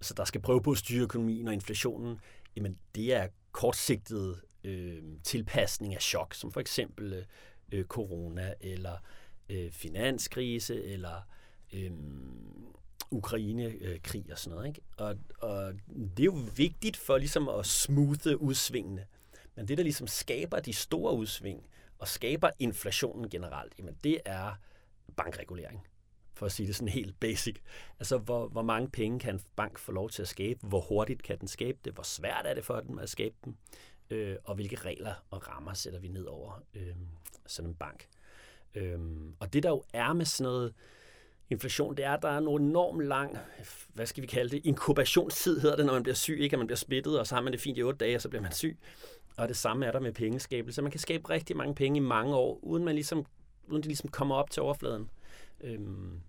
så 0.00 0.14
der 0.14 0.24
skal 0.24 0.40
prøve 0.40 0.62
på 0.62 0.70
at 0.70 0.78
styre 0.78 1.02
økonomien 1.02 1.48
og 1.48 1.54
inflationen, 1.54 2.20
jamen 2.56 2.78
det 2.94 3.14
er 3.14 3.28
kortsigtet 3.52 4.40
øh, 4.64 5.02
tilpasning 5.24 5.94
af 5.94 6.02
chok, 6.02 6.34
som 6.34 6.52
for 6.52 6.60
eksempel 6.60 7.26
øh, 7.72 7.84
corona, 7.84 8.54
eller 8.60 8.96
øh, 9.48 9.70
finanskrise, 9.70 10.84
eller 10.84 11.20
øh, 11.72 11.90
Ukraine-krig 13.10 14.24
og 14.32 14.38
sådan 14.38 14.56
noget. 14.56 14.68
Ikke? 14.68 14.80
Og, 14.96 15.16
og 15.38 15.72
det 15.88 16.20
er 16.20 16.24
jo 16.24 16.38
vigtigt 16.56 16.96
for 16.96 17.18
ligesom 17.18 17.48
at 17.48 17.66
smoothe 17.66 18.40
udsvingene. 18.40 19.06
Men 19.54 19.68
det, 19.68 19.78
der 19.78 19.84
ligesom 19.84 20.06
skaber 20.06 20.60
de 20.60 20.72
store 20.72 21.14
udsving, 21.14 21.66
og 21.98 22.08
skaber 22.08 22.50
inflationen 22.58 23.30
generelt, 23.30 23.74
jamen 23.78 23.96
det 24.04 24.20
er 24.24 24.54
bankregulering 25.16 25.86
for 26.34 26.46
at 26.46 26.52
sige 26.52 26.66
det 26.66 26.76
sådan 26.76 26.88
helt 26.88 27.20
basic. 27.20 27.56
Altså, 27.98 28.18
hvor, 28.18 28.48
hvor 28.48 28.62
mange 28.62 28.90
penge 28.90 29.18
kan 29.18 29.34
en 29.34 29.40
bank 29.56 29.78
få 29.78 29.92
lov 29.92 30.10
til 30.10 30.22
at 30.22 30.28
skabe? 30.28 30.66
Hvor 30.66 30.80
hurtigt 30.80 31.22
kan 31.22 31.38
den 31.38 31.48
skabe 31.48 31.78
det? 31.84 31.92
Hvor 31.92 32.02
svært 32.02 32.46
er 32.46 32.54
det 32.54 32.64
for 32.64 32.80
den 32.80 32.98
at 32.98 33.10
skabe 33.10 33.34
dem? 33.44 33.56
Øh, 34.10 34.36
og 34.44 34.54
hvilke 34.54 34.76
regler 34.76 35.14
og 35.30 35.48
rammer 35.48 35.74
sætter 35.74 36.00
vi 36.00 36.08
ned 36.08 36.24
over 36.24 36.62
øh, 36.74 36.94
sådan 37.46 37.70
en 37.70 37.74
bank? 37.74 38.08
Øh, 38.74 38.98
og 39.40 39.52
det, 39.52 39.62
der 39.62 39.68
jo 39.68 39.82
er 39.92 40.12
med 40.12 40.24
sådan 40.24 40.52
noget 40.52 40.74
inflation, 41.50 41.96
det 41.96 42.04
er, 42.04 42.12
at 42.12 42.22
der 42.22 42.28
er 42.28 42.38
en 42.38 42.62
enormt 42.62 43.06
lang, 43.06 43.38
hvad 43.94 44.06
skal 44.06 44.22
vi 44.22 44.26
kalde 44.26 44.50
det, 44.50 44.66
inkubationstid 44.66 45.60
hedder 45.60 45.76
det, 45.76 45.86
når 45.86 45.92
man 45.92 46.02
bliver 46.02 46.14
syg, 46.14 46.38
ikke? 46.40 46.54
At 46.54 46.58
man 46.58 46.66
bliver 46.66 46.76
smittet, 46.76 47.20
og 47.20 47.26
så 47.26 47.34
har 47.34 47.42
man 47.42 47.52
det 47.52 47.60
fint 47.60 47.78
i 47.78 47.82
otte 47.82 47.98
dage, 47.98 48.16
og 48.16 48.22
så 48.22 48.28
bliver 48.28 48.42
man 48.42 48.52
syg. 48.52 48.78
Og 49.36 49.48
det 49.48 49.56
samme 49.56 49.86
er 49.86 49.92
der 49.92 50.00
med 50.00 50.12
pengeskabelse. 50.12 50.82
Man 50.82 50.90
kan 50.90 51.00
skabe 51.00 51.30
rigtig 51.30 51.56
mange 51.56 51.74
penge 51.74 51.96
i 51.96 52.00
mange 52.00 52.34
år, 52.34 52.58
uden 52.62 52.84
man 52.84 52.94
ligesom, 52.94 53.26
uden 53.68 53.82
de 53.82 53.88
ligesom 53.88 54.10
kommer 54.10 54.34
op 54.34 54.50
til 54.50 54.62
overfladen. 54.62 55.10
Øhm, 55.60 56.20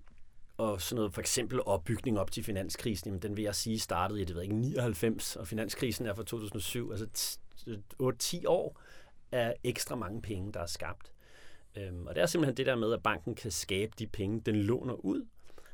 og 0.57 0.81
sådan 0.81 0.95
noget, 0.95 1.13
for 1.13 1.21
eksempel 1.21 1.61
opbygning 1.65 2.19
op 2.19 2.31
til 2.31 2.43
finanskrisen, 2.43 3.07
jamen, 3.07 3.21
den 3.21 3.37
vil 3.37 3.43
jeg 3.43 3.55
sige 3.55 3.79
startede 3.79 4.21
i, 4.21 4.25
det 4.25 4.35
ved 4.35 4.43
ikke, 4.43 4.55
99, 4.55 5.35
og 5.35 5.47
finanskrisen 5.47 6.05
er 6.05 6.13
fra 6.13 6.23
2007, 6.23 6.91
altså 6.91 7.37
8-10 8.03 8.47
år 8.47 8.81
er 9.31 9.53
ekstra 9.63 9.95
mange 9.95 10.21
penge, 10.21 10.53
der 10.53 10.59
er 10.59 10.65
skabt. 10.65 11.11
Øhm, 11.75 12.07
og 12.07 12.15
det 12.15 12.21
er 12.21 12.25
simpelthen 12.25 12.57
det 12.57 12.65
der 12.65 12.75
med, 12.75 12.93
at 12.93 13.03
banken 13.03 13.35
kan 13.35 13.51
skabe 13.51 13.91
de 13.99 14.07
penge, 14.07 14.41
den 14.41 14.55
låner 14.55 14.93
ud. 14.93 15.25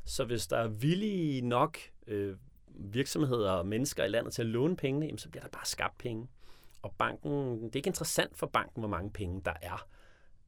Så 0.06 0.26
hvis 0.26 0.48
der 0.48 0.58
er 0.58 0.68
villige 0.68 1.42
nok 1.42 1.78
øh, 2.08 2.38
virksomheder 2.68 3.52
og 3.52 3.68
mennesker 3.68 4.04
i 4.04 4.08
landet 4.08 4.34
til 4.34 4.42
at 4.42 4.48
låne 4.48 4.76
pengene, 4.76 5.06
jamen, 5.06 5.18
så 5.18 5.30
bliver 5.30 5.44
der 5.44 5.50
bare 5.50 5.66
skabt 5.66 5.98
penge. 5.98 6.28
Og 6.84 6.96
banken, 6.98 7.64
det 7.64 7.72
er 7.72 7.76
ikke 7.76 7.88
interessant 7.88 8.38
for 8.38 8.48
banken, 8.48 8.82
hvor 8.82 8.90
mange 8.90 9.12
penge 9.12 9.42
der 9.46 9.54
er. 9.62 9.88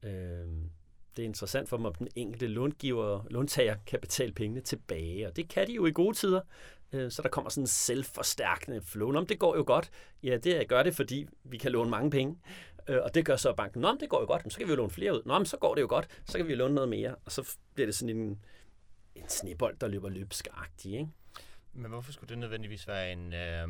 Øh, 0.02 0.46
det 1.16 1.22
er 1.22 1.26
interessant 1.26 1.68
for 1.68 1.76
dem, 1.76 1.86
om 1.86 1.94
den 1.94 2.08
enkelte 2.16 2.46
långiver, 2.46 3.24
låntager 3.30 3.76
kan 3.86 4.00
betale 4.00 4.32
pengene 4.32 4.60
tilbage. 4.60 5.28
Og 5.28 5.36
det 5.36 5.48
kan 5.48 5.66
de 5.66 5.72
jo 5.72 5.86
i 5.86 5.92
gode 5.92 6.16
tider. 6.16 6.40
Øh, 6.92 7.10
så 7.10 7.22
der 7.22 7.28
kommer 7.28 7.50
sådan 7.50 7.62
en 7.62 7.66
selvforstærkende 7.66 8.82
flow. 8.82 9.10
Nå, 9.10 9.24
det 9.24 9.38
går 9.38 9.56
jo 9.56 9.64
godt. 9.66 9.90
Ja, 10.22 10.36
det 10.36 10.68
gør 10.68 10.82
det, 10.82 10.94
fordi 10.94 11.26
vi 11.44 11.56
kan 11.56 11.72
låne 11.72 11.90
mange 11.90 12.10
penge. 12.10 12.38
Øh, 12.88 12.98
og 13.02 13.14
det 13.14 13.24
gør 13.24 13.36
så 13.36 13.52
banken. 13.52 13.80
Nå, 13.80 13.96
det 14.00 14.08
går 14.08 14.20
jo 14.20 14.26
godt. 14.26 14.52
Så 14.52 14.58
kan 14.58 14.66
vi 14.66 14.72
jo 14.72 14.76
låne 14.76 14.90
flere 14.90 15.14
ud. 15.14 15.22
Nå, 15.26 15.38
men 15.38 15.46
så 15.46 15.56
går 15.56 15.74
det 15.74 15.82
jo 15.82 15.86
godt. 15.88 16.20
Så 16.24 16.38
kan 16.38 16.48
vi 16.48 16.54
låne 16.54 16.74
noget 16.74 16.88
mere. 16.88 17.14
Og 17.24 17.32
så 17.32 17.56
bliver 17.74 17.86
det 17.86 17.94
sådan 17.94 18.16
en, 18.16 18.40
en 19.14 19.28
snebold, 19.28 19.76
der 19.80 19.88
løber 19.88 20.08
løbskagtig, 20.08 20.92
ikke? 20.92 21.08
Men 21.72 21.90
hvorfor 21.90 22.12
skulle 22.12 22.28
det 22.28 22.38
nødvendigvis 22.38 22.88
være 22.88 23.12
en... 23.12 23.32
Øh 23.32 23.68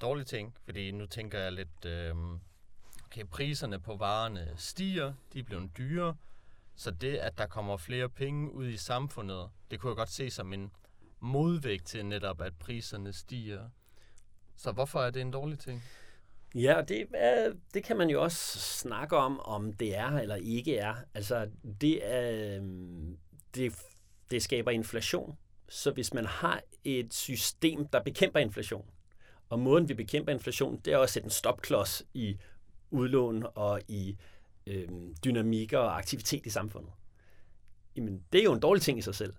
dårlig 0.00 0.26
ting, 0.26 0.54
fordi 0.64 0.90
nu 0.90 1.06
tænker 1.06 1.38
jeg 1.38 1.52
lidt, 1.52 1.84
øh, 1.86 2.14
okay, 3.06 3.24
priserne 3.24 3.80
på 3.80 3.96
varerne 3.96 4.48
stiger, 4.56 5.12
de 5.32 5.38
er 5.38 5.44
blevet 5.44 5.70
dyre, 5.78 6.16
så 6.76 6.90
det, 6.90 7.16
at 7.16 7.38
der 7.38 7.46
kommer 7.46 7.76
flere 7.76 8.08
penge 8.08 8.52
ud 8.52 8.68
i 8.68 8.76
samfundet, 8.76 9.50
det 9.70 9.80
kunne 9.80 9.90
jeg 9.90 9.96
godt 9.96 10.10
se 10.10 10.30
som 10.30 10.52
en 10.52 10.70
modvægt 11.20 11.86
til 11.86 12.06
netop, 12.06 12.40
at 12.40 12.52
priserne 12.58 13.12
stiger. 13.12 13.68
Så 14.56 14.72
hvorfor 14.72 15.00
er 15.00 15.10
det 15.10 15.22
en 15.22 15.30
dårlig 15.30 15.58
ting? 15.58 15.82
Ja, 16.54 16.82
det, 16.88 17.06
er, 17.14 17.52
det 17.74 17.84
kan 17.84 17.96
man 17.96 18.10
jo 18.10 18.22
også 18.22 18.58
snakke 18.58 19.16
om, 19.16 19.40
om 19.40 19.72
det 19.72 19.96
er 19.96 20.10
eller 20.10 20.36
ikke 20.36 20.76
er. 20.76 20.94
Altså, 21.14 21.50
det, 21.80 22.14
er, 22.14 22.56
øhm, 22.56 23.18
det, 23.54 23.72
det 24.30 24.42
skaber 24.42 24.70
inflation. 24.70 25.38
Så 25.68 25.90
hvis 25.90 26.14
man 26.14 26.26
har 26.26 26.60
et 26.84 27.14
system, 27.14 27.86
der 27.86 28.02
bekæmper 28.02 28.40
inflation, 28.40 28.86
og 29.48 29.58
måden, 29.58 29.88
vi 29.88 29.94
bekæmper 29.94 30.32
inflation, 30.32 30.80
det 30.84 30.92
er 30.92 30.96
også 30.96 31.10
at 31.10 31.10
sætte 31.10 31.26
en 31.26 31.30
stopklods 31.30 32.02
i 32.14 32.36
udlån 32.90 33.46
og 33.54 33.80
i 33.88 34.16
øh, 34.66 34.88
dynamikker 35.24 35.78
og 35.78 35.98
aktivitet 35.98 36.46
i 36.46 36.50
samfundet. 36.50 36.92
Jamen, 37.96 38.22
det 38.32 38.38
er 38.38 38.44
jo 38.44 38.52
en 38.52 38.60
dårlig 38.60 38.82
ting 38.82 38.98
i 38.98 39.02
sig 39.02 39.14
selv. 39.14 39.34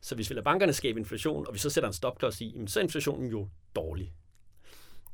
Så 0.00 0.14
hvis 0.14 0.30
vi 0.30 0.34
lader 0.34 0.44
bankerne 0.44 0.72
skabe 0.72 1.00
inflation, 1.00 1.46
og 1.46 1.54
vi 1.54 1.58
så 1.58 1.70
sætter 1.70 1.88
en 1.88 1.94
stopklods 1.94 2.40
i, 2.40 2.48
jamen, 2.48 2.68
så 2.68 2.80
er 2.80 2.84
inflationen 2.84 3.30
jo 3.30 3.48
dårlig. 3.76 4.12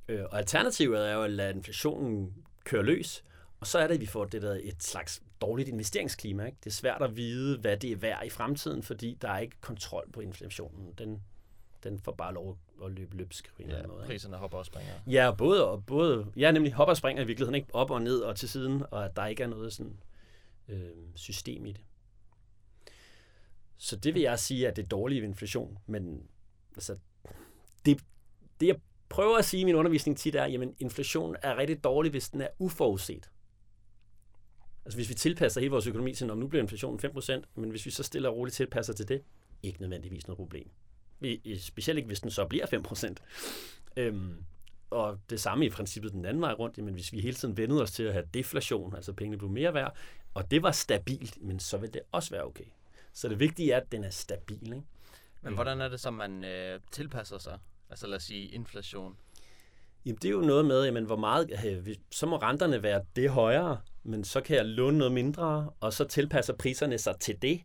Øh, 0.08 0.24
og 0.24 0.38
alternativet 0.38 1.08
er 1.08 1.12
jo 1.12 1.22
at 1.22 1.30
lade 1.30 1.54
inflationen 1.54 2.34
køre 2.64 2.82
løs, 2.82 3.24
og 3.60 3.66
så 3.66 3.78
er 3.78 3.86
det, 3.86 3.94
at 3.94 4.00
vi 4.00 4.06
får 4.06 4.24
det 4.24 4.42
der 4.42 4.58
et 4.62 4.82
slags 4.82 5.22
dårligt 5.40 5.68
investeringsklima. 5.68 6.44
Ikke? 6.46 6.58
Det 6.64 6.70
er 6.70 6.74
svært 6.74 7.02
at 7.02 7.16
vide, 7.16 7.58
hvad 7.58 7.76
det 7.76 7.92
er 7.92 7.96
værd 7.96 8.26
i 8.26 8.30
fremtiden, 8.30 8.82
fordi 8.82 9.18
der 9.22 9.28
er 9.28 9.38
ikke 9.38 9.56
kontrol 9.60 10.10
på 10.12 10.20
inflationen. 10.20 10.92
Den, 10.98 11.22
den 11.90 11.98
får 11.98 12.12
bare 12.12 12.34
lov 12.34 12.58
at 12.84 12.92
løbe 12.92 13.16
løbsk 13.16 13.54
på 13.54 13.62
en 13.62 13.68
ja, 13.68 13.68
eller 13.68 13.78
anden 13.78 13.92
måde. 13.92 14.04
Ikke? 14.04 14.12
priserne 14.12 14.36
hopper 14.36 14.58
og 14.58 14.66
springer. 14.66 14.92
Ja, 15.06 15.34
både 15.38 15.68
og 15.68 15.86
både. 15.86 16.26
Ja, 16.36 16.50
nemlig 16.50 16.72
hopper 16.72 16.90
og 16.90 16.96
springer 16.96 17.22
i 17.22 17.26
virkeligheden 17.26 17.54
ikke 17.54 17.74
op 17.74 17.90
og 17.90 18.02
ned 18.02 18.20
og 18.20 18.36
til 18.36 18.48
siden, 18.48 18.82
og 18.90 19.04
at 19.04 19.16
der 19.16 19.26
ikke 19.26 19.42
er 19.42 19.46
noget 19.46 19.72
sådan 19.72 19.96
øh, 20.68 20.90
system 21.14 21.66
i 21.66 21.72
det. 21.72 21.80
Så 23.76 23.96
det 23.96 24.14
vil 24.14 24.22
jeg 24.22 24.38
sige, 24.38 24.68
at 24.68 24.76
det 24.76 24.82
er 24.82 24.86
dårlig 24.86 25.24
inflation, 25.24 25.78
men 25.86 26.28
altså, 26.74 26.96
det, 27.86 28.04
det 28.60 28.66
jeg 28.66 28.76
prøver 29.08 29.38
at 29.38 29.44
sige 29.44 29.60
i 29.60 29.64
min 29.64 29.74
undervisning 29.74 30.18
tit 30.18 30.34
er, 30.34 30.46
jamen 30.46 30.74
inflation 30.78 31.36
er 31.42 31.56
rigtig 31.56 31.84
dårlig, 31.84 32.10
hvis 32.10 32.28
den 32.28 32.40
er 32.40 32.48
uforudset. 32.58 33.30
Altså 34.84 34.98
hvis 34.98 35.08
vi 35.08 35.14
tilpasser 35.14 35.60
hele 35.60 35.70
vores 35.70 35.86
økonomi 35.86 36.14
til, 36.14 36.30
om 36.30 36.38
nu 36.38 36.46
bliver 36.46 36.62
inflationen 36.62 37.00
5%, 37.16 37.42
men 37.54 37.70
hvis 37.70 37.86
vi 37.86 37.90
så 37.90 38.02
stille 38.02 38.28
og 38.28 38.36
roligt 38.36 38.56
tilpasser 38.56 38.92
til 38.92 39.08
det, 39.08 39.22
ikke 39.62 39.80
nødvendigvis 39.80 40.26
noget 40.26 40.36
problem. 40.36 40.70
Vi, 41.20 41.58
specielt 41.58 41.98
ikke, 41.98 42.06
hvis 42.06 42.20
den 42.20 42.30
så 42.30 42.46
bliver 42.46 42.66
5%. 42.66 43.14
Øhm, 43.96 44.44
og 44.90 45.18
det 45.30 45.40
samme 45.40 45.66
i 45.66 45.70
princippet 45.70 46.12
den 46.12 46.24
anden 46.24 46.40
vej 46.40 46.52
rundt, 46.52 46.78
men 46.78 46.94
hvis 46.94 47.12
vi 47.12 47.20
hele 47.20 47.34
tiden 47.34 47.56
vendede 47.56 47.82
os 47.82 47.90
til 47.90 48.02
at 48.02 48.12
have 48.12 48.28
deflation, 48.34 48.96
altså 48.96 49.12
pengene 49.12 49.38
blev 49.38 49.50
mere 49.50 49.74
værd, 49.74 49.96
og 50.34 50.50
det 50.50 50.62
var 50.62 50.72
stabilt, 50.72 51.42
men 51.42 51.60
så 51.60 51.76
vil 51.76 51.94
det 51.94 52.02
også 52.12 52.30
være 52.30 52.44
okay. 52.44 52.64
Så 53.12 53.28
det 53.28 53.40
vigtige 53.40 53.72
er, 53.72 53.80
at 53.80 53.92
den 53.92 54.04
er 54.04 54.10
stabil. 54.10 54.66
Ikke? 54.66 54.82
Men 55.42 55.54
hvordan 55.54 55.80
er 55.80 55.88
det 55.88 56.00
så, 56.00 56.10
man 56.10 56.44
øh, 56.44 56.80
tilpasser 56.90 57.38
sig? 57.38 57.58
Altså 57.90 58.06
lad 58.06 58.16
os 58.16 58.22
sige 58.22 58.48
inflation. 58.48 59.16
Jamen 60.04 60.18
det 60.22 60.28
er 60.28 60.32
jo 60.32 60.40
noget 60.40 60.64
med, 60.64 60.84
jamen, 60.84 61.04
hvor 61.04 61.16
meget, 61.16 61.50
øh, 61.66 61.96
så 62.10 62.26
må 62.26 62.36
renterne 62.36 62.82
være 62.82 63.04
det 63.16 63.30
højere, 63.30 63.80
men 64.02 64.24
så 64.24 64.40
kan 64.40 64.56
jeg 64.56 64.66
låne 64.66 64.98
noget 64.98 65.12
mindre, 65.12 65.70
og 65.80 65.92
så 65.92 66.04
tilpasser 66.04 66.54
priserne 66.54 66.98
sig 66.98 67.16
til 67.20 67.42
det. 67.42 67.62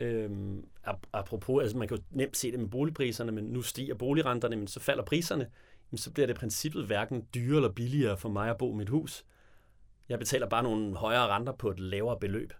Øhm, 0.00 0.66
apropos, 1.12 1.62
altså 1.62 1.78
man 1.78 1.88
kan 1.88 1.96
jo 1.96 2.02
nemt 2.10 2.36
se 2.36 2.52
det 2.52 2.60
med 2.60 2.68
boligpriserne, 2.68 3.32
men 3.32 3.44
nu 3.44 3.62
stiger 3.62 3.94
boligrenterne, 3.94 4.56
men 4.56 4.66
så 4.66 4.80
falder 4.80 5.04
priserne, 5.04 5.50
jamen, 5.92 5.98
så 5.98 6.10
bliver 6.10 6.26
det 6.26 6.34
i 6.34 6.38
princippet 6.38 6.86
hverken 6.86 7.26
dyrere 7.34 7.56
eller 7.56 7.72
billigere 7.72 8.16
for 8.16 8.28
mig 8.28 8.50
at 8.50 8.58
bo 8.58 8.72
i 8.72 8.76
mit 8.76 8.88
hus. 8.88 9.24
Jeg 10.08 10.18
betaler 10.18 10.48
bare 10.48 10.62
nogle 10.62 10.96
højere 10.96 11.28
renter 11.28 11.52
på 11.52 11.70
et 11.70 11.80
lavere 11.80 12.18
beløb, 12.20 12.52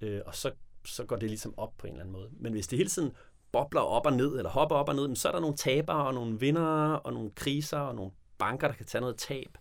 øh, 0.00 0.20
og 0.26 0.34
så, 0.34 0.52
så 0.84 1.04
går 1.04 1.16
det 1.16 1.28
ligesom 1.28 1.54
op 1.56 1.72
på 1.78 1.86
en 1.86 1.92
eller 1.92 2.02
anden 2.02 2.12
måde. 2.12 2.30
Men 2.32 2.52
hvis 2.52 2.66
det 2.66 2.76
hele 2.76 2.90
tiden 2.90 3.12
bobler 3.52 3.80
op 3.80 4.06
og 4.06 4.12
ned, 4.12 4.36
eller 4.36 4.50
hopper 4.50 4.76
op 4.76 4.88
og 4.88 4.94
ned, 4.94 5.16
så 5.16 5.28
er 5.28 5.32
der 5.32 5.40
nogle 5.40 5.56
tabere 5.56 6.06
og 6.06 6.14
nogle 6.14 6.40
vindere 6.40 7.00
og 7.00 7.12
nogle 7.12 7.30
kriser 7.30 7.78
og 7.78 7.94
nogle 7.94 8.12
banker, 8.38 8.68
der 8.68 8.74
kan 8.74 8.86
tage 8.86 9.00
noget 9.00 9.16
tab. 9.16 9.58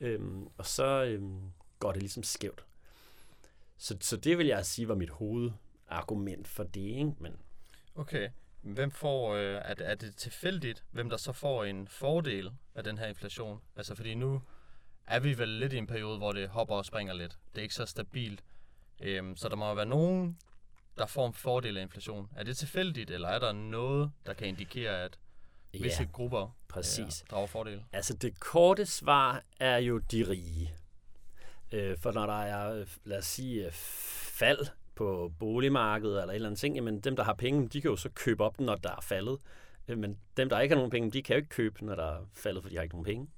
Øhm, 0.00 0.46
og 0.56 0.66
så 0.66 1.04
øhm, 1.04 1.40
går 1.78 1.92
det 1.92 2.02
ligesom 2.02 2.22
skævt. 2.22 2.64
Så, 3.78 3.96
så 4.00 4.16
det 4.16 4.38
vil 4.38 4.46
jeg 4.46 4.66
sige 4.66 4.88
var 4.88 4.94
mit 4.94 5.10
hoved 5.10 5.50
hovedargument 5.92 6.48
for 6.48 6.64
det. 6.64 6.80
Ikke? 6.80 7.12
Men, 7.18 7.36
okay. 7.94 8.28
Hvem 8.62 8.90
får, 8.90 9.34
øh, 9.34 9.60
er, 9.64 9.74
det, 9.74 9.90
er 9.90 9.94
det 9.94 10.16
tilfældigt, 10.16 10.84
hvem 10.90 11.10
der 11.10 11.16
så 11.16 11.32
får 11.32 11.64
en 11.64 11.88
fordel 11.88 12.50
af 12.74 12.84
den 12.84 12.98
her 12.98 13.06
inflation? 13.06 13.60
Altså 13.76 13.94
fordi 13.94 14.14
nu 14.14 14.42
er 15.06 15.20
vi 15.20 15.38
vel 15.38 15.48
lidt 15.48 15.72
i 15.72 15.76
en 15.76 15.86
periode, 15.86 16.18
hvor 16.18 16.32
det 16.32 16.48
hopper 16.48 16.74
og 16.74 16.84
springer 16.84 17.14
lidt. 17.14 17.38
Det 17.54 17.58
er 17.58 17.62
ikke 17.62 17.74
så 17.74 17.86
stabilt. 17.86 18.44
Øhm, 19.00 19.36
så 19.36 19.48
der 19.48 19.56
må 19.56 19.74
være 19.74 19.86
nogen, 19.86 20.38
der 20.98 21.06
får 21.06 21.26
en 21.26 21.34
fordel 21.34 21.76
af 21.76 21.82
inflation. 21.82 22.28
Er 22.36 22.44
det 22.44 22.56
tilfældigt, 22.56 23.10
eller 23.10 23.28
er 23.28 23.38
der 23.38 23.52
noget, 23.52 24.12
der 24.26 24.34
kan 24.34 24.48
indikere, 24.48 25.02
at 25.02 25.18
visse 25.72 26.02
ja, 26.02 26.08
grupper 26.12 26.56
præcis. 26.68 27.22
Ja, 27.22 27.34
drager 27.34 27.46
fordel? 27.46 27.84
Altså 27.92 28.14
det 28.14 28.40
korte 28.40 28.86
svar 28.86 29.42
er 29.60 29.76
jo 29.76 29.98
de 29.98 30.28
rige. 30.28 30.74
Øh, 31.72 31.98
for 31.98 32.12
når 32.12 32.26
der 32.26 32.42
er, 32.42 32.84
lad 33.04 33.18
os 33.18 33.26
sige, 33.26 33.70
fald 33.72 34.66
på 34.94 35.32
boligmarkedet 35.38 36.20
eller 36.20 36.30
et 36.30 36.34
eller 36.34 36.48
andet 36.48 36.60
ting, 36.60 36.74
jamen 36.76 37.00
dem, 37.00 37.16
der 37.16 37.24
har 37.24 37.34
penge, 37.34 37.68
de 37.68 37.80
kan 37.80 37.90
jo 37.90 37.96
så 37.96 38.08
købe 38.08 38.44
op, 38.44 38.60
når 38.60 38.74
der 38.74 38.90
er 38.90 39.00
faldet. 39.00 39.38
Øh, 39.88 39.98
men 39.98 40.18
dem, 40.36 40.48
der 40.48 40.60
ikke 40.60 40.72
har 40.74 40.78
nogen 40.78 40.90
penge, 40.90 41.10
de 41.10 41.22
kan 41.22 41.34
jo 41.34 41.36
ikke 41.36 41.48
købe, 41.48 41.84
når 41.84 41.94
der 41.94 42.04
er 42.04 42.24
faldet, 42.34 42.62
for 42.62 42.70
de 42.70 42.76
har 42.76 42.82
ikke 42.82 42.94
nogen 42.94 43.04
penge. 43.04 43.28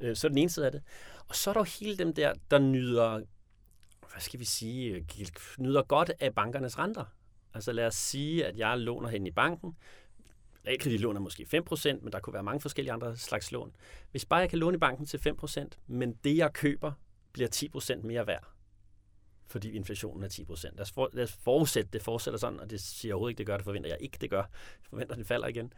Øh, 0.00 0.16
så 0.16 0.26
er 0.26 0.28
den 0.28 0.38
ene 0.38 0.50
side 0.50 0.66
af 0.66 0.72
det. 0.72 0.82
Og 1.28 1.34
så 1.34 1.50
er 1.50 1.54
der 1.54 1.60
jo 1.60 1.66
hele 1.80 1.96
dem 1.96 2.14
der, 2.14 2.32
der 2.50 2.58
nyder 2.58 3.20
hvad 4.12 4.20
skal 4.20 4.40
vi 4.40 4.44
sige, 4.44 5.06
nyder 5.58 5.82
godt 5.82 6.12
af 6.20 6.34
bankernes 6.34 6.78
renter. 6.78 7.04
Altså 7.54 7.72
lad 7.72 7.86
os 7.86 7.94
sige, 7.94 8.46
at 8.46 8.56
jeg 8.56 8.78
låner 8.78 9.08
hen 9.08 9.26
i 9.26 9.30
banken. 9.30 9.76
Realkreditlån 10.66 11.16
er 11.16 11.20
måske 11.20 11.46
5%, 11.70 12.00
men 12.02 12.12
der 12.12 12.20
kunne 12.20 12.34
være 12.34 12.42
mange 12.42 12.60
forskellige 12.60 12.92
andre 12.92 13.16
slags 13.16 13.52
lån. 13.52 13.76
Hvis 14.10 14.24
bare 14.24 14.40
jeg 14.40 14.50
kan 14.50 14.58
låne 14.58 14.74
i 14.74 14.78
banken 14.78 15.06
til 15.06 15.18
5%, 15.44 15.68
men 15.86 16.12
det 16.24 16.36
jeg 16.36 16.52
køber 16.52 16.92
bliver 17.32 17.48
10% 17.96 18.06
mere 18.06 18.26
værd, 18.26 18.48
fordi 19.52 19.70
inflationen 19.70 20.22
er 20.22 20.28
10%. 20.28 20.76
Lad 20.76 20.86
for, 20.94 21.10
lad 21.12 21.24
os 21.24 21.32
forudsætte, 21.32 21.90
det 21.92 22.02
fortsætter 22.02 22.38
sådan, 22.38 22.60
og 22.60 22.70
det 22.70 22.80
siger 22.80 23.10
jeg 23.10 23.14
overhovedet 23.14 23.32
ikke, 23.32 23.38
det 23.38 23.46
gør, 23.46 23.56
det 23.56 23.64
forventer 23.64 23.90
jeg 23.90 23.98
ikke, 24.00 24.18
det 24.20 24.30
gør. 24.30 24.38
Jeg 24.38 24.88
forventer, 24.90 25.16
det 25.16 25.26
falder 25.26 25.48
igen. 25.48 25.72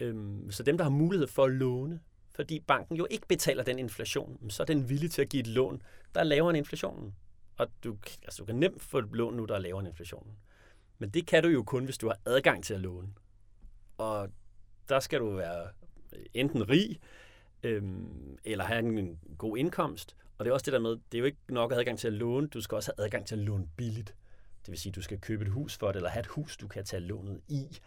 Øhm, 0.00 0.50
så 0.50 0.62
dem, 0.62 0.76
der 0.76 0.84
har 0.84 0.90
mulighed 0.90 1.26
for 1.26 1.44
at 1.44 1.50
låne, 1.50 2.00
fordi 2.34 2.60
banken 2.60 2.96
jo 2.96 3.06
ikke 3.10 3.26
betaler 3.28 3.62
den 3.62 3.78
inflation, 3.78 4.50
så 4.50 4.62
er 4.62 4.64
den 4.64 4.88
villig 4.88 5.10
til 5.10 5.22
at 5.22 5.28
give 5.28 5.40
et 5.40 5.46
lån, 5.46 5.82
der 6.14 6.20
er 6.20 6.24
lavere 6.24 6.50
end 6.50 6.58
inflationen. 6.58 7.14
Og 7.56 7.66
du, 7.84 7.96
altså, 8.22 8.38
du 8.38 8.44
kan 8.44 8.56
nemt 8.56 8.82
få 8.82 8.98
et 8.98 9.08
lån 9.12 9.36
nu, 9.36 9.44
der 9.44 9.54
er 9.54 9.58
lavere 9.58 9.80
end 9.80 9.88
inflationen. 9.88 10.32
Men 10.98 11.10
det 11.10 11.26
kan 11.26 11.42
du 11.42 11.48
jo 11.48 11.62
kun, 11.62 11.84
hvis 11.84 11.98
du 11.98 12.06
har 12.06 12.18
adgang 12.26 12.64
til 12.64 12.74
at 12.74 12.80
låne. 12.80 13.08
Og 13.98 14.28
der 14.88 15.00
skal 15.00 15.20
du 15.20 15.30
være 15.30 15.68
enten 16.34 16.68
rig, 16.68 17.00
øhm, 17.62 18.38
eller 18.44 18.64
have 18.64 18.78
en 18.78 19.18
god 19.38 19.56
indkomst. 19.58 20.16
Og 20.40 20.44
det 20.44 20.50
er 20.50 20.54
også 20.54 20.64
det 20.64 20.72
der 20.72 20.78
med, 20.78 20.90
det 20.90 21.14
er 21.14 21.18
jo 21.18 21.24
ikke 21.24 21.38
nok 21.48 21.72
adgang 21.72 21.98
til 21.98 22.06
at 22.06 22.12
låne, 22.12 22.46
du 22.46 22.60
skal 22.60 22.76
også 22.76 22.92
have 22.96 23.04
adgang 23.04 23.26
til 23.26 23.34
at 23.34 23.38
låne 23.38 23.68
billigt. 23.76 24.14
Det 24.60 24.70
vil 24.70 24.78
sige, 24.78 24.90
at 24.90 24.96
du 24.96 25.02
skal 25.02 25.20
købe 25.20 25.44
et 25.44 25.50
hus 25.50 25.76
for 25.76 25.86
det, 25.86 25.96
eller 25.96 26.10
have 26.10 26.20
et 26.20 26.26
hus, 26.26 26.56
du 26.56 26.68
kan 26.68 26.84
tage 26.84 27.00
lånet 27.00 27.40
i, 27.48 27.78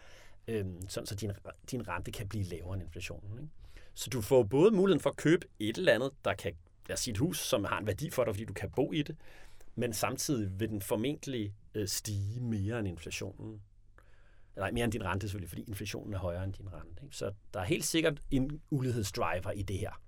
øhm, 0.48 0.88
sådan 0.88 1.06
så 1.06 1.14
din, 1.14 1.32
din 1.70 1.88
rente 1.88 2.10
kan 2.10 2.28
blive 2.28 2.44
lavere 2.44 2.74
end 2.74 2.82
inflationen. 2.82 3.38
Ikke? 3.38 3.52
Så 3.94 4.10
du 4.10 4.20
får 4.20 4.42
både 4.42 4.70
muligheden 4.70 5.00
for 5.00 5.10
at 5.10 5.16
købe 5.16 5.46
et 5.58 5.78
eller 5.78 5.92
andet, 5.92 6.10
der 6.24 6.34
kan, 6.34 6.52
lad 6.88 6.94
os 6.94 7.00
sige 7.00 7.12
et 7.12 7.18
hus, 7.18 7.38
som 7.38 7.64
har 7.64 7.78
en 7.78 7.86
værdi 7.86 8.10
for 8.10 8.24
dig, 8.24 8.34
fordi 8.34 8.44
du 8.44 8.52
kan 8.52 8.70
bo 8.70 8.92
i 8.92 9.02
det, 9.02 9.16
men 9.74 9.92
samtidig 9.92 10.60
vil 10.60 10.68
den 10.68 10.82
formentlig 10.82 11.54
øh, 11.74 11.88
stige 11.88 12.40
mere 12.40 12.78
end 12.78 12.88
inflationen. 12.88 13.62
Nej, 14.56 14.70
mere 14.70 14.84
end 14.84 14.92
din 14.92 15.04
rente 15.04 15.28
selvfølgelig, 15.28 15.48
fordi 15.48 15.62
inflationen 15.62 16.14
er 16.14 16.18
højere 16.18 16.44
end 16.44 16.52
din 16.52 16.72
rente. 16.72 17.02
Ikke? 17.04 17.16
Så 17.16 17.32
der 17.54 17.60
er 17.60 17.64
helt 17.64 17.84
sikkert 17.84 18.22
en 18.30 18.60
ulighedsdriver 18.70 19.50
i 19.50 19.62
det 19.62 19.78
her. 19.78 20.00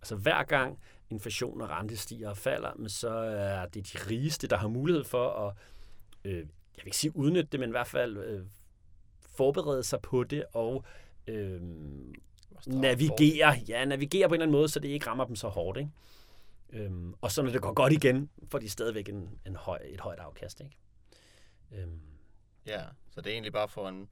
Altså 0.00 0.16
hver 0.16 0.42
gang 0.42 0.78
inflation 1.10 1.60
og 1.60 1.70
rente 1.70 1.96
stiger 1.96 2.28
og 2.28 2.36
falder, 2.36 2.74
men 2.76 2.88
så 2.88 3.08
er 3.10 3.66
det 3.66 3.92
de 3.92 3.98
rigeste, 4.10 4.46
der 4.46 4.56
har 4.56 4.68
mulighed 4.68 5.04
for 5.04 5.30
at, 5.30 5.54
øh, 6.24 6.36
jeg 6.36 6.44
vil 6.76 6.86
ikke 6.86 6.96
sige 6.96 7.16
udnytte 7.16 7.48
det, 7.52 7.60
men 7.60 7.68
i 7.68 7.70
hvert 7.70 7.86
fald 7.86 8.16
øh, 8.16 8.46
forberede 9.36 9.82
sig 9.82 10.00
på 10.00 10.24
det 10.24 10.44
og 10.52 10.84
øh, 11.26 11.60
navigere, 12.66 13.54
ja, 13.68 13.84
navigere 13.84 14.28
på 14.28 14.34
en 14.34 14.40
eller 14.40 14.46
anden 14.46 14.58
måde, 14.58 14.68
så 14.68 14.80
det 14.80 14.88
ikke 14.88 15.06
rammer 15.06 15.24
dem 15.24 15.36
så 15.36 15.48
hårdt. 15.48 15.78
Ikke? 15.78 15.90
Øhm, 16.72 17.14
og 17.20 17.32
så 17.32 17.42
når 17.42 17.50
det 17.50 17.62
går 17.62 17.72
godt 17.72 17.92
igen, 17.92 18.30
får 18.50 18.58
de 18.58 18.70
stadigvæk 18.70 19.08
en, 19.08 19.38
en 19.46 19.56
høj, 19.56 19.78
et 19.84 20.00
højt 20.00 20.18
afkast. 20.18 20.60
Ikke? 20.60 20.76
Øhm. 21.72 22.00
Ja, 22.66 22.82
så 23.10 23.20
det 23.20 23.30
er 23.30 23.32
egentlig 23.34 23.52
bare 23.52 23.68
for 23.68 23.88
en 23.88 24.08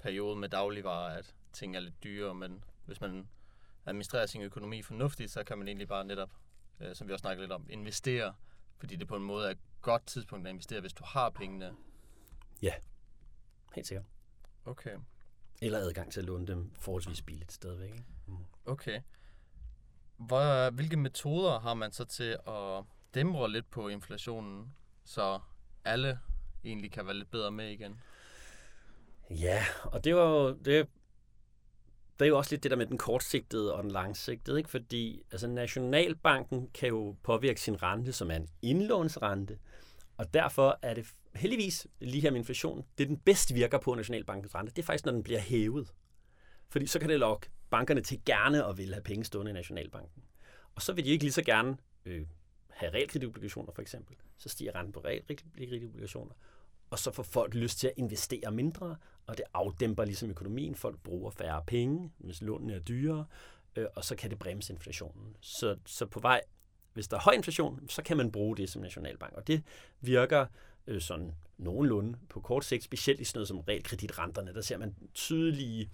periode 0.00 0.36
med 0.36 0.48
dagligvarer, 0.48 1.16
at 1.16 1.34
ting 1.52 1.76
er 1.76 1.80
lidt 1.80 2.04
dyre, 2.04 2.34
men 2.34 2.64
hvis 2.86 3.00
man 3.00 3.28
administrerer 3.90 4.26
sin 4.26 4.42
økonomi 4.42 4.82
fornuftigt, 4.82 5.30
så 5.30 5.44
kan 5.44 5.58
man 5.58 5.68
egentlig 5.68 5.88
bare 5.88 6.04
netop, 6.04 6.30
øh, 6.80 6.94
som 6.94 7.08
vi 7.08 7.12
også 7.12 7.22
snakkede 7.22 7.42
lidt 7.42 7.52
om, 7.52 7.66
investere, 7.70 8.34
fordi 8.78 8.96
det 8.96 9.08
på 9.08 9.16
en 9.16 9.22
måde 9.22 9.46
er 9.46 9.50
et 9.50 9.58
godt 9.80 10.06
tidspunkt 10.06 10.46
at 10.46 10.50
investere, 10.50 10.80
hvis 10.80 10.92
du 10.92 11.04
har 11.06 11.30
pengene. 11.30 11.74
Ja, 12.62 12.72
helt 13.74 13.86
sikkert. 13.86 14.06
Okay. 14.64 14.96
Eller 15.62 15.78
adgang 15.78 16.12
til 16.12 16.20
at 16.20 16.26
låne 16.26 16.46
dem 16.46 16.70
forholdsvis 16.74 17.22
billigt 17.22 17.52
stadigvæk. 17.52 17.90
Ikke? 17.90 18.04
Mm. 18.26 18.44
Okay. 18.66 19.00
Hvor, 20.16 20.70
hvilke 20.70 20.96
metoder 20.96 21.60
har 21.60 21.74
man 21.74 21.92
så 21.92 22.04
til 22.04 22.38
at 22.46 22.84
dæmre 23.14 23.50
lidt 23.50 23.70
på 23.70 23.88
inflationen, 23.88 24.74
så 25.04 25.40
alle 25.84 26.18
egentlig 26.64 26.92
kan 26.92 27.06
være 27.06 27.14
lidt 27.16 27.30
bedre 27.30 27.50
med 27.50 27.68
igen? 27.68 28.00
Ja, 29.30 29.64
og 29.84 30.04
det 30.04 30.16
var 30.16 30.28
jo, 30.28 30.52
det, 30.52 30.88
det 32.24 32.26
er 32.26 32.34
jo 32.34 32.38
også 32.38 32.52
lidt 32.52 32.62
det 32.62 32.70
der 32.70 32.76
med 32.76 32.86
den 32.86 32.98
kortsigtede 32.98 33.74
og 33.74 33.82
den 33.82 33.90
langsigtede, 33.90 34.58
ikke? 34.58 34.70
fordi 34.70 35.22
altså, 35.32 35.46
Nationalbanken 35.46 36.68
kan 36.74 36.88
jo 36.88 37.16
påvirke 37.22 37.60
sin 37.60 37.82
rente, 37.82 38.12
som 38.12 38.30
er 38.30 38.36
en 38.36 38.48
indlånsrente, 38.62 39.58
og 40.16 40.34
derfor 40.34 40.78
er 40.82 40.94
det 40.94 41.06
heldigvis 41.34 41.86
lige 42.00 42.22
her 42.22 42.30
med 42.30 42.38
inflation, 42.38 42.84
det 42.98 43.08
den 43.08 43.16
bedst 43.16 43.54
virker 43.54 43.78
på 43.78 43.94
Nationalbankens 43.94 44.54
rente, 44.54 44.72
det 44.72 44.82
er 44.82 44.86
faktisk, 44.86 45.04
når 45.04 45.12
den 45.12 45.22
bliver 45.22 45.40
hævet. 45.40 45.92
Fordi 46.68 46.86
så 46.86 46.98
kan 46.98 47.08
det 47.08 47.18
lokke 47.18 47.50
bankerne 47.70 48.00
til 48.00 48.24
gerne 48.24 48.66
at 48.66 48.78
vil 48.78 48.92
have 48.92 49.02
penge 49.02 49.24
stående 49.24 49.50
i 49.50 49.54
Nationalbanken. 49.54 50.22
Og 50.74 50.82
så 50.82 50.92
vil 50.92 51.04
de 51.04 51.10
ikke 51.10 51.24
lige 51.24 51.32
så 51.32 51.42
gerne 51.42 51.76
øh, 52.04 52.26
have 52.68 52.92
realkreditobligationer 52.92 53.72
for 53.72 53.82
eksempel, 53.82 54.16
så 54.38 54.48
stiger 54.48 54.74
renten 54.74 54.92
på 54.92 55.00
realkreditobligationer, 55.00 56.34
og 56.90 56.98
så 56.98 57.12
får 57.12 57.22
folk 57.22 57.54
lyst 57.54 57.78
til 57.78 57.86
at 57.86 57.92
investere 57.96 58.50
mindre, 58.50 58.96
og 59.26 59.36
det 59.36 59.44
afdæmper 59.54 60.04
ligesom 60.04 60.30
økonomien. 60.30 60.74
Folk 60.74 60.98
bruger 61.02 61.30
færre 61.30 61.62
penge, 61.66 62.12
hvis 62.18 62.42
lånene 62.42 62.74
er 62.74 62.80
dyrere, 62.80 63.26
øh, 63.76 63.86
og 63.94 64.04
så 64.04 64.16
kan 64.16 64.30
det 64.30 64.38
bremse 64.38 64.72
inflationen. 64.72 65.36
Så, 65.40 65.76
så 65.86 66.06
på 66.06 66.20
vej, 66.20 66.40
hvis 66.92 67.08
der 67.08 67.16
er 67.16 67.20
høj 67.20 67.32
inflation, 67.32 67.88
så 67.88 68.02
kan 68.02 68.16
man 68.16 68.32
bruge 68.32 68.56
det 68.56 68.70
som 68.70 68.82
nationalbank, 68.82 69.32
og 69.32 69.46
det 69.46 69.62
virker 70.00 70.46
øh, 70.86 71.00
sådan 71.00 71.34
nogenlunde 71.58 72.18
på 72.28 72.40
kort 72.40 72.64
sigt, 72.64 72.84
specielt 72.84 73.20
i 73.20 73.24
sådan 73.24 73.38
noget 73.38 73.48
som 73.48 73.60
realkreditrenterne. 73.60 74.54
Der 74.54 74.60
ser 74.60 74.78
man 74.78 74.94
tydelige 75.14 75.90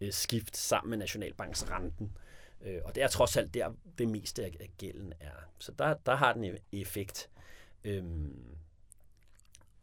øh, 0.00 0.12
skift 0.12 0.56
sammen 0.56 0.90
med 0.90 0.98
nationalbanksrenten. 0.98 2.16
Øh, 2.60 2.80
og 2.84 2.94
det 2.94 3.02
er 3.02 3.08
trods 3.08 3.36
alt 3.36 3.54
der, 3.54 3.72
det 3.98 4.08
meste 4.08 4.44
af 4.44 4.70
gælden 4.78 5.12
er. 5.20 5.32
Så 5.58 5.72
der, 5.72 5.94
der 5.94 6.14
har 6.14 6.32
den 6.32 6.44
e- 6.44 6.58
effekt. 6.72 7.30
Øhm, 7.84 8.56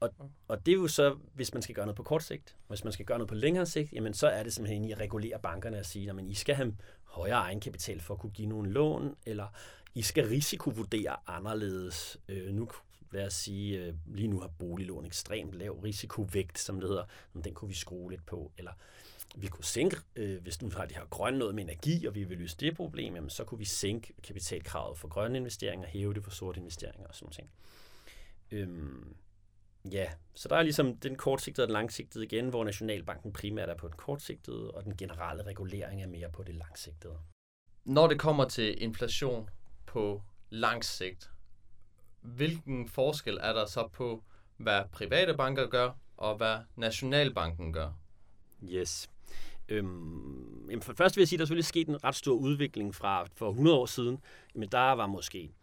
og, 0.03 0.31
og 0.47 0.65
det 0.65 0.71
er 0.71 0.75
jo 0.75 0.87
så, 0.87 1.17
hvis 1.33 1.53
man 1.53 1.61
skal 1.61 1.75
gøre 1.75 1.85
noget 1.85 1.97
på 1.97 2.03
kort 2.03 2.23
sigt. 2.23 2.55
Hvis 2.67 2.83
man 2.83 2.93
skal 2.93 3.05
gøre 3.05 3.17
noget 3.17 3.29
på 3.29 3.35
længere 3.35 3.65
sigt, 3.65 3.93
jamen 3.93 4.13
så 4.13 4.27
er 4.27 4.43
det 4.43 4.53
simpelthen 4.53 4.83
i 4.83 4.91
at 4.91 4.99
regulere 4.99 5.39
bankerne 5.39 5.79
og 5.79 5.85
sige, 5.85 6.09
at 6.09 6.15
I 6.27 6.33
skal 6.33 6.55
have 6.55 6.75
højere 7.03 7.37
egenkapital 7.37 8.01
for 8.01 8.13
at 8.13 8.19
kunne 8.19 8.31
give 8.31 8.47
nogle 8.47 8.71
lån, 8.71 9.15
eller 9.25 9.47
I 9.95 10.01
skal 10.01 10.27
risikovurdere 10.27 11.15
anderledes. 11.27 12.17
Øh, 12.27 12.53
nu 12.53 12.69
lad 13.11 13.25
os 13.25 13.33
sige, 13.33 13.79
øh, 13.79 13.93
lige 14.05 14.27
nu 14.27 14.39
har 14.39 14.47
boliglån 14.47 15.05
ekstremt 15.05 15.53
lav 15.53 15.79
risikovægt, 15.79 16.59
som 16.59 16.79
det 16.79 16.89
hedder. 16.89 17.05
Men 17.33 17.43
den 17.43 17.53
kunne 17.53 17.69
vi 17.69 17.75
skrue 17.75 18.11
lidt 18.11 18.25
på. 18.25 18.51
Eller 18.57 18.71
vi 19.35 19.47
kunne 19.47 19.65
sænke, 19.65 19.97
øh, 20.15 20.41
hvis 20.41 20.61
nu 20.61 20.69
har 20.69 20.85
de 20.85 20.95
her 20.95 21.05
grønne 21.05 21.39
noget 21.39 21.55
med 21.55 21.63
energi, 21.63 22.05
og 22.05 22.15
vi 22.15 22.23
vil 22.23 22.37
løse 22.37 22.57
det 22.59 22.75
problem, 22.75 23.15
jamen, 23.15 23.29
så 23.29 23.43
kunne 23.43 23.59
vi 23.59 23.65
sænke 23.65 24.13
kapitalkravet 24.23 24.97
for 24.97 25.07
grønne 25.07 25.37
investeringer, 25.37 25.87
hæve 25.87 26.13
det 26.13 26.23
for 26.23 26.31
sorte 26.31 26.59
investeringer 26.59 27.07
og 27.07 27.15
sådan 27.15 27.33
noget. 27.37 27.51
Øhm, 28.51 29.15
ja, 29.91 30.07
så 30.33 30.47
der 30.47 30.55
er 30.55 30.63
ligesom 30.63 30.97
den 30.97 31.15
kortsigtede 31.15 31.65
og 31.65 31.67
den 31.67 31.73
langsigtede 31.73 32.25
igen, 32.25 32.49
hvor 32.49 32.63
Nationalbanken 32.63 33.33
primært 33.33 33.69
er 33.69 33.75
på 33.75 33.87
den 33.87 33.95
kortsigtede, 33.97 34.71
og 34.71 34.83
den 34.83 34.97
generelle 34.97 35.43
regulering 35.43 36.03
er 36.03 36.07
mere 36.07 36.29
på 36.31 36.43
det 36.43 36.55
langsigtede. 36.55 37.17
Når 37.85 38.07
det 38.07 38.19
kommer 38.19 38.45
til 38.45 38.83
inflation 38.83 39.49
på 39.85 40.21
lang 40.49 40.85
sigt, 40.85 41.31
hvilken 42.21 42.89
forskel 42.89 43.37
er 43.41 43.53
der 43.53 43.65
så 43.65 43.87
på, 43.87 44.23
hvad 44.57 44.83
private 44.91 45.33
banker 45.33 45.67
gør, 45.67 45.91
og 46.17 46.37
hvad 46.37 46.57
Nationalbanken 46.75 47.73
gør? 47.73 47.91
Yes. 48.63 49.09
Øhm, 49.69 50.69
jamen 50.69 50.81
for 50.81 50.93
først 50.93 51.15
vil 51.15 51.21
jeg 51.21 51.27
sige, 51.27 51.37
at 51.37 51.39
der 51.39 51.43
er 51.43 51.45
selvfølgelig 51.45 51.65
sket 51.65 51.87
en 51.87 52.03
ret 52.03 52.15
stor 52.15 52.33
udvikling 52.33 52.95
fra 52.95 53.25
for 53.35 53.49
100 53.49 53.77
år 53.77 53.85
siden. 53.85 54.19
Men 54.55 54.69
der 54.69 54.91
var 54.91 55.07
måske 55.07 55.53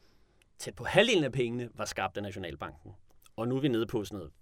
tæt 0.58 0.74
på 0.74 0.84
halvdelen 0.84 1.24
af 1.24 1.32
pengene 1.32 1.70
var 1.74 1.84
skabt 1.84 2.16
af 2.16 2.22
Nationalbanken. 2.22 2.92
Og 3.40 3.48
nu 3.48 3.56
er 3.56 3.60
vi 3.60 3.68
nede 3.68 3.86
på 3.86 4.04
sådan 4.04 4.18
noget 4.18 4.32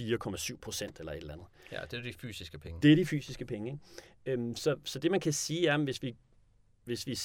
4,7 0.00 0.56
procent 0.56 1.00
eller 1.00 1.12
et 1.12 1.18
eller 1.18 1.32
andet. 1.32 1.46
Ja, 1.72 1.80
det 1.90 1.98
er 1.98 2.02
de 2.02 2.12
fysiske 2.12 2.58
penge. 2.58 2.80
Det 2.82 2.92
er 2.92 2.96
de 2.96 3.06
fysiske 3.06 3.44
penge. 3.44 3.70
Ikke? 3.70 3.82
Øhm, 4.26 4.56
så, 4.56 4.76
så 4.84 4.98
det 4.98 5.10
man 5.10 5.20
kan 5.20 5.32
sige 5.32 5.68
er, 5.68 5.74
at 5.74 5.80
hvis 5.80 6.02
vi, 6.02 6.16
hvis 6.84 7.06
vi 7.06 7.18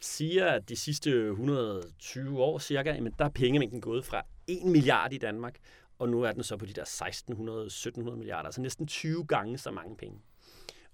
siger, 0.00 0.46
at 0.46 0.68
de 0.68 0.76
sidste 0.76 1.28
120 1.28 2.42
år 2.42 2.58
cirka, 2.58 2.92
jamen 2.92 3.14
der 3.18 3.24
er 3.24 3.28
pengemængden 3.28 3.80
gået 3.80 4.04
fra 4.04 4.22
1 4.46 4.64
milliard 4.64 5.12
i 5.12 5.18
Danmark, 5.18 5.58
og 5.98 6.08
nu 6.08 6.22
er 6.22 6.32
den 6.32 6.42
så 6.42 6.56
på 6.56 6.66
de 6.66 6.72
der 6.72 6.84
1600-1700 7.98 8.16
milliarder, 8.16 8.46
altså 8.46 8.60
næsten 8.60 8.86
20 8.86 9.26
gange 9.26 9.58
så 9.58 9.70
mange 9.70 9.96
penge. 9.96 10.18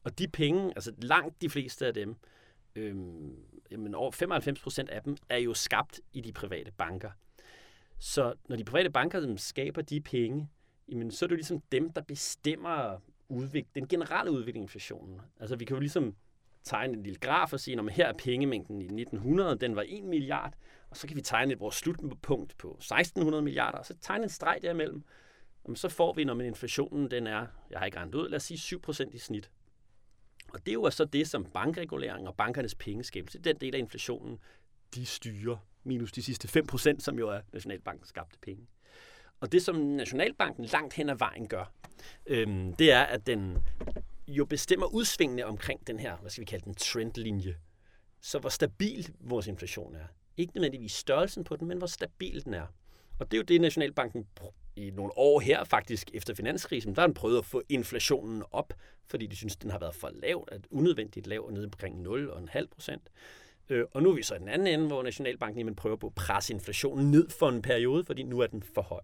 Og 0.05 0.18
de 0.18 0.28
penge, 0.28 0.72
altså 0.76 0.93
langt 0.99 1.43
de 1.43 1.51
fleste 1.51 1.86
af 1.86 1.95
dem, 1.95 2.16
øhm, 2.76 3.36
jamen 3.70 3.95
over 3.95 4.11
95 4.11 4.61
procent 4.61 4.91
af 4.91 5.03
dem, 5.03 5.16
er 5.28 5.39
jo 5.39 5.55
skabt 5.55 6.01
i 6.12 6.20
de 6.20 6.32
private 6.32 6.72
banker. 6.72 7.11
Så 7.99 8.34
når 8.49 8.57
de 8.57 8.64
private 8.64 8.90
banker 8.90 9.36
skaber 9.36 9.82
de 9.82 10.01
penge, 10.01 10.49
jamen, 10.88 11.11
så 11.11 11.24
er 11.24 11.26
det 11.26 11.32
jo 11.32 11.36
ligesom 11.36 11.62
dem, 11.72 11.92
der 11.92 12.01
bestemmer 12.01 12.99
udvik- 13.28 13.74
den 13.74 13.88
generelle 13.88 14.30
udvikling 14.30 14.62
af 14.62 14.64
inflationen. 14.64 15.20
Altså 15.40 15.57
vi 15.57 15.64
kan 15.64 15.74
jo 15.76 15.80
ligesom 15.80 16.16
tegne 16.64 16.94
en 16.94 17.03
lille 17.03 17.18
graf 17.18 17.53
og 17.53 17.61
sige, 17.61 17.78
at 17.78 17.92
her 17.92 18.07
er 18.07 18.12
pengemængden 18.12 18.80
i 18.80 18.84
1900, 18.84 19.59
den 19.59 19.76
var 19.76 19.84
1 19.88 20.05
milliard, 20.05 20.55
og 20.90 20.96
så 20.96 21.07
kan 21.07 21.16
vi 21.16 21.22
tegne 21.22 21.59
vores 21.59 21.74
slutpunkt 21.74 22.59
på 22.59 22.70
1600 22.70 23.42
milliarder, 23.42 23.78
og 23.78 23.86
så 23.86 23.94
tegne 24.01 24.24
en 24.24 24.30
streg 24.30 24.59
derimellem. 24.62 25.05
Jamen, 25.64 25.76
så 25.76 25.88
får 25.88 26.12
vi, 26.12 26.24
når 26.24 26.40
inflationen 26.40 27.11
den 27.11 27.26
er, 27.26 27.46
jeg 27.70 27.78
har 27.78 27.86
ikke 27.86 27.99
regnet 27.99 28.14
ud, 28.14 28.28
lad 28.28 28.36
os 28.36 28.42
sige 28.42 28.78
7% 28.86 29.14
i 29.14 29.18
snit. 29.18 29.51
Og 30.53 30.66
det 30.66 30.68
er 30.68 30.74
jo 30.74 30.90
så 30.90 31.05
det, 31.05 31.28
som 31.28 31.44
bankregulering 31.44 32.28
og 32.28 32.36
bankernes 32.36 32.74
pengeskabelse, 32.74 33.38
den 33.38 33.57
del 33.57 33.74
af 33.74 33.78
inflationen, 33.78 34.38
de 34.94 35.07
styrer, 35.07 35.57
minus 35.89 36.12
de 36.12 36.22
sidste 36.22 36.62
5%, 36.72 37.01
som 37.01 37.18
jo 37.18 37.28
er 37.28 37.41
Nationalbankens 37.53 38.09
skabte 38.09 38.39
penge. 38.43 38.66
Og 39.41 39.53
det, 39.53 39.62
som 39.62 39.76
Nationalbanken 39.76 40.64
langt 40.64 40.95
hen 40.95 41.09
ad 41.09 41.16
vejen 41.16 41.49
gør, 41.49 41.72
øhm, 42.26 42.72
det 42.72 42.93
er, 42.93 43.03
at 43.03 43.26
den 43.26 43.59
jo 44.28 44.45
bestemmer 44.45 44.86
udsvingene 44.86 45.47
omkring 45.47 45.86
den 45.86 45.99
her, 45.99 46.16
hvad 46.16 46.30
skal 46.30 46.41
vi 46.41 46.47
kalde 46.47 46.64
den, 46.64 46.74
trendlinje. 46.74 47.57
Så 48.20 48.39
hvor 48.39 48.49
stabil 48.49 49.14
vores 49.20 49.47
inflation 49.47 49.95
er. 49.95 50.07
Ikke 50.36 50.55
nødvendigvis 50.55 50.93
størrelsen 50.93 51.45
på 51.45 51.57
den, 51.57 51.68
men 51.68 51.78
hvor 51.78 51.86
stabil 51.86 52.45
den 52.45 52.55
er. 52.55 52.66
Og 53.18 53.30
det 53.30 53.36
er 53.36 53.39
jo 53.39 53.45
det, 53.45 53.61
Nationalbanken 53.61 54.26
i 54.76 54.91
nogle 54.91 55.12
år 55.16 55.41
her 55.41 55.64
faktisk 55.64 56.11
efter 56.14 56.34
finanskrisen, 56.34 56.95
der 56.95 57.01
har 57.01 57.07
den 57.07 57.14
prøvet 57.14 57.39
at 57.39 57.45
få 57.45 57.62
inflationen 57.68 58.43
op, 58.51 58.72
fordi 59.07 59.26
de 59.26 59.36
synes, 59.36 59.57
den 59.57 59.70
har 59.70 59.78
været 59.78 59.95
for 59.95 60.11
lav, 60.12 60.49
at 60.53 60.66
unødvendigt 60.70 61.26
lav, 61.26 61.51
nede 61.51 61.64
omkring 61.64 62.07
0,5 62.07 62.66
procent. 62.70 63.11
Øh, 63.70 63.84
og 63.92 64.02
nu 64.02 64.10
er 64.10 64.14
vi 64.14 64.22
så 64.22 64.34
i 64.34 64.38
den 64.38 64.48
anden 64.48 64.66
ende, 64.66 64.86
hvor 64.86 65.02
Nationalbanken 65.02 65.58
jamen, 65.58 65.74
prøver 65.74 65.96
på 65.96 66.06
at 66.06 66.14
presse 66.14 66.52
inflationen 66.54 67.10
ned 67.10 67.30
for 67.30 67.48
en 67.48 67.62
periode, 67.62 68.04
fordi 68.04 68.22
nu 68.22 68.40
er 68.40 68.46
den 68.46 68.62
for 68.62 68.82
høj. 68.82 69.00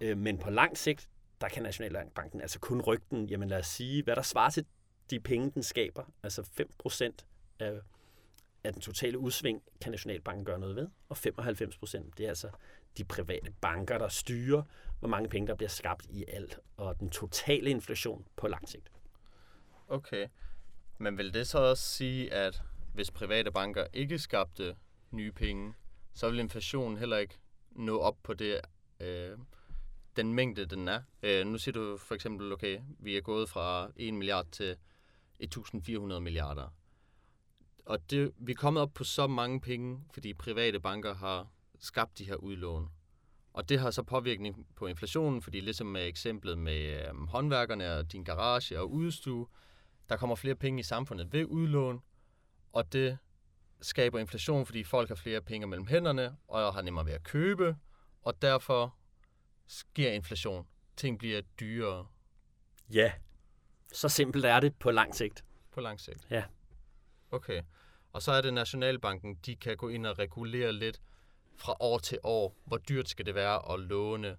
Øh, 0.00 0.18
men 0.18 0.38
på 0.38 0.50
lang 0.50 0.78
sigt, 0.78 1.08
der 1.40 1.48
kan 1.48 1.62
Nationalbanken 1.62 2.40
altså 2.40 2.60
kun 2.60 2.80
rykke 2.80 3.06
den, 3.10 3.26
jamen 3.26 3.48
lad 3.48 3.58
os 3.58 3.66
sige, 3.66 4.02
hvad 4.02 4.16
der 4.16 4.22
svarer 4.22 4.50
til 4.50 4.66
de 5.10 5.20
penge, 5.20 5.50
den 5.50 5.62
skaber, 5.62 6.04
altså 6.22 6.42
5% 6.86 7.24
af, 7.58 7.72
af 8.64 8.72
den 8.72 8.82
totale 8.82 9.18
udsving, 9.18 9.62
kan 9.80 9.90
Nationalbanken 9.90 10.44
gøre 10.44 10.58
noget 10.58 10.76
ved, 10.76 10.88
og 11.08 11.16
95% 11.16 12.10
det 12.16 12.24
er 12.24 12.28
altså 12.28 12.50
de 12.98 13.04
private 13.04 13.52
banker, 13.60 13.98
der 13.98 14.08
styrer, 14.08 14.62
hvor 14.98 15.08
mange 15.08 15.28
penge, 15.28 15.46
der 15.46 15.54
bliver 15.54 15.68
skabt 15.68 16.06
i 16.10 16.24
alt, 16.28 16.58
og 16.76 17.00
den 17.00 17.10
totale 17.10 17.70
inflation 17.70 18.24
på 18.36 18.48
lang 18.48 18.68
sigt. 18.68 18.90
Okay. 19.88 20.28
Men 20.98 21.18
vil 21.18 21.34
det 21.34 21.46
så 21.46 21.58
også 21.58 21.84
sige, 21.84 22.32
at 22.32 22.62
hvis 22.92 23.10
private 23.10 23.52
banker 23.52 23.86
ikke 23.92 24.18
skabte 24.18 24.76
nye 25.10 25.32
penge, 25.32 25.74
så 26.12 26.26
ville 26.26 26.42
inflationen 26.42 26.98
heller 26.98 27.16
ikke 27.16 27.38
nå 27.70 27.98
op 27.98 28.16
på 28.22 28.34
det, 28.34 28.60
øh, 29.00 29.38
den 30.16 30.34
mængde, 30.34 30.66
den 30.66 30.88
er. 30.88 31.02
Øh, 31.22 31.46
nu 31.46 31.58
siger 31.58 31.72
du 31.72 31.96
for 31.96 32.14
eksempel, 32.14 32.52
okay, 32.52 32.80
vi 32.98 33.16
er 33.16 33.20
gået 33.20 33.48
fra 33.48 33.90
1 33.96 34.14
milliard 34.14 34.46
til 34.52 34.76
1.400 35.42 36.18
milliarder. 36.18 36.68
Og 37.86 38.10
det, 38.10 38.32
vi 38.36 38.52
er 38.52 38.56
kommet 38.56 38.82
op 38.82 38.94
på 38.94 39.04
så 39.04 39.26
mange 39.26 39.60
penge, 39.60 40.04
fordi 40.14 40.34
private 40.34 40.80
banker 40.80 41.14
har 41.14 41.48
skabt 41.78 42.18
de 42.18 42.24
her 42.24 42.34
udlån. 42.34 42.88
Og 43.52 43.68
det 43.68 43.80
har 43.80 43.90
så 43.90 44.02
påvirkning 44.02 44.66
på 44.76 44.86
inflationen, 44.86 45.42
fordi 45.42 45.60
ligesom 45.60 45.86
med 45.86 46.06
eksemplet 46.06 46.58
med 46.58 47.08
øh, 47.08 47.26
håndværkerne 47.28 47.94
og 47.94 48.12
din 48.12 48.24
garage 48.24 48.80
og 48.80 48.90
udstue, 48.92 49.46
der 50.08 50.16
kommer 50.16 50.36
flere 50.36 50.54
penge 50.54 50.80
i 50.80 50.82
samfundet 50.82 51.32
ved 51.32 51.44
udlån, 51.44 52.02
og 52.72 52.92
det 52.92 53.18
skaber 53.80 54.18
inflation, 54.18 54.66
fordi 54.66 54.84
folk 54.84 55.08
har 55.08 55.14
flere 55.14 55.40
penge 55.40 55.66
mellem 55.66 55.86
hænderne, 55.86 56.36
og 56.48 56.74
har 56.74 56.82
nemmere 56.82 57.06
ved 57.06 57.12
at 57.12 57.22
købe, 57.22 57.76
og 58.22 58.42
derfor 58.42 58.96
sker 59.66 60.12
inflation. 60.12 60.66
Ting 60.96 61.18
bliver 61.18 61.40
dyrere. 61.60 62.06
Ja, 62.92 63.12
så 63.92 64.08
simpelt 64.08 64.44
er 64.44 64.60
det 64.60 64.76
på 64.76 64.90
lang 64.90 65.14
sigt. 65.14 65.44
På 65.70 65.80
lang 65.80 66.00
sigt? 66.00 66.26
Ja. 66.30 66.44
Okay. 67.30 67.62
Og 68.12 68.22
så 68.22 68.32
er 68.32 68.40
det 68.40 68.54
Nationalbanken, 68.54 69.34
de 69.34 69.56
kan 69.56 69.76
gå 69.76 69.88
ind 69.88 70.06
og 70.06 70.18
regulere 70.18 70.72
lidt 70.72 71.00
fra 71.56 71.76
år 71.80 71.98
til 71.98 72.18
år. 72.22 72.56
Hvor 72.64 72.76
dyrt 72.76 73.08
skal 73.08 73.26
det 73.26 73.34
være 73.34 73.72
at 73.72 73.80
låne? 73.80 74.36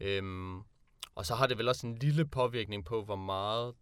Øhm, 0.00 0.58
og 1.14 1.26
så 1.26 1.34
har 1.34 1.46
det 1.46 1.58
vel 1.58 1.68
også 1.68 1.86
en 1.86 1.94
lille 1.94 2.26
påvirkning 2.26 2.84
på, 2.84 3.04
hvor 3.04 3.16
meget 3.16 3.74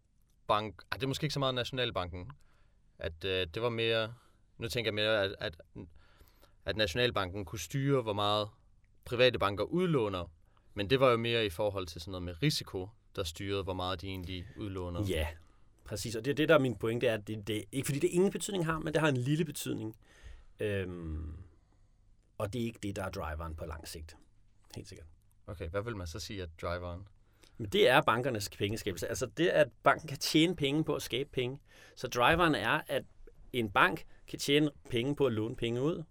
bank... 0.47 0.83
Ah, 0.91 0.97
det 0.97 1.03
er 1.03 1.09
måske 1.09 1.25
ikke 1.25 1.35
så 1.35 1.41
meget 1.41 1.55
Nationalbanken. 1.55 2.31
At 2.99 3.25
øh, 3.25 3.47
det 3.55 3.63
var 3.63 3.69
mere... 3.69 4.15
Nu 4.59 4.69
tænker 4.69 4.89
jeg 4.89 4.95
mere, 4.95 5.23
at, 5.23 5.35
at, 5.39 5.61
at 6.65 6.77
Nationalbanken 6.77 7.45
kunne 7.45 7.59
styre, 7.59 8.03
hvor 8.03 8.13
meget 8.13 8.49
private 9.05 9.39
banker 9.39 9.65
udlåner. 9.65 10.31
Men 10.75 10.91
det 10.91 11.01
var 11.01 11.11
jo 11.11 11.17
mere 11.17 11.47
i 11.47 11.51
forhold 11.51 11.87
til 11.87 12.01
sådan 12.01 12.11
noget 12.11 12.23
med 12.23 12.43
risiko, 12.43 12.89
der 13.17 13.25
styrede, 13.25 13.63
hvor 13.63 13.73
meget 13.73 14.01
de 14.01 14.07
egentlig 14.07 14.47
udlåner. 14.57 15.05
Ja, 15.09 15.29
præcis. 15.85 16.17
Og 16.17 16.25
det 16.25 16.31
er 16.31 16.35
det, 16.35 16.49
der 16.49 16.55
er 16.55 16.59
min 16.59 16.77
pointe, 16.77 17.07
er, 17.07 17.15
at 17.15 17.27
det, 17.27 17.47
det, 17.47 17.65
ikke 17.73 17.87
fordi 17.87 17.99
det 17.99 18.09
ingen 18.09 18.31
betydning 18.31 18.67
har, 18.67 18.79
men 18.79 18.93
det 18.93 19.01
har 19.01 19.09
en 19.09 19.17
lille 19.17 19.45
betydning. 19.45 19.97
Øhm, 20.61 21.37
og 22.39 22.53
det 22.53 22.61
er 22.61 22.65
ikke 22.65 22.79
det, 22.83 22.97
der 22.97 23.05
er 23.05 23.11
driveren 23.11 23.57
på 23.57 23.65
lang 23.65 23.89
sigt. 23.89 24.17
Helt 24.77 24.89
sikkert. 24.89 25.07
Okay, 25.47 25.69
hvad 25.69 25.83
vil 25.83 25.97
man 25.97 26.07
så 26.07 26.19
sige, 26.19 26.43
at 26.43 26.49
driveren? 26.63 27.09
Men 27.59 27.71
det 27.71 27.89
er 27.89 28.01
bankernes 28.01 28.49
pengeskabelse. 28.49 29.09
Altså 29.09 29.27
det, 29.27 29.49
at 29.49 29.69
banken 29.83 30.09
kan 30.09 30.19
tjene 30.19 30.57
penge 30.57 30.85
på 30.85 30.95
at 30.95 31.03
skabe 31.03 31.29
penge. 31.33 31.59
Så 31.97 32.09
driveren 32.09 32.55
er, 32.55 32.81
at 32.87 33.03
en 33.53 33.71
bank 33.71 34.05
kan 34.29 34.39
tjene 34.39 34.71
penge 34.91 35.17
på 35.17 35.27
at 35.27 35.33
låne 35.33 35.57
penge 35.57 35.83
ud, 35.83 36.03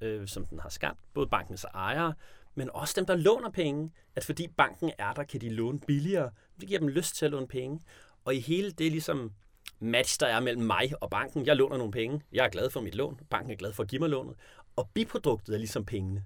øh, 0.00 0.28
som 0.28 0.46
den 0.46 0.60
har 0.60 0.68
skabt, 0.68 1.00
både 1.14 1.26
bankens 1.26 1.64
ejere, 1.64 2.14
men 2.54 2.70
også 2.70 2.94
dem, 2.96 3.06
der 3.06 3.16
låner 3.16 3.50
penge, 3.50 3.92
at 4.16 4.24
fordi 4.24 4.48
banken 4.48 4.92
er 4.98 5.12
der, 5.12 5.24
kan 5.24 5.40
de 5.40 5.48
låne 5.48 5.80
billigere. 5.80 6.30
Det 6.60 6.68
giver 6.68 6.80
dem 6.80 6.88
lyst 6.88 7.16
til 7.16 7.24
at 7.24 7.30
låne 7.30 7.48
penge. 7.48 7.80
Og 8.24 8.34
i 8.34 8.40
hele 8.40 8.70
det 8.70 8.90
ligesom 8.92 9.32
match, 9.80 10.20
der 10.20 10.26
er 10.26 10.40
mellem 10.40 10.62
mig 10.62 10.92
og 11.00 11.10
banken, 11.10 11.46
jeg 11.46 11.56
låner 11.56 11.76
nogle 11.76 11.92
penge, 11.92 12.22
jeg 12.32 12.44
er 12.44 12.48
glad 12.48 12.70
for 12.70 12.80
mit 12.80 12.94
lån, 12.94 13.20
banken 13.30 13.50
er 13.50 13.56
glad 13.56 13.72
for 13.72 13.82
at 13.82 13.88
give 13.88 14.00
mig 14.00 14.08
lånet, 14.08 14.34
og 14.76 14.90
biproduktet 14.94 15.54
er 15.54 15.58
ligesom 15.58 15.84
pengene. 15.84 16.24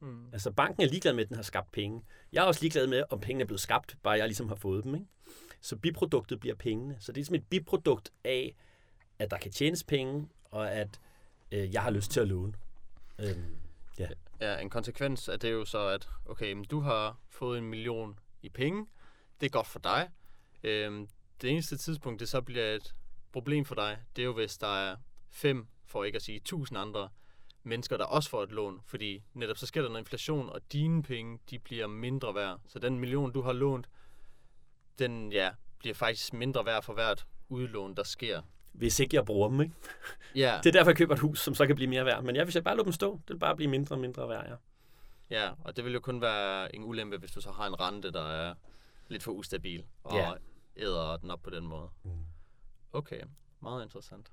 Mm. 0.00 0.26
Altså 0.32 0.50
banken 0.50 0.82
er 0.82 0.86
ligeglad 0.86 1.12
med, 1.12 1.22
at 1.22 1.28
den 1.28 1.36
har 1.36 1.42
skabt 1.42 1.72
penge. 1.72 2.02
Jeg 2.32 2.42
er 2.42 2.46
også 2.46 2.60
ligeglad 2.60 2.86
med, 2.86 3.02
om 3.10 3.20
pengene 3.20 3.42
er 3.42 3.46
blevet 3.46 3.60
skabt, 3.60 3.96
bare 4.02 4.18
jeg 4.18 4.26
ligesom 4.26 4.48
har 4.48 4.54
fået 4.54 4.84
dem. 4.84 4.94
Ikke? 4.94 5.06
Så 5.60 5.76
biproduktet 5.76 6.40
bliver 6.40 6.54
pengene. 6.54 6.96
Så 7.00 7.12
det 7.12 7.16
er 7.16 7.20
ligesom 7.20 7.34
et 7.34 7.46
biprodukt 7.50 8.12
af, 8.24 8.56
at 9.18 9.30
der 9.30 9.38
kan 9.38 9.50
tjenes 9.50 9.84
penge, 9.84 10.28
og 10.44 10.72
at 10.72 11.00
øh, 11.52 11.74
jeg 11.74 11.82
har 11.82 11.90
lyst 11.90 12.10
til 12.10 12.20
at 12.20 12.28
låne. 12.28 12.52
Øhm, 13.18 13.56
ja. 13.98 14.08
ja, 14.40 14.58
en 14.58 14.70
konsekvens 14.70 15.28
af 15.28 15.40
det 15.40 15.50
er 15.50 15.54
jo 15.54 15.64
så, 15.64 15.86
at 15.86 16.08
okay, 16.26 16.52
men 16.52 16.64
du 16.64 16.80
har 16.80 17.18
fået 17.28 17.58
en 17.58 17.64
million 17.64 18.18
i 18.42 18.48
penge. 18.48 18.86
Det 19.40 19.46
er 19.46 19.50
godt 19.50 19.66
for 19.66 19.78
dig. 19.78 20.08
Øhm, 20.62 21.08
det 21.42 21.50
eneste 21.50 21.76
tidspunkt, 21.76 22.20
det 22.20 22.28
så 22.28 22.40
bliver 22.40 22.74
et 22.74 22.94
problem 23.32 23.64
for 23.64 23.74
dig, 23.74 23.98
det 24.16 24.22
er 24.22 24.26
jo, 24.26 24.32
hvis 24.32 24.58
der 24.58 24.90
er 24.90 24.96
fem, 25.30 25.66
for 25.84 26.04
ikke 26.04 26.16
at 26.16 26.22
sige 26.22 26.40
tusind 26.40 26.78
andre 26.78 27.08
mennesker, 27.62 27.96
der 27.96 28.04
også 28.04 28.30
får 28.30 28.42
et 28.42 28.52
lån, 28.52 28.80
fordi 28.84 29.22
netop 29.34 29.56
så 29.56 29.66
sker 29.66 29.82
der 29.82 29.88
noget 29.88 30.00
inflation, 30.00 30.50
og 30.50 30.60
dine 30.72 31.02
penge, 31.02 31.38
de 31.50 31.58
bliver 31.58 31.86
mindre 31.86 32.34
værd. 32.34 32.60
Så 32.66 32.78
den 32.78 32.98
million, 32.98 33.32
du 33.32 33.42
har 33.42 33.52
lånt, 33.52 33.88
den 34.98 35.32
ja, 35.32 35.50
bliver 35.78 35.94
faktisk 35.94 36.32
mindre 36.32 36.64
værd 36.64 36.82
for 36.82 36.94
hvert 36.94 37.26
udlån, 37.48 37.94
der 37.94 38.02
sker. 38.02 38.42
Hvis 38.72 39.00
ikke 39.00 39.16
jeg 39.16 39.24
bruger 39.24 39.48
dem, 39.48 39.60
ikke? 39.60 39.74
Ja. 40.34 40.58
Det 40.62 40.68
er 40.68 40.72
derfor, 40.72 40.90
jeg 40.90 40.96
køber 40.96 41.14
et 41.14 41.20
hus, 41.20 41.40
som 41.40 41.54
så 41.54 41.66
kan 41.66 41.76
blive 41.76 41.90
mere 41.90 42.04
værd. 42.04 42.24
Men 42.24 42.36
ja, 42.36 42.44
hvis 42.44 42.54
jeg 42.54 42.64
bare 42.64 42.76
lå 42.76 42.84
dem 42.84 42.92
stå, 42.92 43.12
det 43.12 43.34
vil 43.34 43.38
bare 43.38 43.56
blive 43.56 43.70
mindre 43.70 43.94
og 43.94 44.00
mindre 44.00 44.28
værd, 44.28 44.46
ja. 44.48 44.54
Ja, 45.30 45.50
og 45.64 45.76
det 45.76 45.84
vil 45.84 45.92
jo 45.92 46.00
kun 46.00 46.20
være 46.20 46.74
en 46.74 46.84
ulempe, 46.84 47.16
hvis 47.16 47.32
du 47.32 47.40
så 47.40 47.50
har 47.50 47.66
en 47.66 47.80
rente, 47.80 48.10
der 48.10 48.28
er 48.28 48.54
lidt 49.08 49.22
for 49.22 49.32
ustabil, 49.32 49.84
og 50.04 50.16
ja. 50.16 50.32
æder 50.76 51.16
den 51.16 51.30
op 51.30 51.42
på 51.42 51.50
den 51.50 51.66
måde. 51.66 51.88
Mm. 52.02 52.10
Okay, 52.92 53.22
meget 53.60 53.82
interessant. 53.82 54.32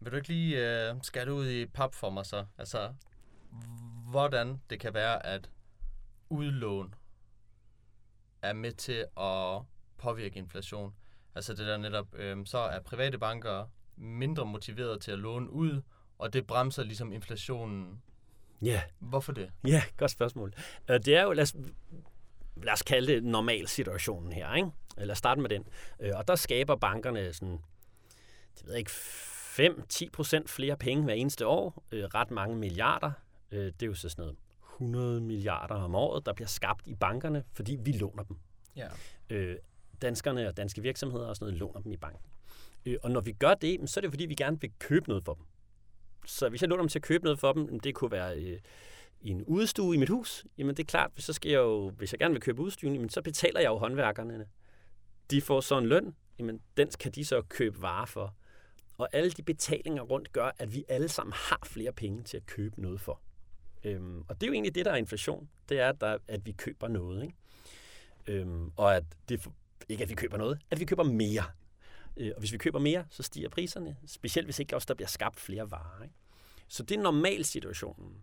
Vil 0.00 0.12
du 0.12 0.16
ikke 0.16 0.28
lige 0.28 0.90
uh, 0.92 0.98
skære 1.02 1.32
ud 1.32 1.48
i 1.48 1.66
pap 1.66 1.94
for 1.94 2.10
mig 2.10 2.26
så? 2.26 2.44
Altså, 2.58 2.92
hvordan 4.10 4.60
det 4.70 4.80
kan 4.80 4.94
være, 4.94 5.26
at 5.26 5.50
udlån 6.28 6.94
er 8.42 8.52
med 8.52 8.72
til 8.72 9.04
at 9.16 9.62
påvirke 9.98 10.38
inflation. 10.38 10.94
Altså 11.34 11.54
det 11.54 11.66
der 11.66 11.76
netop, 11.76 12.14
øh, 12.14 12.46
så 12.46 12.58
er 12.58 12.80
private 12.80 13.18
banker 13.18 13.66
mindre 13.96 14.46
motiveret 14.46 15.00
til 15.00 15.10
at 15.10 15.18
låne 15.18 15.50
ud, 15.50 15.82
og 16.18 16.32
det 16.32 16.46
bremser 16.46 16.82
ligesom 16.82 17.12
inflationen. 17.12 18.02
Ja. 18.62 18.66
Yeah. 18.66 18.82
Hvorfor 18.98 19.32
det? 19.32 19.50
Ja, 19.64 19.70
yeah, 19.70 19.82
godt 19.96 20.10
spørgsmål. 20.10 20.54
Uh, 20.88 20.94
det 20.94 21.08
er 21.08 21.22
jo, 21.22 21.32
lad 21.32 21.42
os, 21.42 21.56
lad 22.56 22.72
os 22.72 22.82
kalde 22.82 23.12
det 23.12 23.24
normal 23.24 23.68
situationen 23.68 24.32
her, 24.32 24.54
ikke? 24.54 24.70
Lad 24.96 25.10
os 25.10 25.18
starte 25.18 25.40
med 25.40 25.50
den. 25.50 25.64
Uh, 25.98 26.18
og 26.18 26.28
der 26.28 26.36
skaber 26.36 26.76
bankerne 26.76 27.32
sådan, 27.32 27.58
det 28.58 28.64
ved 28.64 28.72
jeg 28.72 28.78
ikke, 28.78 28.90
5-10 29.60 30.10
procent 30.12 30.50
flere 30.50 30.76
penge 30.76 31.04
hver 31.04 31.14
eneste 31.14 31.46
år. 31.46 31.84
Uh, 31.92 31.98
ret 31.98 32.30
mange 32.30 32.56
milliarder. 32.56 33.12
Uh, 33.52 33.58
det 33.58 33.82
er 33.82 33.86
jo 33.86 33.94
så 33.94 34.08
sådan 34.08 34.22
noget 34.22 34.36
100 34.78 35.20
milliarder 35.20 35.74
om 35.74 35.94
året, 35.94 36.26
der 36.26 36.32
bliver 36.32 36.48
skabt 36.48 36.86
i 36.86 36.94
bankerne, 36.94 37.44
fordi 37.52 37.76
vi 37.80 37.92
låner 37.92 38.22
dem. 38.22 38.36
Ja. 38.76 38.88
Øh, 39.30 39.56
danskerne 40.02 40.48
og 40.48 40.56
danske 40.56 40.82
virksomheder 40.82 41.26
og 41.26 41.36
sådan 41.36 41.46
noget 41.46 41.60
låner 41.60 41.80
dem 41.80 41.92
i 41.92 41.96
banken. 41.96 42.30
Øh, 42.86 42.96
og 43.02 43.10
når 43.10 43.20
vi 43.20 43.32
gør 43.32 43.54
det, 43.54 43.90
så 43.90 44.00
er 44.00 44.02
det 44.02 44.10
fordi, 44.10 44.26
vi 44.26 44.34
gerne 44.34 44.60
vil 44.60 44.70
købe 44.78 45.08
noget 45.08 45.24
for 45.24 45.34
dem. 45.34 45.44
Så 46.26 46.48
hvis 46.48 46.60
jeg 46.60 46.68
låner 46.68 46.82
dem 46.82 46.88
til 46.88 46.98
at 46.98 47.02
købe 47.02 47.24
noget 47.24 47.38
for 47.38 47.52
dem, 47.52 47.80
det 47.80 47.94
kunne 47.94 48.10
være 48.10 48.36
øh, 48.36 48.58
en 49.20 49.44
udstue 49.44 49.94
i 49.94 49.98
mit 49.98 50.08
hus, 50.08 50.44
jamen 50.58 50.76
det 50.76 50.82
er 50.82 50.86
klart, 50.86 51.10
så 51.16 51.32
skal 51.32 51.50
jeg 51.50 51.58
jo, 51.58 51.90
hvis 51.90 52.12
jeg 52.12 52.18
gerne 52.18 52.34
vil 52.34 52.40
købe 52.40 52.62
udstuen, 52.62 52.94
jamen 52.94 53.08
så 53.08 53.22
betaler 53.22 53.60
jeg 53.60 53.68
jo 53.68 53.78
håndværkerne. 53.78 54.46
De 55.30 55.42
får 55.42 55.60
så 55.60 55.78
en 55.78 55.86
løn, 55.86 56.14
jamen 56.38 56.60
den 56.76 56.88
kan 57.00 57.12
de 57.12 57.24
så 57.24 57.42
købe 57.42 57.82
varer 57.82 58.06
for. 58.06 58.34
Og 58.98 59.08
alle 59.12 59.30
de 59.30 59.42
betalinger 59.42 60.02
rundt 60.02 60.32
gør, 60.32 60.50
at 60.58 60.74
vi 60.74 60.84
alle 60.88 61.08
sammen 61.08 61.32
har 61.32 61.60
flere 61.66 61.92
penge 61.92 62.22
til 62.22 62.36
at 62.36 62.46
købe 62.46 62.82
noget 62.82 63.00
for. 63.00 63.20
Øhm, 63.84 64.24
og 64.28 64.40
det 64.40 64.42
er 64.42 64.46
jo 64.46 64.52
egentlig 64.52 64.74
det, 64.74 64.84
der 64.84 64.92
er 64.92 64.96
inflation. 64.96 65.48
Det 65.68 65.80
er, 65.80 65.88
at, 65.88 66.00
der, 66.00 66.18
at 66.28 66.46
vi 66.46 66.52
køber 66.52 66.88
noget. 66.88 67.22
Ikke? 67.22 67.34
Øhm, 68.26 68.72
og 68.76 68.96
at 68.96 69.04
det, 69.28 69.46
ikke 69.88 70.02
at 70.02 70.10
vi 70.10 70.14
køber 70.14 70.36
noget, 70.36 70.58
at 70.70 70.80
vi 70.80 70.84
køber 70.84 71.02
mere. 71.02 71.44
Øh, 72.16 72.32
og 72.34 72.38
hvis 72.38 72.52
vi 72.52 72.58
køber 72.58 72.78
mere, 72.78 73.04
så 73.10 73.22
stiger 73.22 73.48
priserne. 73.48 73.96
Specielt 74.06 74.46
hvis 74.46 74.58
ikke 74.58 74.76
også 74.76 74.86
der 74.86 74.94
bliver 74.94 75.08
skabt 75.08 75.40
flere 75.40 75.70
varer. 75.70 76.02
Ikke? 76.02 76.14
Så 76.68 76.82
det 76.82 76.96
er 76.96 77.02
normal 77.02 77.44
situationen. 77.44 78.22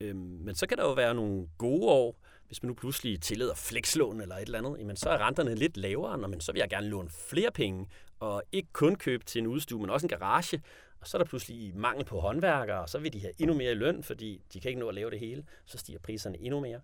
Øhm, 0.00 0.18
men 0.18 0.54
så 0.54 0.66
kan 0.66 0.78
der 0.78 0.84
jo 0.84 0.92
være 0.92 1.14
nogle 1.14 1.48
gode 1.58 1.88
år, 1.92 2.16
hvis 2.46 2.62
man 2.62 2.68
nu 2.68 2.74
pludselig 2.74 3.20
tillader 3.20 3.54
flekslån 3.54 4.20
eller 4.20 4.36
et 4.36 4.42
eller 4.42 4.58
andet, 4.58 4.76
jamen 4.78 4.96
så 4.96 5.10
er 5.10 5.26
renterne 5.26 5.54
lidt 5.54 5.76
lavere, 5.76 6.18
når 6.18 6.28
man 6.28 6.40
så 6.40 6.52
vil 6.52 6.58
jeg 6.58 6.70
gerne 6.70 6.88
låne 6.88 7.08
flere 7.10 7.50
penge, 7.50 7.86
og 8.20 8.42
ikke 8.52 8.68
kun 8.72 8.96
købe 8.96 9.24
til 9.24 9.38
en 9.38 9.46
udstue, 9.46 9.80
men 9.80 9.90
også 9.90 10.06
en 10.06 10.08
garage, 10.08 10.62
og 11.00 11.08
så 11.08 11.16
er 11.16 11.18
der 11.18 11.26
pludselig 11.26 11.76
mangel 11.76 12.04
på 12.04 12.20
håndværkere, 12.20 12.80
og 12.80 12.88
så 12.88 12.98
vil 12.98 13.12
de 13.12 13.20
have 13.20 13.32
endnu 13.38 13.56
mere 13.56 13.72
i 13.72 13.74
løn, 13.74 14.02
fordi 14.02 14.42
de 14.52 14.60
kan 14.60 14.68
ikke 14.68 14.80
nå 14.80 14.88
at 14.88 14.94
lave 14.94 15.10
det 15.10 15.18
hele. 15.20 15.44
Så 15.64 15.78
stiger 15.78 15.98
priserne 15.98 16.38
endnu 16.38 16.60
mere. 16.60 16.80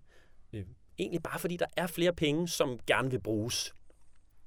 Øh, 0.53 0.65
egentlig 0.99 1.23
bare 1.23 1.39
fordi 1.39 1.57
der 1.57 1.67
er 1.77 1.87
flere 1.87 2.13
penge, 2.13 2.49
som 2.49 2.81
gerne 2.87 3.11
vil 3.11 3.21
bruges. 3.21 3.75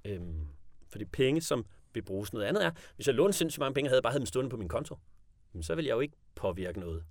Øhm, 0.05 0.47
fordi 0.89 1.05
penge, 1.05 1.41
som 1.41 1.65
vil 1.93 2.01
bruges 2.01 2.33
noget 2.33 2.45
andet 2.45 2.65
er, 2.65 2.71
hvis 2.95 3.07
jeg 3.07 3.15
lånte 3.15 3.37
sindssygt 3.37 3.59
mange 3.59 3.73
penge, 3.73 3.87
og 3.87 3.91
havde 3.91 4.01
bare 4.01 4.11
havde 4.11 4.19
dem 4.19 4.25
stående 4.25 4.49
på 4.49 4.57
min 4.57 4.67
konto, 4.67 4.97
så 5.61 5.75
vil 5.75 5.85
jeg 5.85 5.93
jo 5.93 5.99
ikke 5.99 6.15
påvirke 6.35 6.79
noget. 6.79 7.03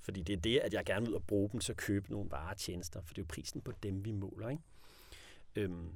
Fordi 0.00 0.22
det 0.22 0.32
er 0.32 0.40
det, 0.40 0.58
at 0.58 0.74
jeg 0.74 0.84
gerne 0.84 1.00
vil 1.00 1.10
ud 1.10 1.14
og 1.14 1.24
bruge 1.24 1.50
dem 1.52 1.60
til 1.60 1.72
at 1.72 1.76
købe 1.76 2.10
nogle 2.10 2.30
varer 2.30 2.50
og 2.50 2.56
tjenester, 2.56 3.00
for 3.02 3.14
det 3.14 3.18
er 3.18 3.22
jo 3.22 3.26
prisen 3.28 3.60
på 3.60 3.72
dem, 3.82 4.04
vi 4.04 4.12
måler. 4.12 4.48
Ikke? 4.48 4.62
Øhm, 5.56 5.88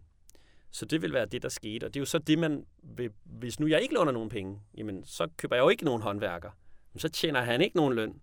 så 0.70 0.84
det 0.84 1.02
vil 1.02 1.12
være 1.12 1.26
det, 1.26 1.42
der 1.42 1.48
skete. 1.48 1.84
Og 1.84 1.94
det 1.94 2.00
er 2.00 2.02
jo 2.02 2.06
så 2.06 2.18
det, 2.18 2.38
man 2.38 2.66
vil, 2.82 3.10
hvis 3.24 3.60
nu 3.60 3.66
jeg 3.66 3.82
ikke 3.82 3.94
låner 3.94 4.12
nogen 4.12 4.28
penge, 4.28 4.60
jamen 4.76 5.04
så 5.04 5.28
køber 5.36 5.56
jeg 5.56 5.62
jo 5.62 5.68
ikke 5.68 5.84
nogen 5.84 6.02
håndværker. 6.02 6.50
Men 6.92 7.00
så 7.00 7.08
tjener 7.08 7.40
han 7.42 7.60
ikke 7.60 7.76
nogen 7.76 7.94
løn. 7.94 8.20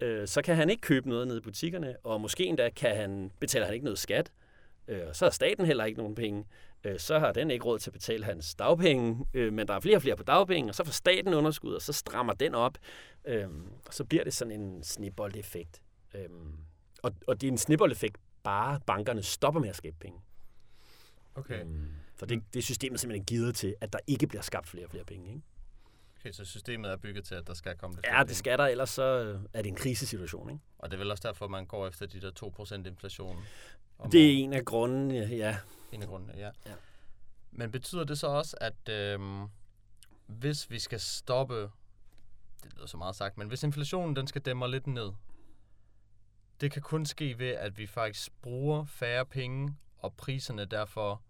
Øh, 0.00 0.28
så 0.28 0.42
kan 0.42 0.56
han 0.56 0.70
ikke 0.70 0.80
købe 0.80 1.08
noget 1.08 1.26
nede 1.26 1.38
i 1.38 1.40
butikkerne, 1.40 1.96
og 2.04 2.20
måske 2.20 2.44
endda 2.44 2.70
kan 2.70 2.96
han, 2.96 3.32
betaler 3.40 3.66
han 3.66 3.74
ikke 3.74 3.84
noget 3.84 3.98
skat. 3.98 4.32
Øh, 4.88 5.02
så 5.12 5.24
har 5.24 5.30
staten 5.30 5.66
heller 5.66 5.84
ikke 5.84 5.98
nogen 5.98 6.14
penge. 6.14 6.44
Øh, 6.84 6.98
så 6.98 7.18
har 7.18 7.32
den 7.32 7.50
ikke 7.50 7.64
råd 7.64 7.78
til 7.78 7.90
at 7.90 7.92
betale 7.92 8.24
hans 8.24 8.54
dagpenge, 8.54 9.26
øh, 9.34 9.52
men 9.52 9.68
der 9.68 9.74
er 9.74 9.80
flere 9.80 9.96
og 9.96 10.02
flere 10.02 10.16
på 10.16 10.22
dagpenge, 10.22 10.70
og 10.70 10.74
så 10.74 10.84
får 10.84 10.92
staten 10.92 11.34
underskud, 11.34 11.74
og 11.74 11.82
så 11.82 11.92
strammer 11.92 12.32
den 12.32 12.54
op. 12.54 12.78
Øh, 13.24 13.48
og 13.86 13.94
så 13.94 14.04
bliver 14.04 14.24
det 14.24 14.34
sådan 14.34 14.60
en 14.60 14.84
snibboldeffekt. 14.84 15.82
Øh, 16.14 16.28
og, 17.02 17.12
og 17.26 17.40
det 17.40 17.46
er 17.46 17.52
en 17.52 17.58
snibboldeffekt, 17.58 18.16
bare 18.42 18.80
bankerne 18.86 19.22
stopper 19.22 19.60
med 19.60 19.68
at 19.68 19.76
skabe 19.76 19.96
penge. 20.00 20.20
Okay. 21.34 21.60
Øhm, 21.60 21.88
for 22.16 22.26
det, 22.26 22.42
det 22.52 22.58
er 22.58 22.62
systemet 22.62 23.00
simpelthen 23.00 23.24
givet 23.24 23.54
til, 23.54 23.74
at 23.80 23.92
der 23.92 23.98
ikke 24.06 24.26
bliver 24.26 24.42
skabt 24.42 24.68
flere 24.68 24.84
og 24.84 24.90
flere 24.90 25.04
penge. 25.04 25.28
Ikke? 25.28 25.42
Okay, 26.20 26.32
så 26.32 26.44
systemet 26.44 26.90
er 26.90 26.96
bygget 26.96 27.24
til, 27.24 27.34
at 27.34 27.46
der 27.46 27.54
skal 27.54 27.76
komme 27.76 27.96
lidt 27.96 28.06
Ja, 28.06 28.22
det 28.22 28.36
skal 28.36 28.58
der, 28.58 28.66
ellers 28.66 28.90
så 28.90 29.02
er 29.52 29.62
det 29.62 29.68
en 29.68 29.74
krisesituation. 29.74 30.50
Ikke? 30.50 30.62
Og 30.78 30.90
det 30.90 30.96
er 30.96 30.98
vel 30.98 31.10
også 31.10 31.28
derfor, 31.28 31.48
man 31.48 31.66
går 31.66 31.88
efter 31.88 32.06
de 32.06 32.20
der 32.20 32.30
2% 32.84 32.88
inflation? 32.88 33.36
Det 34.12 34.26
er 34.26 34.44
en 34.44 34.52
af 34.52 34.64
grundene, 34.64 35.14
ja. 35.14 35.58
En 35.92 36.02
af 36.02 36.08
grundene, 36.08 36.32
ja. 36.36 36.50
ja. 36.66 36.74
Men 37.50 37.70
betyder 37.70 38.04
det 38.04 38.18
så 38.18 38.26
også, 38.26 38.56
at 38.60 38.88
øh, 38.88 39.20
hvis 40.26 40.70
vi 40.70 40.78
skal 40.78 41.00
stoppe, 41.00 41.70
det 42.62 42.74
lyder 42.76 42.86
så 42.86 42.96
meget 42.96 43.16
sagt, 43.16 43.38
men 43.38 43.48
hvis 43.48 43.62
inflationen 43.62 44.16
den 44.16 44.26
skal 44.26 44.42
dæmme 44.42 44.70
lidt 44.70 44.86
ned, 44.86 45.12
det 46.60 46.72
kan 46.72 46.82
kun 46.82 47.06
ske 47.06 47.38
ved, 47.38 47.50
at 47.50 47.78
vi 47.78 47.86
faktisk 47.86 48.32
bruger 48.42 48.84
færre 48.84 49.26
penge, 49.26 49.76
og 49.98 50.14
priserne 50.14 50.64
derfor 50.64 51.22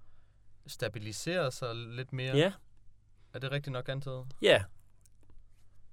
stabiliserer 0.66 1.50
sig 1.50 1.74
lidt 1.74 2.12
mere. 2.12 2.36
Ja. 2.36 2.52
Er 3.32 3.38
det 3.38 3.50
rigtigt 3.50 3.72
nok 3.72 3.88
antaget? 3.88 4.26
Ja, 4.42 4.64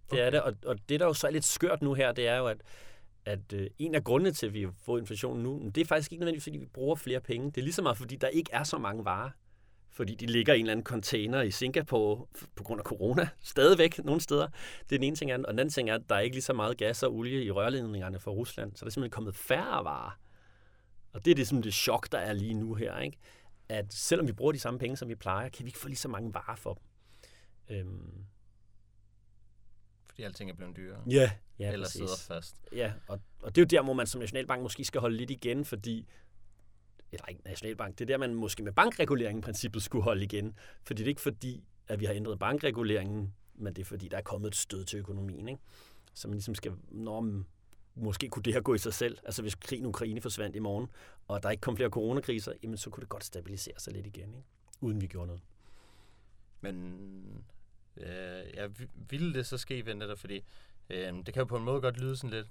det 0.04 0.12
okay. 0.12 0.26
er 0.26 0.30
det. 0.30 0.42
Og, 0.42 0.56
og 0.66 0.90
det, 0.90 1.00
der 1.00 1.06
jo 1.06 1.14
så 1.14 1.28
er 1.28 1.32
lidt 1.32 1.46
skørt 1.46 1.82
nu 1.82 1.94
her, 1.94 2.12
det 2.12 2.28
er 2.28 2.38
jo, 2.38 2.48
at, 2.48 2.62
at 3.26 3.54
øh, 3.54 3.70
en 3.80 3.96
af 3.96 4.04
grundene 4.04 4.32
til, 4.32 4.48
at 4.48 4.54
vi 4.54 4.68
fået 4.86 5.02
inflation 5.02 5.40
nu, 5.40 5.72
det 5.76 5.82
er 5.82 5.86
faktisk 5.86 6.12
ikke 6.12 6.20
nødvendigvis, 6.20 6.44
fordi 6.44 6.58
vi 6.58 6.66
bruger 6.66 6.96
flere 6.96 7.20
penge. 7.20 7.52
Det 7.52 7.58
er 7.58 7.62
lige 7.62 7.74
så 7.74 7.82
meget, 7.82 7.98
fordi 7.98 8.16
der 8.16 8.28
ikke 8.28 8.50
er 8.54 8.64
så 8.64 8.78
mange 8.78 9.06
varer. 9.06 9.30
Fordi 9.92 10.16
de 10.16 10.26
ligger 10.26 10.54
i 10.54 10.60
en 10.60 10.66
eller 10.66 10.72
anden 10.72 10.84
container 10.84 11.42
i 11.42 11.52
Singapore 11.52 12.26
på 12.56 12.64
grund 12.64 12.80
af 12.80 12.86
corona. 12.86 13.28
Stadigvæk 13.54 14.04
nogle 14.04 14.22
steder. 14.22 14.48
Det 14.90 14.96
er 14.96 15.00
den 15.00 15.04
ene 15.04 15.16
ting. 15.16 15.34
Og 15.34 15.38
den 15.38 15.46
anden 15.48 15.70
ting 15.70 15.90
er, 15.90 15.96
at 15.96 16.02
der 16.10 16.16
er 16.16 16.20
ikke 16.20 16.36
lige 16.36 16.44
så 16.44 16.54
meget 16.54 16.78
gas 16.78 17.04
og 17.04 17.14
olie 17.14 17.44
i 17.44 17.52
rørledningerne 17.52 18.20
fra 18.20 18.32
Rusland. 18.32 18.76
Så 18.76 18.86
der 18.86 18.90
er 18.90 18.92
simpelthen 18.92 19.12
kommet 19.12 19.36
færre 19.36 19.84
varer. 19.84 20.20
Og 21.14 21.26
det 21.26 21.32
er 21.32 21.36
det, 21.36 21.48
som 21.48 21.62
det 21.62 21.74
chok, 21.74 22.12
der 22.12 22.18
er 22.18 22.34
lige 22.34 22.54
nu 22.54 22.74
her. 22.74 23.00
Ikke? 23.00 23.18
At 23.70 23.94
selvom 23.94 24.28
vi 24.28 24.34
bruger 24.34 24.52
de 24.52 24.60
samme 24.60 24.80
penge, 24.80 24.98
som 24.98 25.10
vi 25.10 25.16
plejer, 25.16 25.50
kan 25.50 25.66
vi 25.66 25.70
ikke 25.70 25.80
få 25.80 25.88
lige 25.88 25.98
så 25.98 26.08
mange 26.08 26.34
varer 26.34 26.56
for 26.56 26.74
dem. 26.74 26.84
Øhm. 27.78 28.26
Fordi 30.16 30.24
alting 30.24 30.50
er 30.50 30.54
blevet 30.54 30.78
dyrere. 30.78 31.04
Ja, 31.10 31.32
ja 31.60 31.72
Eller 31.72 31.86
præcis. 31.86 32.00
sidder 32.00 32.18
fast. 32.28 32.56
Ja, 32.72 32.94
og, 33.08 33.20
og 33.42 33.56
det 33.56 33.62
er 33.62 33.66
jo 33.66 33.80
der, 33.80 33.84
hvor 33.84 33.94
man 33.94 34.08
som 34.08 34.20
Nationalbank 34.20 34.62
måske 34.62 34.86
skal 34.86 35.02
holde 35.02 35.18
lidt 35.18 35.32
igen, 35.32 35.66
fordi 35.66 36.08
eller 37.12 37.26
ikke 37.26 37.42
Nationalbank, 37.46 38.00
det 38.00 38.02
er 38.02 38.06
der, 38.06 38.18
man 38.18 38.34
måske 38.34 38.64
med 38.64 38.72
bankreguleringen 38.72 39.42
princippet 39.42 39.84
skulle 39.84 40.04
holde 40.04 40.24
igen. 40.24 40.56
Fordi 40.84 41.04
det 41.04 41.08
er 41.08 41.10
ikke 41.10 41.22
fordi, 41.22 41.64
at 41.88 42.00
vi 42.00 42.06
har 42.06 42.14
ændret 42.14 42.40
bankreguleringen, 42.40 43.34
men 43.56 43.74
det 43.74 43.82
er 43.82 43.86
fordi, 43.86 44.08
der 44.08 44.18
er 44.18 44.22
kommet 44.22 44.48
et 44.48 44.56
stød 44.56 44.86
til 44.86 45.00
økonomien. 45.00 45.48
Ikke? 45.48 45.62
Så 46.14 46.28
man 46.28 46.36
ligesom 46.36 46.56
skal, 46.56 46.74
når 46.88 47.44
måske 47.96 48.30
kunne 48.30 48.44
det 48.44 48.54
her 48.54 48.62
gå 48.62 48.74
i 48.74 48.78
sig 48.78 48.94
selv. 48.94 49.18
Altså 49.24 49.42
hvis 49.42 49.56
krigen 49.56 49.86
i 49.86 49.88
Ukraine 49.88 50.22
forsvandt 50.22 50.56
i 50.56 50.60
morgen, 50.60 50.88
og 51.28 51.44
der 51.44 51.50
ikke 51.50 51.62
kom 51.62 51.76
flere 51.76 51.90
coronakriser, 51.90 52.54
jamen 52.64 52.78
så 52.78 52.90
kunne 52.90 53.02
det 53.02 53.10
godt 53.10 53.24
stabilisere 53.24 53.80
sig 53.80 53.94
lidt 53.94 54.08
igen, 54.08 54.34
ikke? 54.34 54.48
uden 54.82 55.02
vi 55.02 55.08
gjorde 55.08 55.28
noget. 55.28 55.42
Men 56.62 57.46
øh, 57.98 58.44
ja, 58.54 58.68
ville 58.96 59.34
det 59.34 59.48
så 59.48 59.58
ske 59.58 59.86
ved 59.86 59.96
netop, 59.96 60.20
fordi 60.20 60.44
øh, 60.90 61.14
det 61.14 61.34
kan 61.34 61.42
jo 61.42 61.46
på 61.46 61.58
en 61.58 61.64
måde 61.64 61.82
godt 61.82 61.98
lyde 61.98 62.18
sådan 62.18 62.30
lidt 62.30 62.48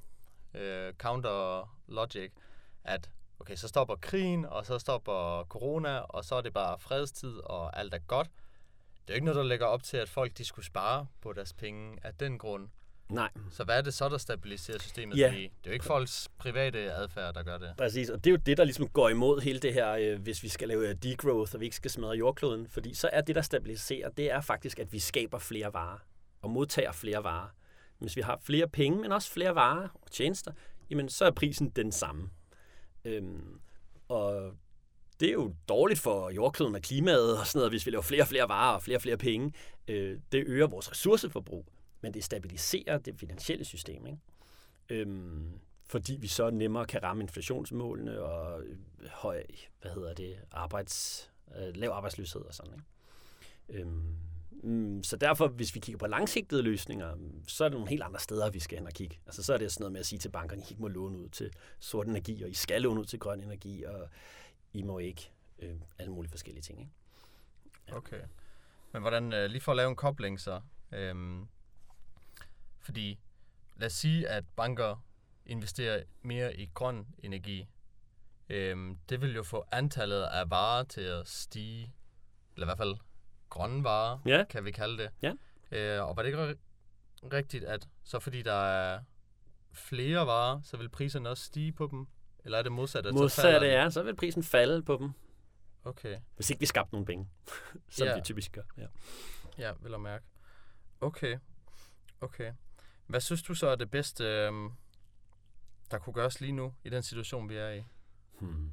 øh, 0.55 0.93
counter 0.95 1.69
logic, 1.89 2.33
at 2.85 3.11
okay, 3.41 3.57
så 3.57 3.69
stopper 3.69 3.97
krigen, 3.97 4.45
og 4.45 4.67
så 4.67 4.79
stopper 4.79 5.45
corona, 5.45 5.99
og 5.99 6.25
så 6.25 6.35
er 6.35 6.41
det 6.41 6.53
bare 6.53 6.79
fredstid, 6.79 7.39
og 7.45 7.79
alt 7.79 7.95
er 7.95 7.99
godt. 7.99 8.31
Det 8.93 9.11
er 9.11 9.15
jo 9.15 9.17
ikke 9.17 9.25
noget, 9.25 9.37
der 9.37 9.43
lægger 9.43 9.67
op 9.67 9.83
til, 9.83 9.97
at 9.97 10.09
folk 10.09 10.39
de 10.39 10.45
skulle 10.45 10.67
spare 10.67 11.07
på 11.21 11.33
deres 11.33 11.53
penge 11.53 11.99
af 12.03 12.15
den 12.15 12.39
grund. 12.39 12.69
Nej. 13.09 13.31
Så 13.51 13.65
hvad 13.65 13.79
er 13.79 13.83
det 13.83 13.95
så, 13.95 14.09
der 14.09 14.19
stabiliserer 14.19 14.79
systemet? 14.79 15.19
Ja. 15.19 15.29
Fordi 15.29 15.43
det 15.43 15.51
er 15.65 15.71
jo 15.71 15.73
ikke 15.73 15.85
folks 15.85 16.29
private 16.39 16.93
adfærd, 16.93 17.35
der 17.35 17.43
gør 17.43 17.59
det. 17.59 17.75
Præcis, 17.79 18.11
og 18.11 18.25
det 18.25 18.31
er 18.31 18.35
jo 18.35 18.37
det, 18.47 18.57
der 18.57 18.65
ligesom 18.65 18.89
går 18.89 19.09
imod 19.09 19.41
hele 19.41 19.59
det 19.59 19.75
her, 19.75 19.93
øh, 19.93 20.23
hvis 20.23 20.43
vi 20.43 20.49
skal 20.49 20.69
lave 20.69 20.89
øh, 20.89 20.95
degrowth, 20.95 21.55
og 21.55 21.61
vi 21.61 21.65
ikke 21.65 21.77
skal 21.77 21.91
smadre 21.91 22.13
jordkloden. 22.13 22.69
Fordi 22.69 22.95
så 22.95 23.11
er 23.13 23.21
det, 23.21 23.37
der 23.37 23.43
stabiliserer, 23.43 24.09
det 24.09 24.31
er 24.31 24.41
faktisk, 24.41 24.79
at 24.79 24.93
vi 24.93 24.99
skaber 24.99 25.39
flere 25.39 25.73
varer 25.73 25.99
og 26.43 26.51
modtager 26.51 26.93
flere 26.93 27.25
varer. 27.25 27.49
Hvis 27.99 28.17
vi 28.17 28.21
har 28.21 28.41
flere 28.43 28.69
penge, 28.69 29.01
men 29.01 29.13
også 29.13 29.31
flere 29.31 29.55
varer 29.55 29.89
og 30.03 30.11
tjenester, 30.11 30.53
jamen 30.91 31.09
så 31.09 31.25
er 31.25 31.31
prisen 31.31 31.71
den 31.71 31.93
samme. 31.93 32.31
Øhm, 33.05 33.61
og 34.09 34.53
det 35.21 35.29
er 35.29 35.33
jo 35.33 35.55
dårligt 35.69 36.01
for 36.01 36.31
jordkloden 36.31 36.75
og 36.75 36.83
klimaet 36.83 37.39
og 37.39 37.47
sådan 37.47 37.59
noget, 37.59 37.73
hvis 37.73 37.87
vi 37.87 37.91
laver 37.91 38.03
flere 38.03 38.23
og 38.23 38.29
flere 38.29 38.49
varer 38.49 38.75
og 38.75 38.83
flere 38.83 38.99
og 38.99 39.03
flere 39.03 39.17
penge. 39.17 39.53
Øh, 39.89 40.19
det 40.33 40.45
øger 40.47 40.67
vores 40.67 40.91
ressourceforbrug, 40.91 41.67
men 42.05 42.15
det 42.15 42.25
stabiliserer 42.25 42.99
det 42.99 43.15
finansielle 43.17 43.65
system. 43.65 44.07
Ikke? 44.07 44.19
Øhm, 44.89 45.61
fordi 45.87 46.17
vi 46.17 46.27
så 46.27 46.51
nemmere 46.51 46.87
kan 46.87 47.03
ramme 47.03 47.23
inflationsmålene 47.23 48.21
og 48.21 48.63
øh, 48.63 48.77
høj, 49.11 49.45
hvad 49.81 49.91
hedder 49.91 50.15
det, 50.15 50.39
arbejds, 50.53 51.31
øh, 51.57 51.77
lav 51.77 51.91
arbejdsløshed 51.91 52.43
og 52.43 52.55
sådan. 52.55 52.73
Ikke? 52.73 53.81
Øhm, 53.81 54.17
mm, 54.51 55.03
så 55.03 55.17
derfor, 55.17 55.49
hvis 55.49 55.75
vi 55.75 55.81
kigger 55.81 55.99
på 55.99 56.07
langsigtede 56.07 56.63
løsninger, 56.63 57.17
så 57.49 57.65
er 57.65 57.69
det 57.69 57.75
nogle 57.75 57.91
helt 57.91 58.03
andre 58.03 58.21
steder, 58.21 58.51
vi 58.51 58.61
skal 58.61 58.79
hen 58.79 58.87
og 58.87 58.93
kigge. 58.93 59.19
Altså, 59.27 59.43
så 59.43 59.55
er 59.55 59.59
det 59.59 59.73
sådan 59.73 59.83
noget 59.83 59.93
med 59.93 60.01
at 60.01 60.07
sige 60.07 60.19
til 60.19 60.29
bankerne, 60.29 60.63
I 60.63 60.65
ikke 60.71 60.83
må 60.83 60.89
låne 60.89 61.19
ud 61.19 61.29
til 61.29 61.53
sort 61.79 62.07
energi, 62.07 62.43
og 62.43 62.51
I 62.51 62.55
skal 62.55 62.83
låne 62.83 63.01
ud 63.01 63.05
til 63.05 63.19
grøn 63.19 63.41
energi, 63.41 63.85
og 63.85 64.09
I 64.73 64.83
må 64.83 64.99
ikke 64.99 65.31
øh, 65.59 65.77
alle 65.99 66.13
mulige 66.13 66.31
forskellige 66.31 66.63
ting. 66.63 66.81
Ikke? 66.81 66.93
Ja. 67.89 67.97
Okay. 67.97 68.21
Men 68.93 69.03
hvordan, 69.03 69.33
øh, 69.33 69.51
lige 69.51 69.61
for 69.61 69.73
at 69.73 69.77
lave 69.77 69.91
en 69.91 69.97
kobling 69.97 70.41
så, 70.41 70.61
øhm, 70.93 71.49
fordi 72.85 73.19
lad 73.77 73.87
os 73.87 73.93
sige, 73.93 74.29
at 74.29 74.45
banker 74.57 75.05
investerer 75.47 76.03
mere 76.23 76.57
i 76.57 76.71
grøn 76.75 77.07
energi. 77.19 77.69
Øhm, 78.49 78.99
det 79.09 79.21
vil 79.21 79.35
jo 79.35 79.43
få 79.43 79.65
antallet 79.73 80.23
af 80.23 80.51
varer 80.51 80.85
til 80.85 81.01
at 81.01 81.29
stige, 81.29 81.95
eller 82.55 82.67
i 82.67 82.69
hvert 82.69 82.79
fald 82.79 82.97
grønne 83.49 83.85
varer, 83.85 84.19
ja. 84.27 84.45
kan 84.45 84.65
vi 84.65 84.71
kalde 84.71 85.03
det. 85.03 85.11
Ja. 85.23 85.33
Øh, 85.73 86.09
og 86.09 86.17
var 86.17 86.23
det 86.23 86.29
ikke 86.29 86.57
rigtigt, 87.33 87.65
at 87.65 87.89
så 88.05 88.19
fordi 88.19 88.43
der 88.43 88.65
er 88.65 89.01
flere 89.73 90.27
varer, 90.27 90.61
så 90.63 90.77
vil 90.77 90.89
priserne 90.89 91.29
også 91.29 91.45
stige 91.45 91.73
på 91.73 91.89
dem? 91.91 92.07
Eller 92.45 92.59
er 92.59 92.63
det 92.63 92.73
modsat? 92.73 93.07
At 93.07 93.15
modsat 93.15 93.63
det 93.63 93.75
er, 93.75 93.89
så 93.89 94.03
vil 94.03 94.17
prisen 94.17 94.43
falde 94.43 94.83
på 94.83 94.97
dem. 95.01 95.11
Okay. 95.85 96.19
Hvis 96.37 96.51
ikke 96.51 96.61
vi 96.61 96.67
skabte 96.67 96.95
nogen 96.95 97.07
penge, 97.07 97.29
som 97.89 98.07
ja. 98.07 98.15
vi 98.15 98.21
typisk 98.21 98.53
gør. 98.53 98.63
Ja, 98.79 98.87
ja 99.59 99.73
vil 99.81 99.91
jeg 99.91 100.01
mærke. 100.01 100.25
Okay. 101.01 101.39
Okay. 102.21 102.53
Hvad 103.07 103.21
synes 103.21 103.43
du 103.43 103.55
så 103.55 103.67
er 103.69 103.77
det 103.77 103.91
bedste, 103.91 104.25
øh, 104.25 104.53
der 105.91 105.99
kunne 105.99 106.13
gøres 106.15 106.41
lige 106.41 106.53
nu, 106.53 106.75
i 106.85 106.89
den 106.89 107.03
situation, 107.03 107.49
vi 107.49 107.57
er 107.57 107.71
i? 107.71 107.83
Hmm. 108.41 108.71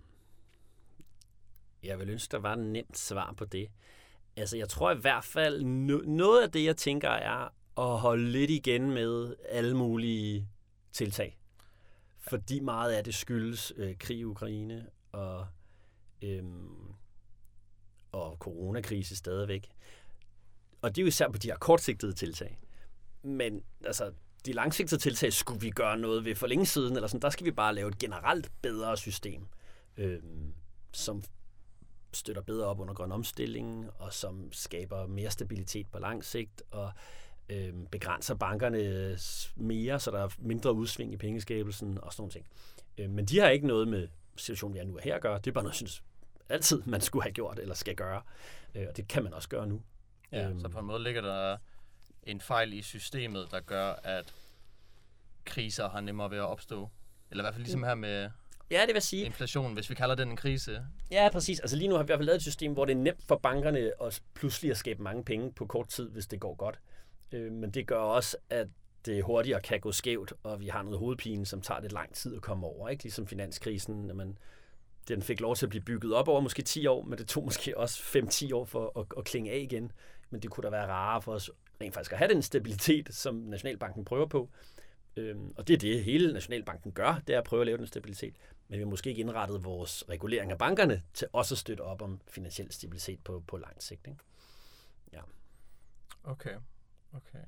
Jeg 1.83 1.99
vil 1.99 2.09
ønske, 2.09 2.31
der 2.31 2.37
var 2.37 2.53
et 2.53 2.59
nemt 2.59 2.97
svar 2.97 3.33
på 3.37 3.45
det. 3.45 3.71
Altså, 4.35 4.57
jeg 4.57 4.69
tror 4.69 4.91
i 4.91 4.97
hvert 4.97 5.23
fald, 5.23 5.61
no- 5.61 6.09
noget 6.09 6.43
af 6.43 6.51
det, 6.51 6.65
jeg 6.65 6.77
tænker, 6.77 7.09
er 7.09 7.49
at 7.77 7.99
holde 7.99 8.31
lidt 8.31 8.51
igen 8.51 8.91
med 8.91 9.35
alle 9.49 9.77
mulige 9.77 10.47
tiltag. 10.91 11.37
Fordi 12.19 12.59
meget 12.59 12.91
af 12.91 13.03
det 13.03 13.15
skyldes 13.15 13.73
øh, 13.75 13.97
krig 13.97 14.17
i 14.17 14.23
Ukraine 14.23 14.89
og, 15.11 15.47
øhm, 16.21 16.93
og 18.11 18.37
coronakrise 18.39 19.15
stadigvæk. 19.15 19.71
Og 20.81 20.95
det 20.95 21.01
er 21.01 21.03
jo 21.03 21.07
især 21.07 21.29
på 21.29 21.37
de 21.37 21.47
her 21.47 21.57
kortsigtede 21.57 22.13
tiltag. 22.13 22.59
Men 23.23 23.63
altså, 23.85 24.11
de 24.45 24.53
langsigtede 24.53 25.01
tiltag 25.01 25.33
skulle 25.33 25.61
vi 25.61 25.69
gøre 25.69 25.97
noget 25.97 26.25
ved 26.25 26.35
for 26.35 26.47
længe 26.47 26.65
siden, 26.65 26.95
eller 26.95 27.07
sådan, 27.07 27.21
der 27.21 27.29
skal 27.29 27.45
vi 27.45 27.51
bare 27.51 27.75
lave 27.75 27.89
et 27.89 27.97
generelt 27.97 28.51
bedre 28.61 28.97
system, 28.97 29.45
øhm, 29.97 30.53
som 30.93 31.23
støtter 32.13 32.41
bedre 32.41 32.65
op 32.65 32.79
under 32.79 32.93
grøn 32.93 33.11
omstilling, 33.11 33.89
og 33.99 34.13
som 34.13 34.49
skaber 34.51 35.07
mere 35.07 35.31
stabilitet 35.31 35.87
på 35.91 35.99
lang 35.99 36.25
sigt, 36.25 36.63
og 36.71 36.91
øhm, 37.49 37.87
begrænser 37.91 38.35
bankerne 38.35 39.17
mere, 39.55 39.99
så 39.99 40.11
der 40.11 40.19
er 40.19 40.29
mindre 40.37 40.73
udsving 40.73 41.13
i 41.13 41.17
pengeskabelsen 41.17 41.97
og 42.01 42.13
sådan 42.13 42.21
nogle 42.21 42.31
ting. 42.31 42.47
Øhm, 42.97 43.13
men 43.13 43.25
de 43.25 43.39
har 43.39 43.49
ikke 43.49 43.67
noget 43.67 43.87
med 43.87 44.07
situationen, 44.35 44.73
vi 44.73 44.79
er 44.79 44.83
nu 44.83 44.95
og 44.95 45.01
her 45.03 45.15
at 45.15 45.21
gøre. 45.21 45.37
Det 45.37 45.47
er 45.47 45.51
bare 45.51 45.63
noget, 45.63 45.73
jeg 45.73 45.87
synes 45.87 46.03
altid, 46.49 46.81
man 46.85 47.01
skulle 47.01 47.23
have 47.23 47.33
gjort 47.33 47.59
eller 47.59 47.75
skal 47.75 47.95
gøre. 47.95 48.21
Øh, 48.75 48.85
og 48.89 48.97
det 48.97 49.07
kan 49.07 49.23
man 49.23 49.33
også 49.33 49.49
gøre 49.49 49.67
nu. 49.67 49.81
Ja, 50.31 50.49
øhm, 50.49 50.59
så 50.59 50.69
på 50.69 50.79
en 50.79 50.85
måde 50.85 51.03
ligger 51.03 51.21
der 51.21 51.57
en 52.23 52.41
fejl 52.41 52.73
i 52.73 52.81
systemet, 52.81 53.47
der 53.51 53.59
gør, 53.59 53.93
at 54.03 54.33
kriser 55.45 55.89
har 55.89 56.01
nemmere 56.01 56.31
ved 56.31 56.37
at 56.37 56.47
opstå. 56.47 56.89
Eller 57.31 57.43
i 57.43 57.45
hvert 57.45 57.53
fald 57.53 57.63
ligesom 57.63 57.83
her 57.83 57.95
med 57.95 58.29
Ja, 58.71 58.85
det 58.85 58.93
vil 58.93 59.01
sige. 59.01 59.25
Inflation, 59.25 59.73
hvis 59.73 59.89
vi 59.89 59.95
kalder 59.95 60.15
den 60.15 60.29
en 60.29 60.35
krise. 60.35 60.85
Ja, 61.11 61.29
præcis. 61.31 61.59
Altså 61.59 61.75
lige 61.75 61.87
nu 61.87 61.95
har 61.95 62.03
vi 62.03 62.05
i 62.05 62.09
hvert 62.09 62.19
fald 62.19 62.25
lavet 62.25 62.35
et 62.35 62.41
system, 62.41 62.73
hvor 62.73 62.85
det 62.85 62.93
er 62.93 62.97
nemt 62.97 63.23
for 63.27 63.35
bankerne 63.35 63.91
at 64.01 64.21
pludselig 64.33 64.71
at 64.71 64.77
skabe 64.77 65.03
mange 65.03 65.23
penge 65.23 65.51
på 65.51 65.65
kort 65.65 65.87
tid, 65.87 66.09
hvis 66.09 66.27
det 66.27 66.39
går 66.39 66.55
godt. 66.55 66.79
Øh, 67.31 67.51
men 67.51 67.71
det 67.71 67.87
gør 67.87 67.97
også, 67.97 68.37
at 68.49 68.67
det 69.05 69.23
hurtigere 69.23 69.61
kan 69.61 69.79
gå 69.79 69.91
skævt, 69.91 70.33
og 70.43 70.59
vi 70.59 70.67
har 70.67 70.83
noget 70.83 70.99
hovedpine, 70.99 71.45
som 71.45 71.61
tager 71.61 71.81
lidt 71.81 71.91
lang 71.93 72.13
tid 72.13 72.35
at 72.35 72.41
komme 72.41 72.67
over. 72.67 72.89
Ikke? 72.89 73.03
Ligesom 73.03 73.27
finanskrisen, 73.27 73.95
når 73.95 74.13
man, 74.13 74.37
den 75.07 75.21
fik 75.21 75.39
lov 75.39 75.55
til 75.55 75.65
at 75.65 75.69
blive 75.69 75.83
bygget 75.83 76.13
op 76.13 76.27
over 76.27 76.41
måske 76.41 76.61
10 76.61 76.87
år, 76.87 77.03
men 77.03 77.17
det 77.17 77.27
tog 77.27 77.43
måske 77.43 77.77
også 77.77 78.03
5-10 78.03 78.55
år 78.55 78.65
for 78.65 78.99
at, 78.99 79.05
at 79.17 79.25
klinge 79.25 79.51
af 79.51 79.57
igen. 79.57 79.91
Men 80.29 80.41
det 80.41 80.51
kunne 80.51 80.63
da 80.63 80.69
være 80.69 80.87
rarere 80.87 81.21
for 81.21 81.33
os 81.33 81.51
rent 81.81 81.93
faktisk 81.93 82.11
at 82.11 82.17
have 82.17 82.33
den 82.33 82.41
stabilitet, 82.41 83.15
som 83.15 83.35
Nationalbanken 83.35 84.05
prøver 84.05 84.25
på. 84.25 84.49
Øhm, 85.15 85.53
og 85.57 85.67
det 85.67 85.73
er 85.73 85.77
det, 85.77 86.03
hele 86.03 86.33
Nationalbanken 86.33 86.91
gør, 86.91 87.21
det 87.27 87.35
er 87.35 87.37
at 87.37 87.43
prøve 87.43 87.61
at 87.61 87.65
lave 87.65 87.77
den 87.77 87.87
stabilitet. 87.87 88.35
Men 88.67 88.77
vi 88.77 88.83
har 88.83 88.89
måske 88.89 89.09
ikke 89.09 89.19
indrettet 89.19 89.63
vores 89.63 90.03
regulering 90.09 90.51
af 90.51 90.57
bankerne 90.57 91.03
til 91.13 91.27
også 91.33 91.53
at 91.53 91.59
støtte 91.59 91.81
op 91.81 92.01
om 92.01 92.21
finansiel 92.27 92.71
stabilitet 92.71 93.23
på, 93.23 93.43
på 93.47 93.57
lang 93.57 93.83
sigt. 93.83 94.07
Ikke? 94.07 94.19
Ja. 95.13 95.21
Okay, 96.23 96.55
okay. 97.13 97.43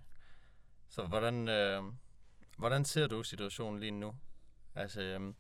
Så 0.90 1.06
hvordan, 1.06 1.48
øh, 1.48 1.84
hvordan 2.58 2.86
ser 2.86 3.08
du 3.08 3.24
situationen 3.24 3.80
lige 3.80 3.92
nu? 3.92 4.16
Altså, 4.76 5.02
øh, 5.02 5.34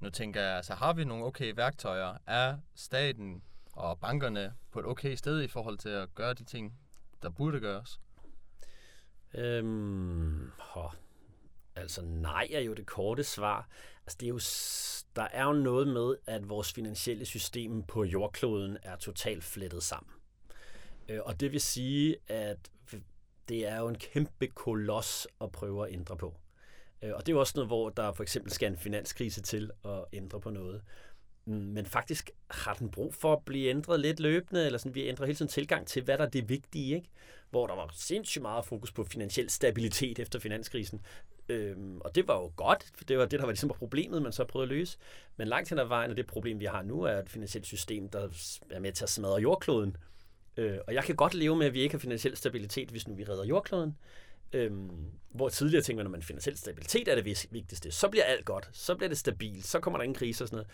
nu 0.00 0.10
tænker 0.10 0.40
jeg, 0.40 0.56
altså 0.56 0.74
har 0.74 0.92
vi 0.92 1.04
nogle 1.04 1.24
okay 1.24 1.52
værktøjer? 1.56 2.16
Er 2.26 2.58
staten 2.74 3.42
og 3.72 4.00
bankerne 4.00 4.54
på 4.70 4.80
et 4.80 4.86
okay 4.86 5.14
sted 5.14 5.42
i 5.42 5.48
forhold 5.48 5.78
til 5.78 5.88
at 5.88 6.14
gøre 6.14 6.34
de 6.34 6.44
ting, 6.44 6.78
der 7.22 7.30
burde 7.30 7.60
gøres? 7.60 8.00
Øhm, 9.34 10.50
oh, 10.74 10.92
altså 11.76 12.02
nej 12.02 12.48
er 12.52 12.60
jo 12.60 12.74
det 12.74 12.86
korte 12.86 13.24
svar. 13.24 13.68
Altså, 14.06 14.16
det 14.20 14.26
er 14.26 14.30
jo, 14.30 14.40
der 15.16 15.28
er 15.32 15.44
jo 15.44 15.52
noget 15.52 15.88
med, 15.88 16.16
at 16.26 16.48
vores 16.48 16.72
finansielle 16.72 17.24
system 17.24 17.82
på 17.82 18.04
jordkloden 18.04 18.76
er 18.82 18.96
totalt 18.96 19.44
flettet 19.44 19.82
sammen. 19.82 20.12
Øh, 21.08 21.20
og 21.24 21.40
det 21.40 21.52
vil 21.52 21.60
sige, 21.60 22.16
at 22.28 22.70
det 23.48 23.66
er 23.66 23.78
jo 23.78 23.88
en 23.88 23.98
kæmpe 23.98 24.46
koloss 24.46 25.28
at 25.40 25.52
prøve 25.52 25.86
at 25.86 25.92
ændre 25.92 26.16
på. 26.16 26.34
Øh, 27.02 27.12
og 27.14 27.20
det 27.20 27.28
er 27.28 27.36
jo 27.36 27.40
også 27.40 27.52
noget, 27.56 27.68
hvor 27.68 27.88
der 27.88 28.12
for 28.12 28.22
eksempel 28.22 28.52
skal 28.52 28.72
en 28.72 28.78
finanskrise 28.78 29.42
til 29.42 29.70
at 29.84 30.04
ændre 30.12 30.40
på 30.40 30.50
noget. 30.50 30.82
Men 31.44 31.86
faktisk 31.86 32.30
har 32.50 32.74
den 32.74 32.90
brug 32.90 33.14
for 33.14 33.32
at 33.32 33.44
blive 33.44 33.70
ændret 33.70 34.00
lidt 34.00 34.20
løbende, 34.20 34.66
eller 34.66 34.78
sådan, 34.78 34.94
vi 34.94 35.08
ændrer 35.08 35.26
hele 35.26 35.36
tiden 35.36 35.48
tilgang 35.48 35.86
til, 35.86 36.02
hvad 36.02 36.18
der 36.18 36.24
er 36.24 36.28
det 36.28 36.48
vigtige, 36.48 36.94
ikke? 36.94 37.08
Hvor 37.50 37.66
der 37.66 37.74
var 37.74 37.90
sindssygt 37.94 38.42
meget 38.42 38.64
fokus 38.64 38.92
på 38.92 39.04
finansiel 39.04 39.50
stabilitet 39.50 40.18
efter 40.18 40.38
finanskrisen. 40.38 41.00
Øhm, 41.48 42.00
og 42.00 42.14
det 42.14 42.28
var 42.28 42.34
jo 42.34 42.52
godt, 42.56 42.92
for 42.94 43.04
det 43.04 43.18
var 43.18 43.26
det, 43.26 43.38
der 43.38 43.46
var 43.46 43.52
ligesom 43.52 43.68
problemet, 43.68 44.22
man 44.22 44.32
så 44.32 44.44
prøvede 44.44 44.70
at 44.70 44.76
løse. 44.76 44.98
Men 45.36 45.48
langt 45.48 45.68
hen 45.68 45.78
ad 45.78 45.84
vejen, 45.84 46.10
og 46.10 46.16
det 46.16 46.26
problem, 46.26 46.60
vi 46.60 46.64
har 46.64 46.82
nu, 46.82 47.02
er 47.02 47.18
et 47.18 47.30
finansielt 47.30 47.66
system, 47.66 48.08
der 48.08 48.28
er 48.70 48.80
med 48.80 48.92
til 48.92 49.04
at 49.04 49.10
smadre 49.10 49.40
jordkloden. 49.40 49.96
Øh, 50.56 50.78
og 50.86 50.94
jeg 50.94 51.04
kan 51.04 51.16
godt 51.16 51.34
leve 51.34 51.56
med, 51.56 51.66
at 51.66 51.74
vi 51.74 51.80
ikke 51.80 51.94
har 51.94 51.98
finansiel 51.98 52.36
stabilitet, 52.36 52.88
hvis 52.90 53.08
nu 53.08 53.14
vi 53.14 53.24
redder 53.24 53.44
jordkloden. 53.44 53.96
Øhm, 54.52 55.10
hvor 55.30 55.48
tidligere 55.48 55.82
tænkte 55.82 55.96
man, 55.96 56.04
når 56.04 56.10
man 56.10 56.22
finansiel 56.22 56.58
stabilitet 56.58 57.08
er 57.08 57.14
det 57.14 57.24
vigtigste, 57.50 57.90
så 57.90 58.08
bliver 58.08 58.24
alt 58.24 58.44
godt, 58.44 58.70
så 58.72 58.94
bliver 58.94 59.08
det 59.08 59.18
stabilt, 59.18 59.66
så 59.66 59.80
kommer 59.80 59.98
der 59.98 60.02
ingen 60.04 60.14
krise 60.14 60.44
og 60.44 60.48
sådan 60.48 60.56
noget 60.56 60.70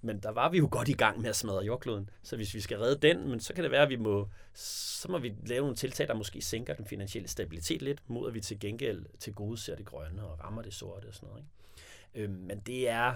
men 0.00 0.18
der 0.18 0.30
var 0.30 0.48
vi 0.48 0.58
jo 0.58 0.68
godt 0.70 0.88
i 0.88 0.92
gang 0.92 1.20
med 1.20 1.28
at 1.28 1.36
smadre 1.36 1.64
jordkloden. 1.64 2.10
Så 2.22 2.36
hvis 2.36 2.54
vi 2.54 2.60
skal 2.60 2.78
redde 2.78 3.08
den, 3.08 3.28
men 3.28 3.40
så 3.40 3.54
kan 3.54 3.64
det 3.64 3.70
være, 3.70 3.82
at 3.82 3.88
vi 3.88 3.96
må, 3.96 4.28
så 4.54 5.08
må 5.10 5.18
vi 5.18 5.34
lave 5.46 5.60
nogle 5.60 5.76
tiltag, 5.76 6.08
der 6.08 6.14
måske 6.14 6.42
sænker 6.42 6.74
den 6.74 6.86
finansielle 6.86 7.28
stabilitet 7.28 7.82
lidt, 7.82 8.02
mod 8.06 8.28
at 8.28 8.34
vi 8.34 8.40
til 8.40 8.60
gengæld 8.60 9.04
til 9.18 9.34
gode 9.34 9.56
ser 9.56 9.76
det 9.76 9.86
grønne 9.86 10.24
og 10.24 10.44
rammer 10.44 10.62
det 10.62 10.74
sorte 10.74 11.06
og 11.06 11.14
sådan 11.14 11.28
noget. 11.28 11.44
Ikke? 12.14 12.24
Øh, 12.24 12.30
men 12.30 12.60
det 12.60 12.88
er, 12.88 13.14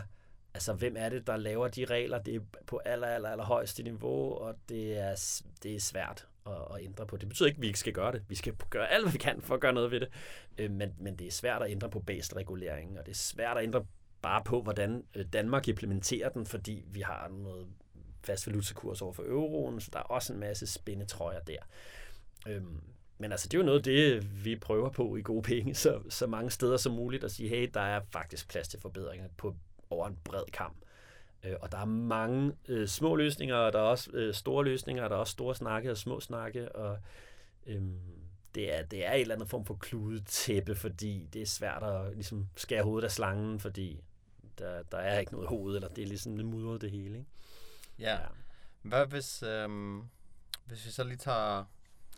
altså 0.54 0.72
hvem 0.72 0.94
er 0.98 1.08
det, 1.08 1.26
der 1.26 1.36
laver 1.36 1.68
de 1.68 1.84
regler? 1.84 2.22
Det 2.22 2.34
er 2.34 2.40
på 2.66 2.80
aller, 2.84 3.06
aller, 3.06 3.28
aller 3.28 3.44
højeste 3.44 3.82
niveau, 3.82 4.34
og 4.34 4.54
det 4.68 4.98
er, 4.98 5.40
det 5.62 5.74
er 5.74 5.80
svært 5.80 6.26
at, 6.46 6.52
at 6.74 6.84
ændre 6.84 7.06
på. 7.06 7.16
Det 7.16 7.28
betyder 7.28 7.46
ikke, 7.48 7.58
at 7.58 7.62
vi 7.62 7.66
ikke 7.66 7.78
skal 7.78 7.92
gøre 7.92 8.12
det. 8.12 8.22
Vi 8.28 8.34
skal 8.34 8.54
gøre 8.70 8.90
alt, 8.90 9.04
hvad 9.04 9.12
vi 9.12 9.18
kan 9.18 9.40
for 9.40 9.54
at 9.54 9.60
gøre 9.60 9.72
noget 9.72 9.90
ved 9.90 10.00
det. 10.00 10.08
Øh, 10.58 10.70
men, 10.70 10.94
men 10.98 11.16
det 11.16 11.26
er 11.26 11.30
svært 11.30 11.62
at 11.62 11.70
ændre 11.70 11.90
på 11.90 12.00
baselreguleringen, 12.00 12.98
og 12.98 13.06
det 13.06 13.12
er 13.12 13.16
svært 13.16 13.56
at 13.56 13.64
ændre 13.64 13.84
bare 14.22 14.42
på, 14.44 14.62
hvordan 14.62 15.04
øh, 15.14 15.26
Danmark 15.32 15.68
implementerer 15.68 16.28
den, 16.28 16.46
fordi 16.46 16.84
vi 16.86 17.00
har 17.00 17.28
noget 17.28 17.66
fast 18.24 18.46
valutakurs 18.46 19.02
over 19.02 19.12
for 19.12 19.22
euroen, 19.22 19.80
så 19.80 19.90
der 19.92 19.98
er 19.98 20.02
også 20.02 20.32
en 20.32 20.40
masse 20.40 20.66
spændetrøjer 20.66 21.40
der. 21.40 21.58
Øhm, 22.48 22.80
men 23.18 23.32
altså, 23.32 23.48
det 23.48 23.54
er 23.54 23.58
jo 23.58 23.66
noget 23.66 23.78
af 23.78 23.84
det, 23.84 24.44
vi 24.44 24.56
prøver 24.56 24.90
på 24.90 25.16
i 25.16 25.22
gode 25.22 25.42
penge, 25.42 25.74
så, 25.74 26.00
så 26.08 26.26
mange 26.26 26.50
steder 26.50 26.76
som 26.76 26.92
muligt, 26.92 27.24
at 27.24 27.30
sige, 27.30 27.48
hey, 27.48 27.70
der 27.74 27.80
er 27.80 28.00
faktisk 28.12 28.48
plads 28.48 28.68
til 28.68 28.80
forbedringer 28.80 29.28
på, 29.36 29.56
over 29.90 30.08
en 30.08 30.18
bred 30.24 30.44
kamp. 30.52 30.76
Øh, 31.44 31.54
og 31.60 31.72
der 31.72 31.78
er 31.78 31.84
mange 31.84 32.52
øh, 32.68 32.88
små 32.88 33.16
løsninger, 33.16 33.56
og 33.56 33.72
der 33.72 33.78
er 33.78 33.82
også 33.82 34.10
øh, 34.12 34.34
store 34.34 34.64
løsninger, 34.64 35.04
og 35.04 35.10
der 35.10 35.16
er 35.16 35.20
også 35.20 35.32
store 35.32 35.54
snakke 35.54 35.90
og 35.90 35.96
små 35.96 36.20
snakke, 36.20 36.72
og 36.72 36.98
øhm, 37.66 37.98
det, 38.54 38.78
er, 38.78 38.82
det 38.82 39.06
er 39.06 39.12
en 39.12 39.20
eller 39.20 39.34
andet 39.34 39.48
form 39.48 39.64
for 39.64 39.74
kludetæppe, 39.74 40.74
fordi 40.74 41.28
det 41.32 41.42
er 41.42 41.46
svært 41.46 41.82
at 41.82 42.14
ligesom, 42.14 42.48
skære 42.56 42.82
hovedet 42.82 43.04
af 43.04 43.12
slangen, 43.12 43.60
fordi 43.60 44.00
der, 44.58 44.82
der 44.82 44.98
er 44.98 45.18
ikke 45.18 45.32
noget 45.32 45.48
hoved, 45.48 45.74
eller 45.74 45.88
det 45.88 46.02
er 46.02 46.06
ligesom 46.06 46.36
det 46.36 46.46
mudret 46.46 46.80
det 46.80 46.90
hele. 46.90 47.18
Ikke? 47.18 47.30
Ja. 47.98 48.20
ja. 48.20 48.26
Hvad 48.82 49.06
hvis, 49.06 49.42
øhm, 49.42 50.08
hvis 50.64 50.86
vi 50.86 50.90
så 50.90 51.04
lige 51.04 51.16
tager 51.16 51.64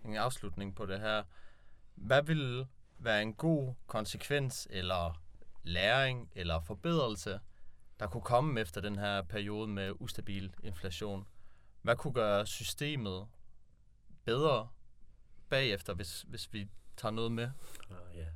en 0.04 0.16
afslutning 0.16 0.74
på 0.74 0.86
det 0.86 1.00
her. 1.00 1.22
Hvad 1.94 2.22
vil 2.22 2.66
være 2.98 3.22
en 3.22 3.34
god 3.34 3.74
konsekvens, 3.86 4.66
eller 4.70 5.22
læring, 5.62 6.30
eller 6.34 6.60
forbedrelse, 6.60 7.40
der 8.00 8.06
kunne 8.06 8.22
komme 8.22 8.60
efter 8.60 8.80
den 8.80 8.98
her 8.98 9.22
periode 9.22 9.68
med 9.68 9.92
ustabil 10.00 10.54
inflation? 10.62 11.26
Hvad 11.82 11.96
kunne 11.96 12.14
gøre 12.14 12.46
systemet 12.46 13.26
bedre 14.24 14.68
bagefter, 15.48 15.94
hvis, 15.94 16.24
hvis 16.28 16.52
vi 16.52 16.68
tager 16.96 17.12
noget 17.12 17.32
med? 17.32 17.50
Oh, 17.90 18.16
yeah. 18.16 18.26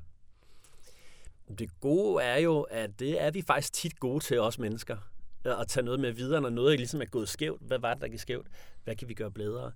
Det 1.59 1.81
gode 1.81 2.25
er 2.25 2.37
jo, 2.37 2.61
at 2.61 2.99
det 2.99 3.23
er 3.23 3.31
vi 3.31 3.43
faktisk 3.43 3.73
tit 3.73 4.01
gode 4.01 4.25
til, 4.25 4.41
os 4.41 4.59
mennesker. 4.59 4.97
At 5.45 5.69
tage 5.69 5.85
noget 5.85 6.01
med 6.01 6.13
videre, 6.13 6.41
når 6.41 6.51
noget 6.51 6.79
ligesom 6.79 7.01
er 7.01 7.07
gået 7.07 7.29
skævt. 7.29 7.63
Hvad 7.63 7.79
var 7.79 7.95
det, 7.95 8.03
der 8.03 8.09
gik 8.09 8.19
skævt? 8.19 8.47
Hvad 8.85 8.97
kan 8.97 9.09
vi 9.09 9.15
gøre 9.15 9.31
bedre? 9.31 9.73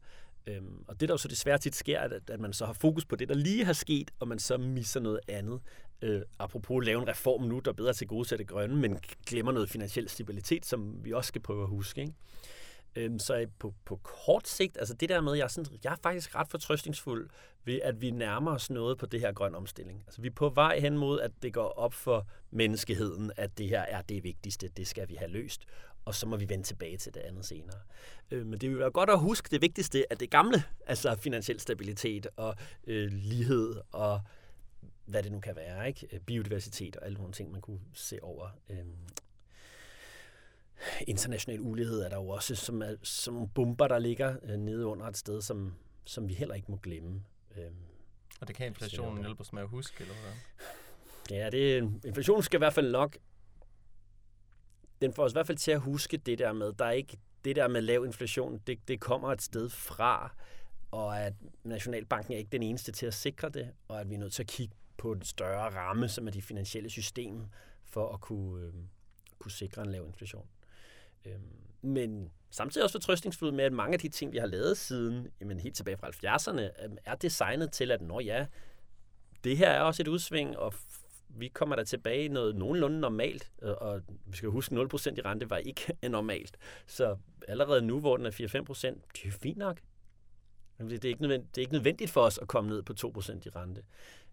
Øhm, 0.47 0.85
og 0.89 1.01
det, 1.01 1.09
der 1.09 1.13
jo 1.13 1.19
så 1.19 1.29
desværre 1.29 1.59
tit 1.59 1.75
sker, 1.75 2.01
at, 2.01 2.31
at 2.31 2.41
man 2.41 2.53
så 2.53 2.67
har 2.67 2.73
fokus 2.73 3.05
på 3.05 3.17
det, 3.17 3.29
der 3.29 3.35
lige 3.35 3.65
har 3.65 3.73
sket, 3.73 4.11
og 4.21 4.29
man 4.29 4.39
så 4.39 4.59
misser 4.59 5.01
noget 5.01 5.21
andet. 5.29 5.61
Øh, 6.03 6.23
apropos 6.39 6.83
at 6.83 6.87
lave 6.87 7.03
en 7.03 7.09
reform 7.09 7.43
nu, 7.43 7.59
der 7.59 7.71
er 7.71 7.75
bedre 7.75 7.93
til 7.93 8.07
gode 8.07 8.29
til 8.29 8.39
det 8.39 8.49
grønne, 8.49 8.77
men 8.77 8.99
glemmer 9.27 9.53
noget 9.53 9.71
finansiel 9.71 10.09
stabilitet, 10.09 10.67
som 10.67 11.05
vi 11.05 11.13
også 11.13 11.29
skal 11.29 11.41
prøve 11.41 11.63
at 11.63 11.69
huske. 11.69 12.01
Ikke? 12.01 12.13
Øhm, 12.97 13.19
så 13.19 13.37
øh, 13.37 13.47
på, 13.59 13.75
på 13.85 13.97
kort 13.97 14.49
sigt, 14.49 14.77
altså 14.79 14.95
det 14.95 15.09
der 15.09 15.21
med, 15.21 15.35
jeg 15.35 15.45
er, 15.45 15.49
sådan, 15.49 15.79
jeg 15.85 15.93
er 15.93 15.97
faktisk 16.03 16.35
ret 16.35 16.49
fortrøstningsfuld 16.49 17.29
ved, 17.65 17.81
at 17.83 18.01
vi 18.01 18.11
nærmer 18.11 18.51
os 18.55 18.71
noget 18.71 18.99
på 18.99 19.07
det 19.07 19.21
her 19.21 19.33
grøn 19.33 19.55
omstilling. 19.55 20.03
Altså 20.07 20.21
vi 20.21 20.29
er 20.29 20.33
på 20.33 20.49
vej 20.49 20.79
hen 20.81 20.99
mod, 20.99 21.21
at 21.21 21.31
det 21.43 21.53
går 21.53 21.69
op 21.69 21.95
for 21.95 22.27
menneskeheden, 22.51 23.33
at 23.37 23.59
det 23.59 23.69
her 23.69 23.81
er 23.81 24.03
det 24.03 24.25
vigtigste, 24.25 24.69
det 24.69 24.87
skal 24.87 25.09
vi 25.09 25.15
have 25.15 25.31
løst, 25.31 25.67
og 26.05 26.15
så 26.15 26.27
må 26.27 26.37
vi 26.37 26.49
vende 26.49 26.65
tilbage 26.65 26.97
til 26.97 27.15
det 27.15 27.21
andet 27.21 27.45
senere. 27.45 27.79
Øh, 28.31 28.47
men 28.47 28.61
det 28.61 28.71
vil 28.71 28.79
være 28.79 28.91
godt 28.91 29.11
at 29.11 29.19
huske 29.19 29.49
det 29.51 29.63
vigtigste, 29.63 30.13
at 30.13 30.21
det 30.21 30.31
gamle, 30.31 30.63
altså 30.87 31.17
finansiel 31.17 31.61
stabilitet 31.61 32.27
og 32.37 32.57
øh, 32.87 33.09
lighed 33.13 33.75
og 33.93 34.21
hvad 35.05 35.23
det 35.23 35.33
nu 35.33 35.41
kan 35.41 35.57
være, 35.57 35.89
ikke? 35.89 36.09
Øh, 36.13 36.21
biodiversitet 36.21 36.97
og 36.97 37.07
alle 37.07 37.19
nogle 37.19 37.33
ting, 37.33 37.53
man 37.53 37.61
kunne 37.61 37.81
se 37.95 38.19
over. 38.23 38.49
Øh, 38.71 38.85
international 41.07 41.61
ulighed 41.61 42.03
er 42.03 42.09
der 42.09 42.17
jo 42.17 42.29
også 42.29 42.55
som, 42.55 42.83
er, 42.83 42.95
som 43.03 43.49
bomber, 43.49 43.89
der 43.89 43.99
ligger 43.99 44.37
øh, 44.43 44.57
nede 44.57 44.87
under 44.87 45.07
et 45.07 45.17
sted, 45.17 45.43
som, 45.43 45.75
som 46.05 46.29
vi 46.29 46.35
heller 46.35 46.55
ikke 46.55 46.71
må 46.71 46.77
glemme. 46.77 47.23
Øh, 47.57 47.71
og 48.41 48.49
det 48.49 48.57
kan 48.57 48.67
inflationen 48.67 49.25
hjælpe 49.25 49.41
os 49.41 49.53
med 49.53 49.63
at 49.63 49.69
huske, 49.69 49.97
eller 50.01 50.15
hvad? 50.15 51.37
Ja, 51.39 51.51
det, 51.51 51.93
inflationen 52.05 52.43
skal 52.43 52.59
i 52.59 52.59
hvert 52.59 52.75
fald 52.75 52.91
nok 52.91 53.17
den 55.03 55.13
får 55.13 55.25
os 55.25 55.33
i 55.33 55.35
hvert 55.35 55.47
fald 55.47 55.59
til 55.59 55.71
at 55.71 55.81
huske 55.81 56.17
det 56.17 56.39
der 56.39 56.53
med, 56.53 56.73
der 56.73 56.85
er 56.85 56.91
ikke 56.91 57.17
det 57.45 57.57
der 57.57 57.69
med 57.69 57.81
lav 57.81 58.05
inflation, 58.05 58.61
det, 58.67 58.89
det 58.89 59.01
kommer 59.01 59.33
et 59.33 59.43
sted 59.43 59.69
fra, 59.69 60.35
og 60.91 61.21
at 61.21 61.35
Nationalbanken 61.65 62.35
er 62.35 62.39
ikke 62.39 62.51
den 62.51 62.63
eneste 62.63 62.93
til 62.93 63.07
at 63.07 63.15
sikre 63.15 63.49
det, 63.49 63.71
og 63.89 64.01
at 64.01 64.11
vi 64.11 64.15
er 64.15 64.19
nødt 64.19 64.33
til 64.33 64.43
at 64.43 64.47
kigge 64.47 64.75
på 64.97 65.13
en 65.13 65.23
større 65.23 65.71
ramme, 65.71 66.09
som 66.09 66.27
er 66.27 66.31
de 66.31 66.43
finansielle 66.43 66.91
system, 66.91 67.47
for 67.85 68.15
at 68.15 68.21
kunne, 68.21 68.67
øh, 68.67 68.73
kunne 69.39 69.53
sikre 69.53 69.83
en 69.83 69.93
lav 69.93 70.07
inflation. 70.07 70.47
Øhm, 71.25 71.43
men 71.83 72.31
samtidig 72.51 72.85
også 72.85 72.93
fortrøstningsfuld 72.93 73.53
med, 73.53 73.65
at 73.65 73.73
mange 73.73 73.95
af 73.95 74.01
de 74.01 74.09
ting, 74.09 74.33
vi 74.33 74.39
har 74.39 74.47
lavet 74.47 74.77
siden, 74.77 75.29
jamen 75.41 75.61
helt 75.61 75.77
tilbage 75.77 75.97
fra 75.97 76.09
70'erne, 76.09 76.85
øhm, 76.85 76.97
er 77.05 77.15
designet 77.15 77.73
til, 77.73 77.91
at 77.91 78.03
når 78.03 78.21
ja, 78.21 78.47
det 79.45 79.57
her 79.57 79.71
er 79.71 79.81
også 79.81 80.03
et 80.03 80.09
udsving, 80.09 80.59
og 80.59 80.75
vi 81.29 81.49
kommer 81.49 81.77
der 81.77 81.85
tilbage 81.85 82.25
i 82.25 82.29
noget 82.29 82.57
nogenlunde 82.57 83.01
normalt, 83.01 83.53
og 83.63 84.03
vi 84.27 84.37
skal 84.37 84.49
huske, 84.49 84.75
0% 84.75 84.79
i 85.17 85.21
rente 85.21 85.51
var 85.51 85.57
ikke 85.57 85.97
normalt. 86.09 86.57
Så 86.87 87.17
allerede 87.49 87.83
nu, 87.83 88.01
hvor 88.01 88.17
den 88.17 88.27
er 88.27 88.31
4-5%, 88.31 88.87
det 89.13 89.29
er 89.29 89.31
fint 89.31 89.59
nok. 89.59 89.81
Det 90.79 91.05
er, 91.05 91.09
ikke 91.09 91.23
nødvendigt, 91.23 91.55
det 91.55 91.61
er 91.61 91.63
ikke 91.63 91.73
nødvendigt 91.73 92.11
for 92.11 92.21
os 92.21 92.39
at 92.39 92.49
komme 92.49 92.71
ned 92.71 92.83
på 92.83 92.93
2% 92.99 93.07
i 93.47 93.49
rente. 93.49 93.83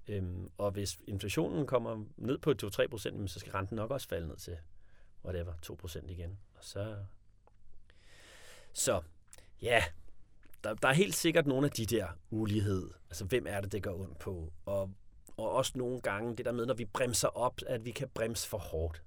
Øhm, 0.07 0.49
og 0.57 0.71
hvis 0.71 0.99
inflationen 1.07 1.67
kommer 1.67 2.05
ned 2.17 2.37
på 2.37 2.53
2-3%, 2.63 3.27
så 3.27 3.39
skal 3.39 3.51
renten 3.51 3.75
nok 3.75 3.91
også 3.91 4.07
falde 4.07 4.27
ned 4.27 4.37
til 4.37 4.57
whatever, 5.25 5.53
2% 5.65 6.11
igen. 6.11 6.37
Og 6.60 6.66
så, 6.66 6.95
så 8.74 9.01
ja, 9.62 9.84
der, 10.64 10.74
der 10.74 10.88
er 10.88 10.93
helt 10.93 11.16
sikkert 11.16 11.47
nogle 11.47 11.66
af 11.66 11.72
de 11.72 11.86
der 11.86 12.07
ulighed. 12.30 12.89
Altså, 13.10 13.26
hvem 13.26 13.45
er 13.47 13.62
det, 13.62 13.72
det 13.72 13.84
går 13.84 13.99
ondt 13.99 14.20
på? 14.20 14.53
Og 14.66 14.91
og 15.39 15.51
også 15.51 15.72
nogle 15.76 16.01
gange 16.01 16.36
det 16.36 16.45
der 16.45 16.51
med, 16.51 16.66
når 16.66 16.74
vi 16.74 16.86
bremser 16.86 17.28
op, 17.28 17.62
at 17.68 17.86
vi 17.86 17.91
kan 17.91 18.10
bremse 18.14 18.47
for 18.47 18.57
hårdt. 18.57 19.03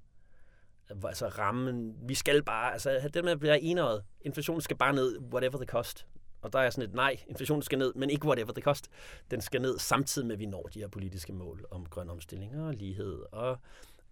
Altså 1.04 1.28
rammen, 1.28 1.96
vi 2.08 2.14
skal 2.14 2.42
bare, 2.42 2.72
altså 2.72 3.10
det 3.14 3.24
med 3.24 3.32
at 3.32 3.40
blive 3.40 3.60
eneret, 3.60 4.04
inflationen 4.20 4.60
skal 4.60 4.76
bare 4.76 4.92
ned, 4.92 5.18
whatever 5.18 5.56
the 5.56 5.66
cost. 5.66 6.06
Og 6.42 6.52
der 6.52 6.58
er 6.58 6.70
sådan 6.70 6.88
et, 6.88 6.94
nej, 6.94 7.16
inflationen 7.26 7.62
skal 7.62 7.78
ned, 7.78 7.94
men 7.94 8.10
ikke 8.10 8.26
whatever 8.26 8.52
the 8.52 8.62
cost. 8.62 8.88
Den 9.30 9.40
skal 9.40 9.62
ned 9.62 9.78
samtidig 9.78 10.26
med, 10.26 10.34
at 10.34 10.40
vi 10.40 10.46
når 10.46 10.62
de 10.62 10.80
her 10.80 10.88
politiske 10.88 11.32
mål 11.32 11.66
om 11.70 11.86
grøn 11.86 12.10
omstilling 12.10 12.62
og 12.62 12.74
lighed 12.74 13.22
og 13.32 13.58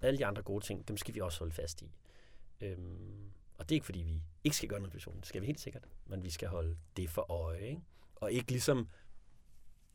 alle 0.00 0.18
de 0.18 0.26
andre 0.26 0.42
gode 0.42 0.64
ting, 0.64 0.88
dem 0.88 0.96
skal 0.96 1.14
vi 1.14 1.20
også 1.20 1.38
holde 1.38 1.54
fast 1.54 1.82
i. 1.82 1.92
Øhm, 2.60 3.30
og 3.58 3.68
det 3.68 3.74
er 3.74 3.76
ikke, 3.76 3.86
fordi 3.86 4.02
vi 4.02 4.22
ikke 4.44 4.56
skal 4.56 4.68
gøre 4.68 4.80
noget 4.80 4.88
inflation, 4.88 5.16
det 5.16 5.26
skal 5.26 5.40
vi 5.40 5.46
helt 5.46 5.60
sikkert, 5.60 5.88
men 6.06 6.22
vi 6.22 6.30
skal 6.30 6.48
holde 6.48 6.76
det 6.96 7.10
for 7.10 7.30
øje. 7.32 7.60
Ikke? 7.60 7.82
Og 8.16 8.32
ikke 8.32 8.50
ligesom 8.50 8.88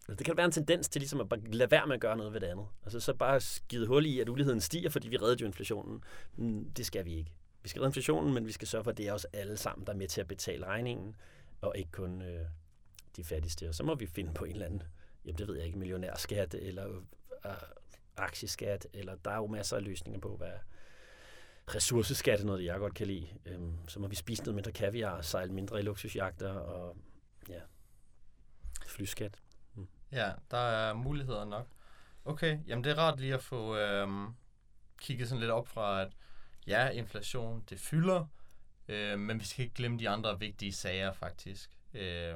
Altså, 0.07 0.18
det 0.18 0.26
kan 0.26 0.38
være 0.38 0.45
en 0.45 0.51
tendens 0.51 0.89
til 0.89 0.99
ligesom 0.99 1.22
at 1.22 1.30
bare 1.30 1.39
lade 1.39 1.72
være 1.72 1.88
med 1.88 1.95
at 1.95 2.01
gøre 2.01 2.18
noget 2.18 2.34
ved 2.34 2.39
det 2.39 2.47
andet. 2.47 2.66
Altså 2.84 2.99
så 2.99 3.13
bare 3.13 3.41
skide 3.41 3.88
hul 3.88 4.05
i, 4.05 4.20
at 4.20 4.30
uligheden 4.30 4.61
stiger, 4.61 4.89
fordi 4.89 5.09
vi 5.09 5.18
redder 5.18 5.36
jo 5.41 5.45
inflationen. 5.45 6.03
Mm, 6.36 6.72
det 6.72 6.86
skal 6.86 7.05
vi 7.05 7.16
ikke. 7.16 7.34
Vi 7.63 7.70
skal 7.70 7.80
redde 7.80 7.89
inflationen, 7.89 8.34
men 8.34 8.45
vi 8.45 8.51
skal 8.51 8.68
sørge 8.68 8.84
for, 8.84 8.91
at 8.91 8.97
det 8.97 9.07
er 9.07 9.13
os 9.13 9.26
alle 9.26 9.57
sammen, 9.57 9.88
der 9.88 9.93
er 9.93 9.97
med 9.97 10.07
til 10.07 10.22
at 10.22 10.28
betale 10.28 10.66
regningen, 10.66 11.16
og 11.61 11.78
ikke 11.78 11.91
kun 11.91 12.22
øh, 12.22 12.45
de 13.16 13.24
fattigste. 13.24 13.70
Og 13.70 13.76
så 13.76 13.84
må 13.84 13.95
vi 13.95 14.05
finde 14.05 14.34
på 14.34 14.45
en 14.45 14.51
eller 14.51 14.66
anden, 14.66 14.84
jamen 15.26 15.38
det 15.38 15.47
ved 15.47 15.55
jeg 15.55 15.66
ikke, 15.66 15.78
millionærskat, 15.78 16.53
eller 16.53 16.88
øh, 17.45 17.51
aktieskat, 18.18 18.88
eller 18.93 19.16
der 19.16 19.32
er 19.32 19.38
jo 19.38 19.47
masser 19.47 19.78
af 19.78 19.84
løsninger 19.84 20.20
på, 20.20 20.38
hvad 20.38 20.53
ressourceskat 21.68 22.39
er 22.39 22.45
noget, 22.45 22.66
jeg 22.66 22.80
godt 22.80 22.93
kan 22.93 23.07
lide. 23.07 23.28
Øhm, 23.45 23.88
så 23.88 23.99
må 23.99 24.07
vi 24.07 24.16
spise 24.16 24.43
noget 24.43 24.55
mindre 24.55 24.72
kaviar, 24.72 25.22
sejle 25.22 25.53
mindre 25.53 25.80
i 25.80 25.84
luksusjagter, 25.84 26.53
og 26.53 26.97
ja, 27.49 27.59
flyskat. 28.88 29.41
Mm. 29.76 29.88
Ja, 30.11 30.32
der 30.51 30.57
er 30.57 30.93
muligheder 30.93 31.45
nok. 31.45 31.68
Okay, 32.26 32.59
jamen 32.68 32.84
det 32.84 32.91
er 32.91 32.97
rart 32.97 33.20
lige 33.20 33.34
at 33.34 33.43
få 33.43 33.78
øhm, 33.78 34.28
kigget 35.01 35.30
sådan 35.30 35.39
lidt 35.39 35.51
op 35.51 35.68
fra, 35.68 36.01
at 36.01 36.11
ja, 36.68 36.89
inflation, 36.89 37.63
det 37.70 37.80
fylder, 37.80 38.26
øh, 38.88 39.20
men 39.20 39.39
vi 39.39 39.45
skal 39.45 39.63
ikke 39.63 39.76
glemme 39.76 39.99
de 39.99 40.09
andre 40.09 40.39
vigtige 40.39 40.74
sager 40.74 41.13
faktisk. 41.13 41.70
Øh, 41.93 42.36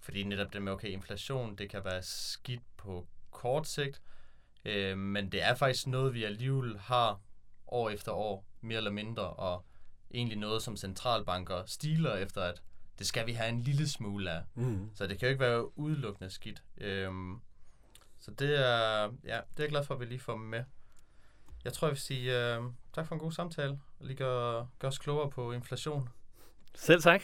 fordi 0.00 0.22
netop 0.22 0.52
det 0.52 0.62
med, 0.62 0.72
okay, 0.72 0.88
inflation, 0.88 1.56
det 1.56 1.70
kan 1.70 1.84
være 1.84 2.02
skidt 2.02 2.62
på 2.76 3.06
kort 3.30 3.66
sigt, 3.66 4.02
øh, 4.64 4.98
men 4.98 5.32
det 5.32 5.42
er 5.42 5.54
faktisk 5.54 5.86
noget, 5.86 6.14
vi 6.14 6.24
alligevel 6.24 6.78
har 6.78 7.20
år 7.68 7.90
efter 7.90 8.12
år, 8.12 8.46
mere 8.60 8.76
eller 8.76 8.90
mindre, 8.90 9.22
og 9.22 9.64
egentlig 10.10 10.38
noget, 10.38 10.62
som 10.62 10.76
centralbanker 10.76 11.62
stiler 11.66 12.14
efter, 12.14 12.42
at 12.42 12.62
det 12.98 13.06
skal 13.06 13.26
vi 13.26 13.32
have 13.32 13.48
en 13.48 13.62
lille 13.62 13.88
smule 13.88 14.30
af. 14.30 14.42
Mm. 14.54 14.90
Så 14.94 15.06
det 15.06 15.18
kan 15.18 15.26
jo 15.26 15.30
ikke 15.30 15.44
være 15.44 15.78
udelukkende 15.78 16.30
skidt. 16.30 16.62
Øhm, 16.78 17.40
så 18.18 18.30
det 18.30 18.66
er, 18.66 19.02
ja, 19.02 19.08
det 19.26 19.58
er 19.58 19.62
jeg 19.62 19.68
glad 19.68 19.84
for, 19.84 19.94
at 19.94 20.00
vi 20.00 20.04
lige 20.04 20.18
får 20.20 20.36
med. 20.36 20.64
jeg 21.64 21.72
tror, 21.72 21.86
jeg 21.86 21.92
vil 21.92 22.00
sige 22.00 22.54
øh, 22.56 22.62
tak 22.94 23.06
for 23.06 23.14
en 23.14 23.20
god 23.20 23.32
samtale. 23.32 23.80
Og 24.00 24.06
lige 24.06 24.16
gør, 24.16 24.66
gør 24.78 24.88
os 24.88 24.98
klogere 24.98 25.30
på 25.30 25.52
inflation. 25.52 26.08
Selv 26.74 27.02
tak. 27.02 27.22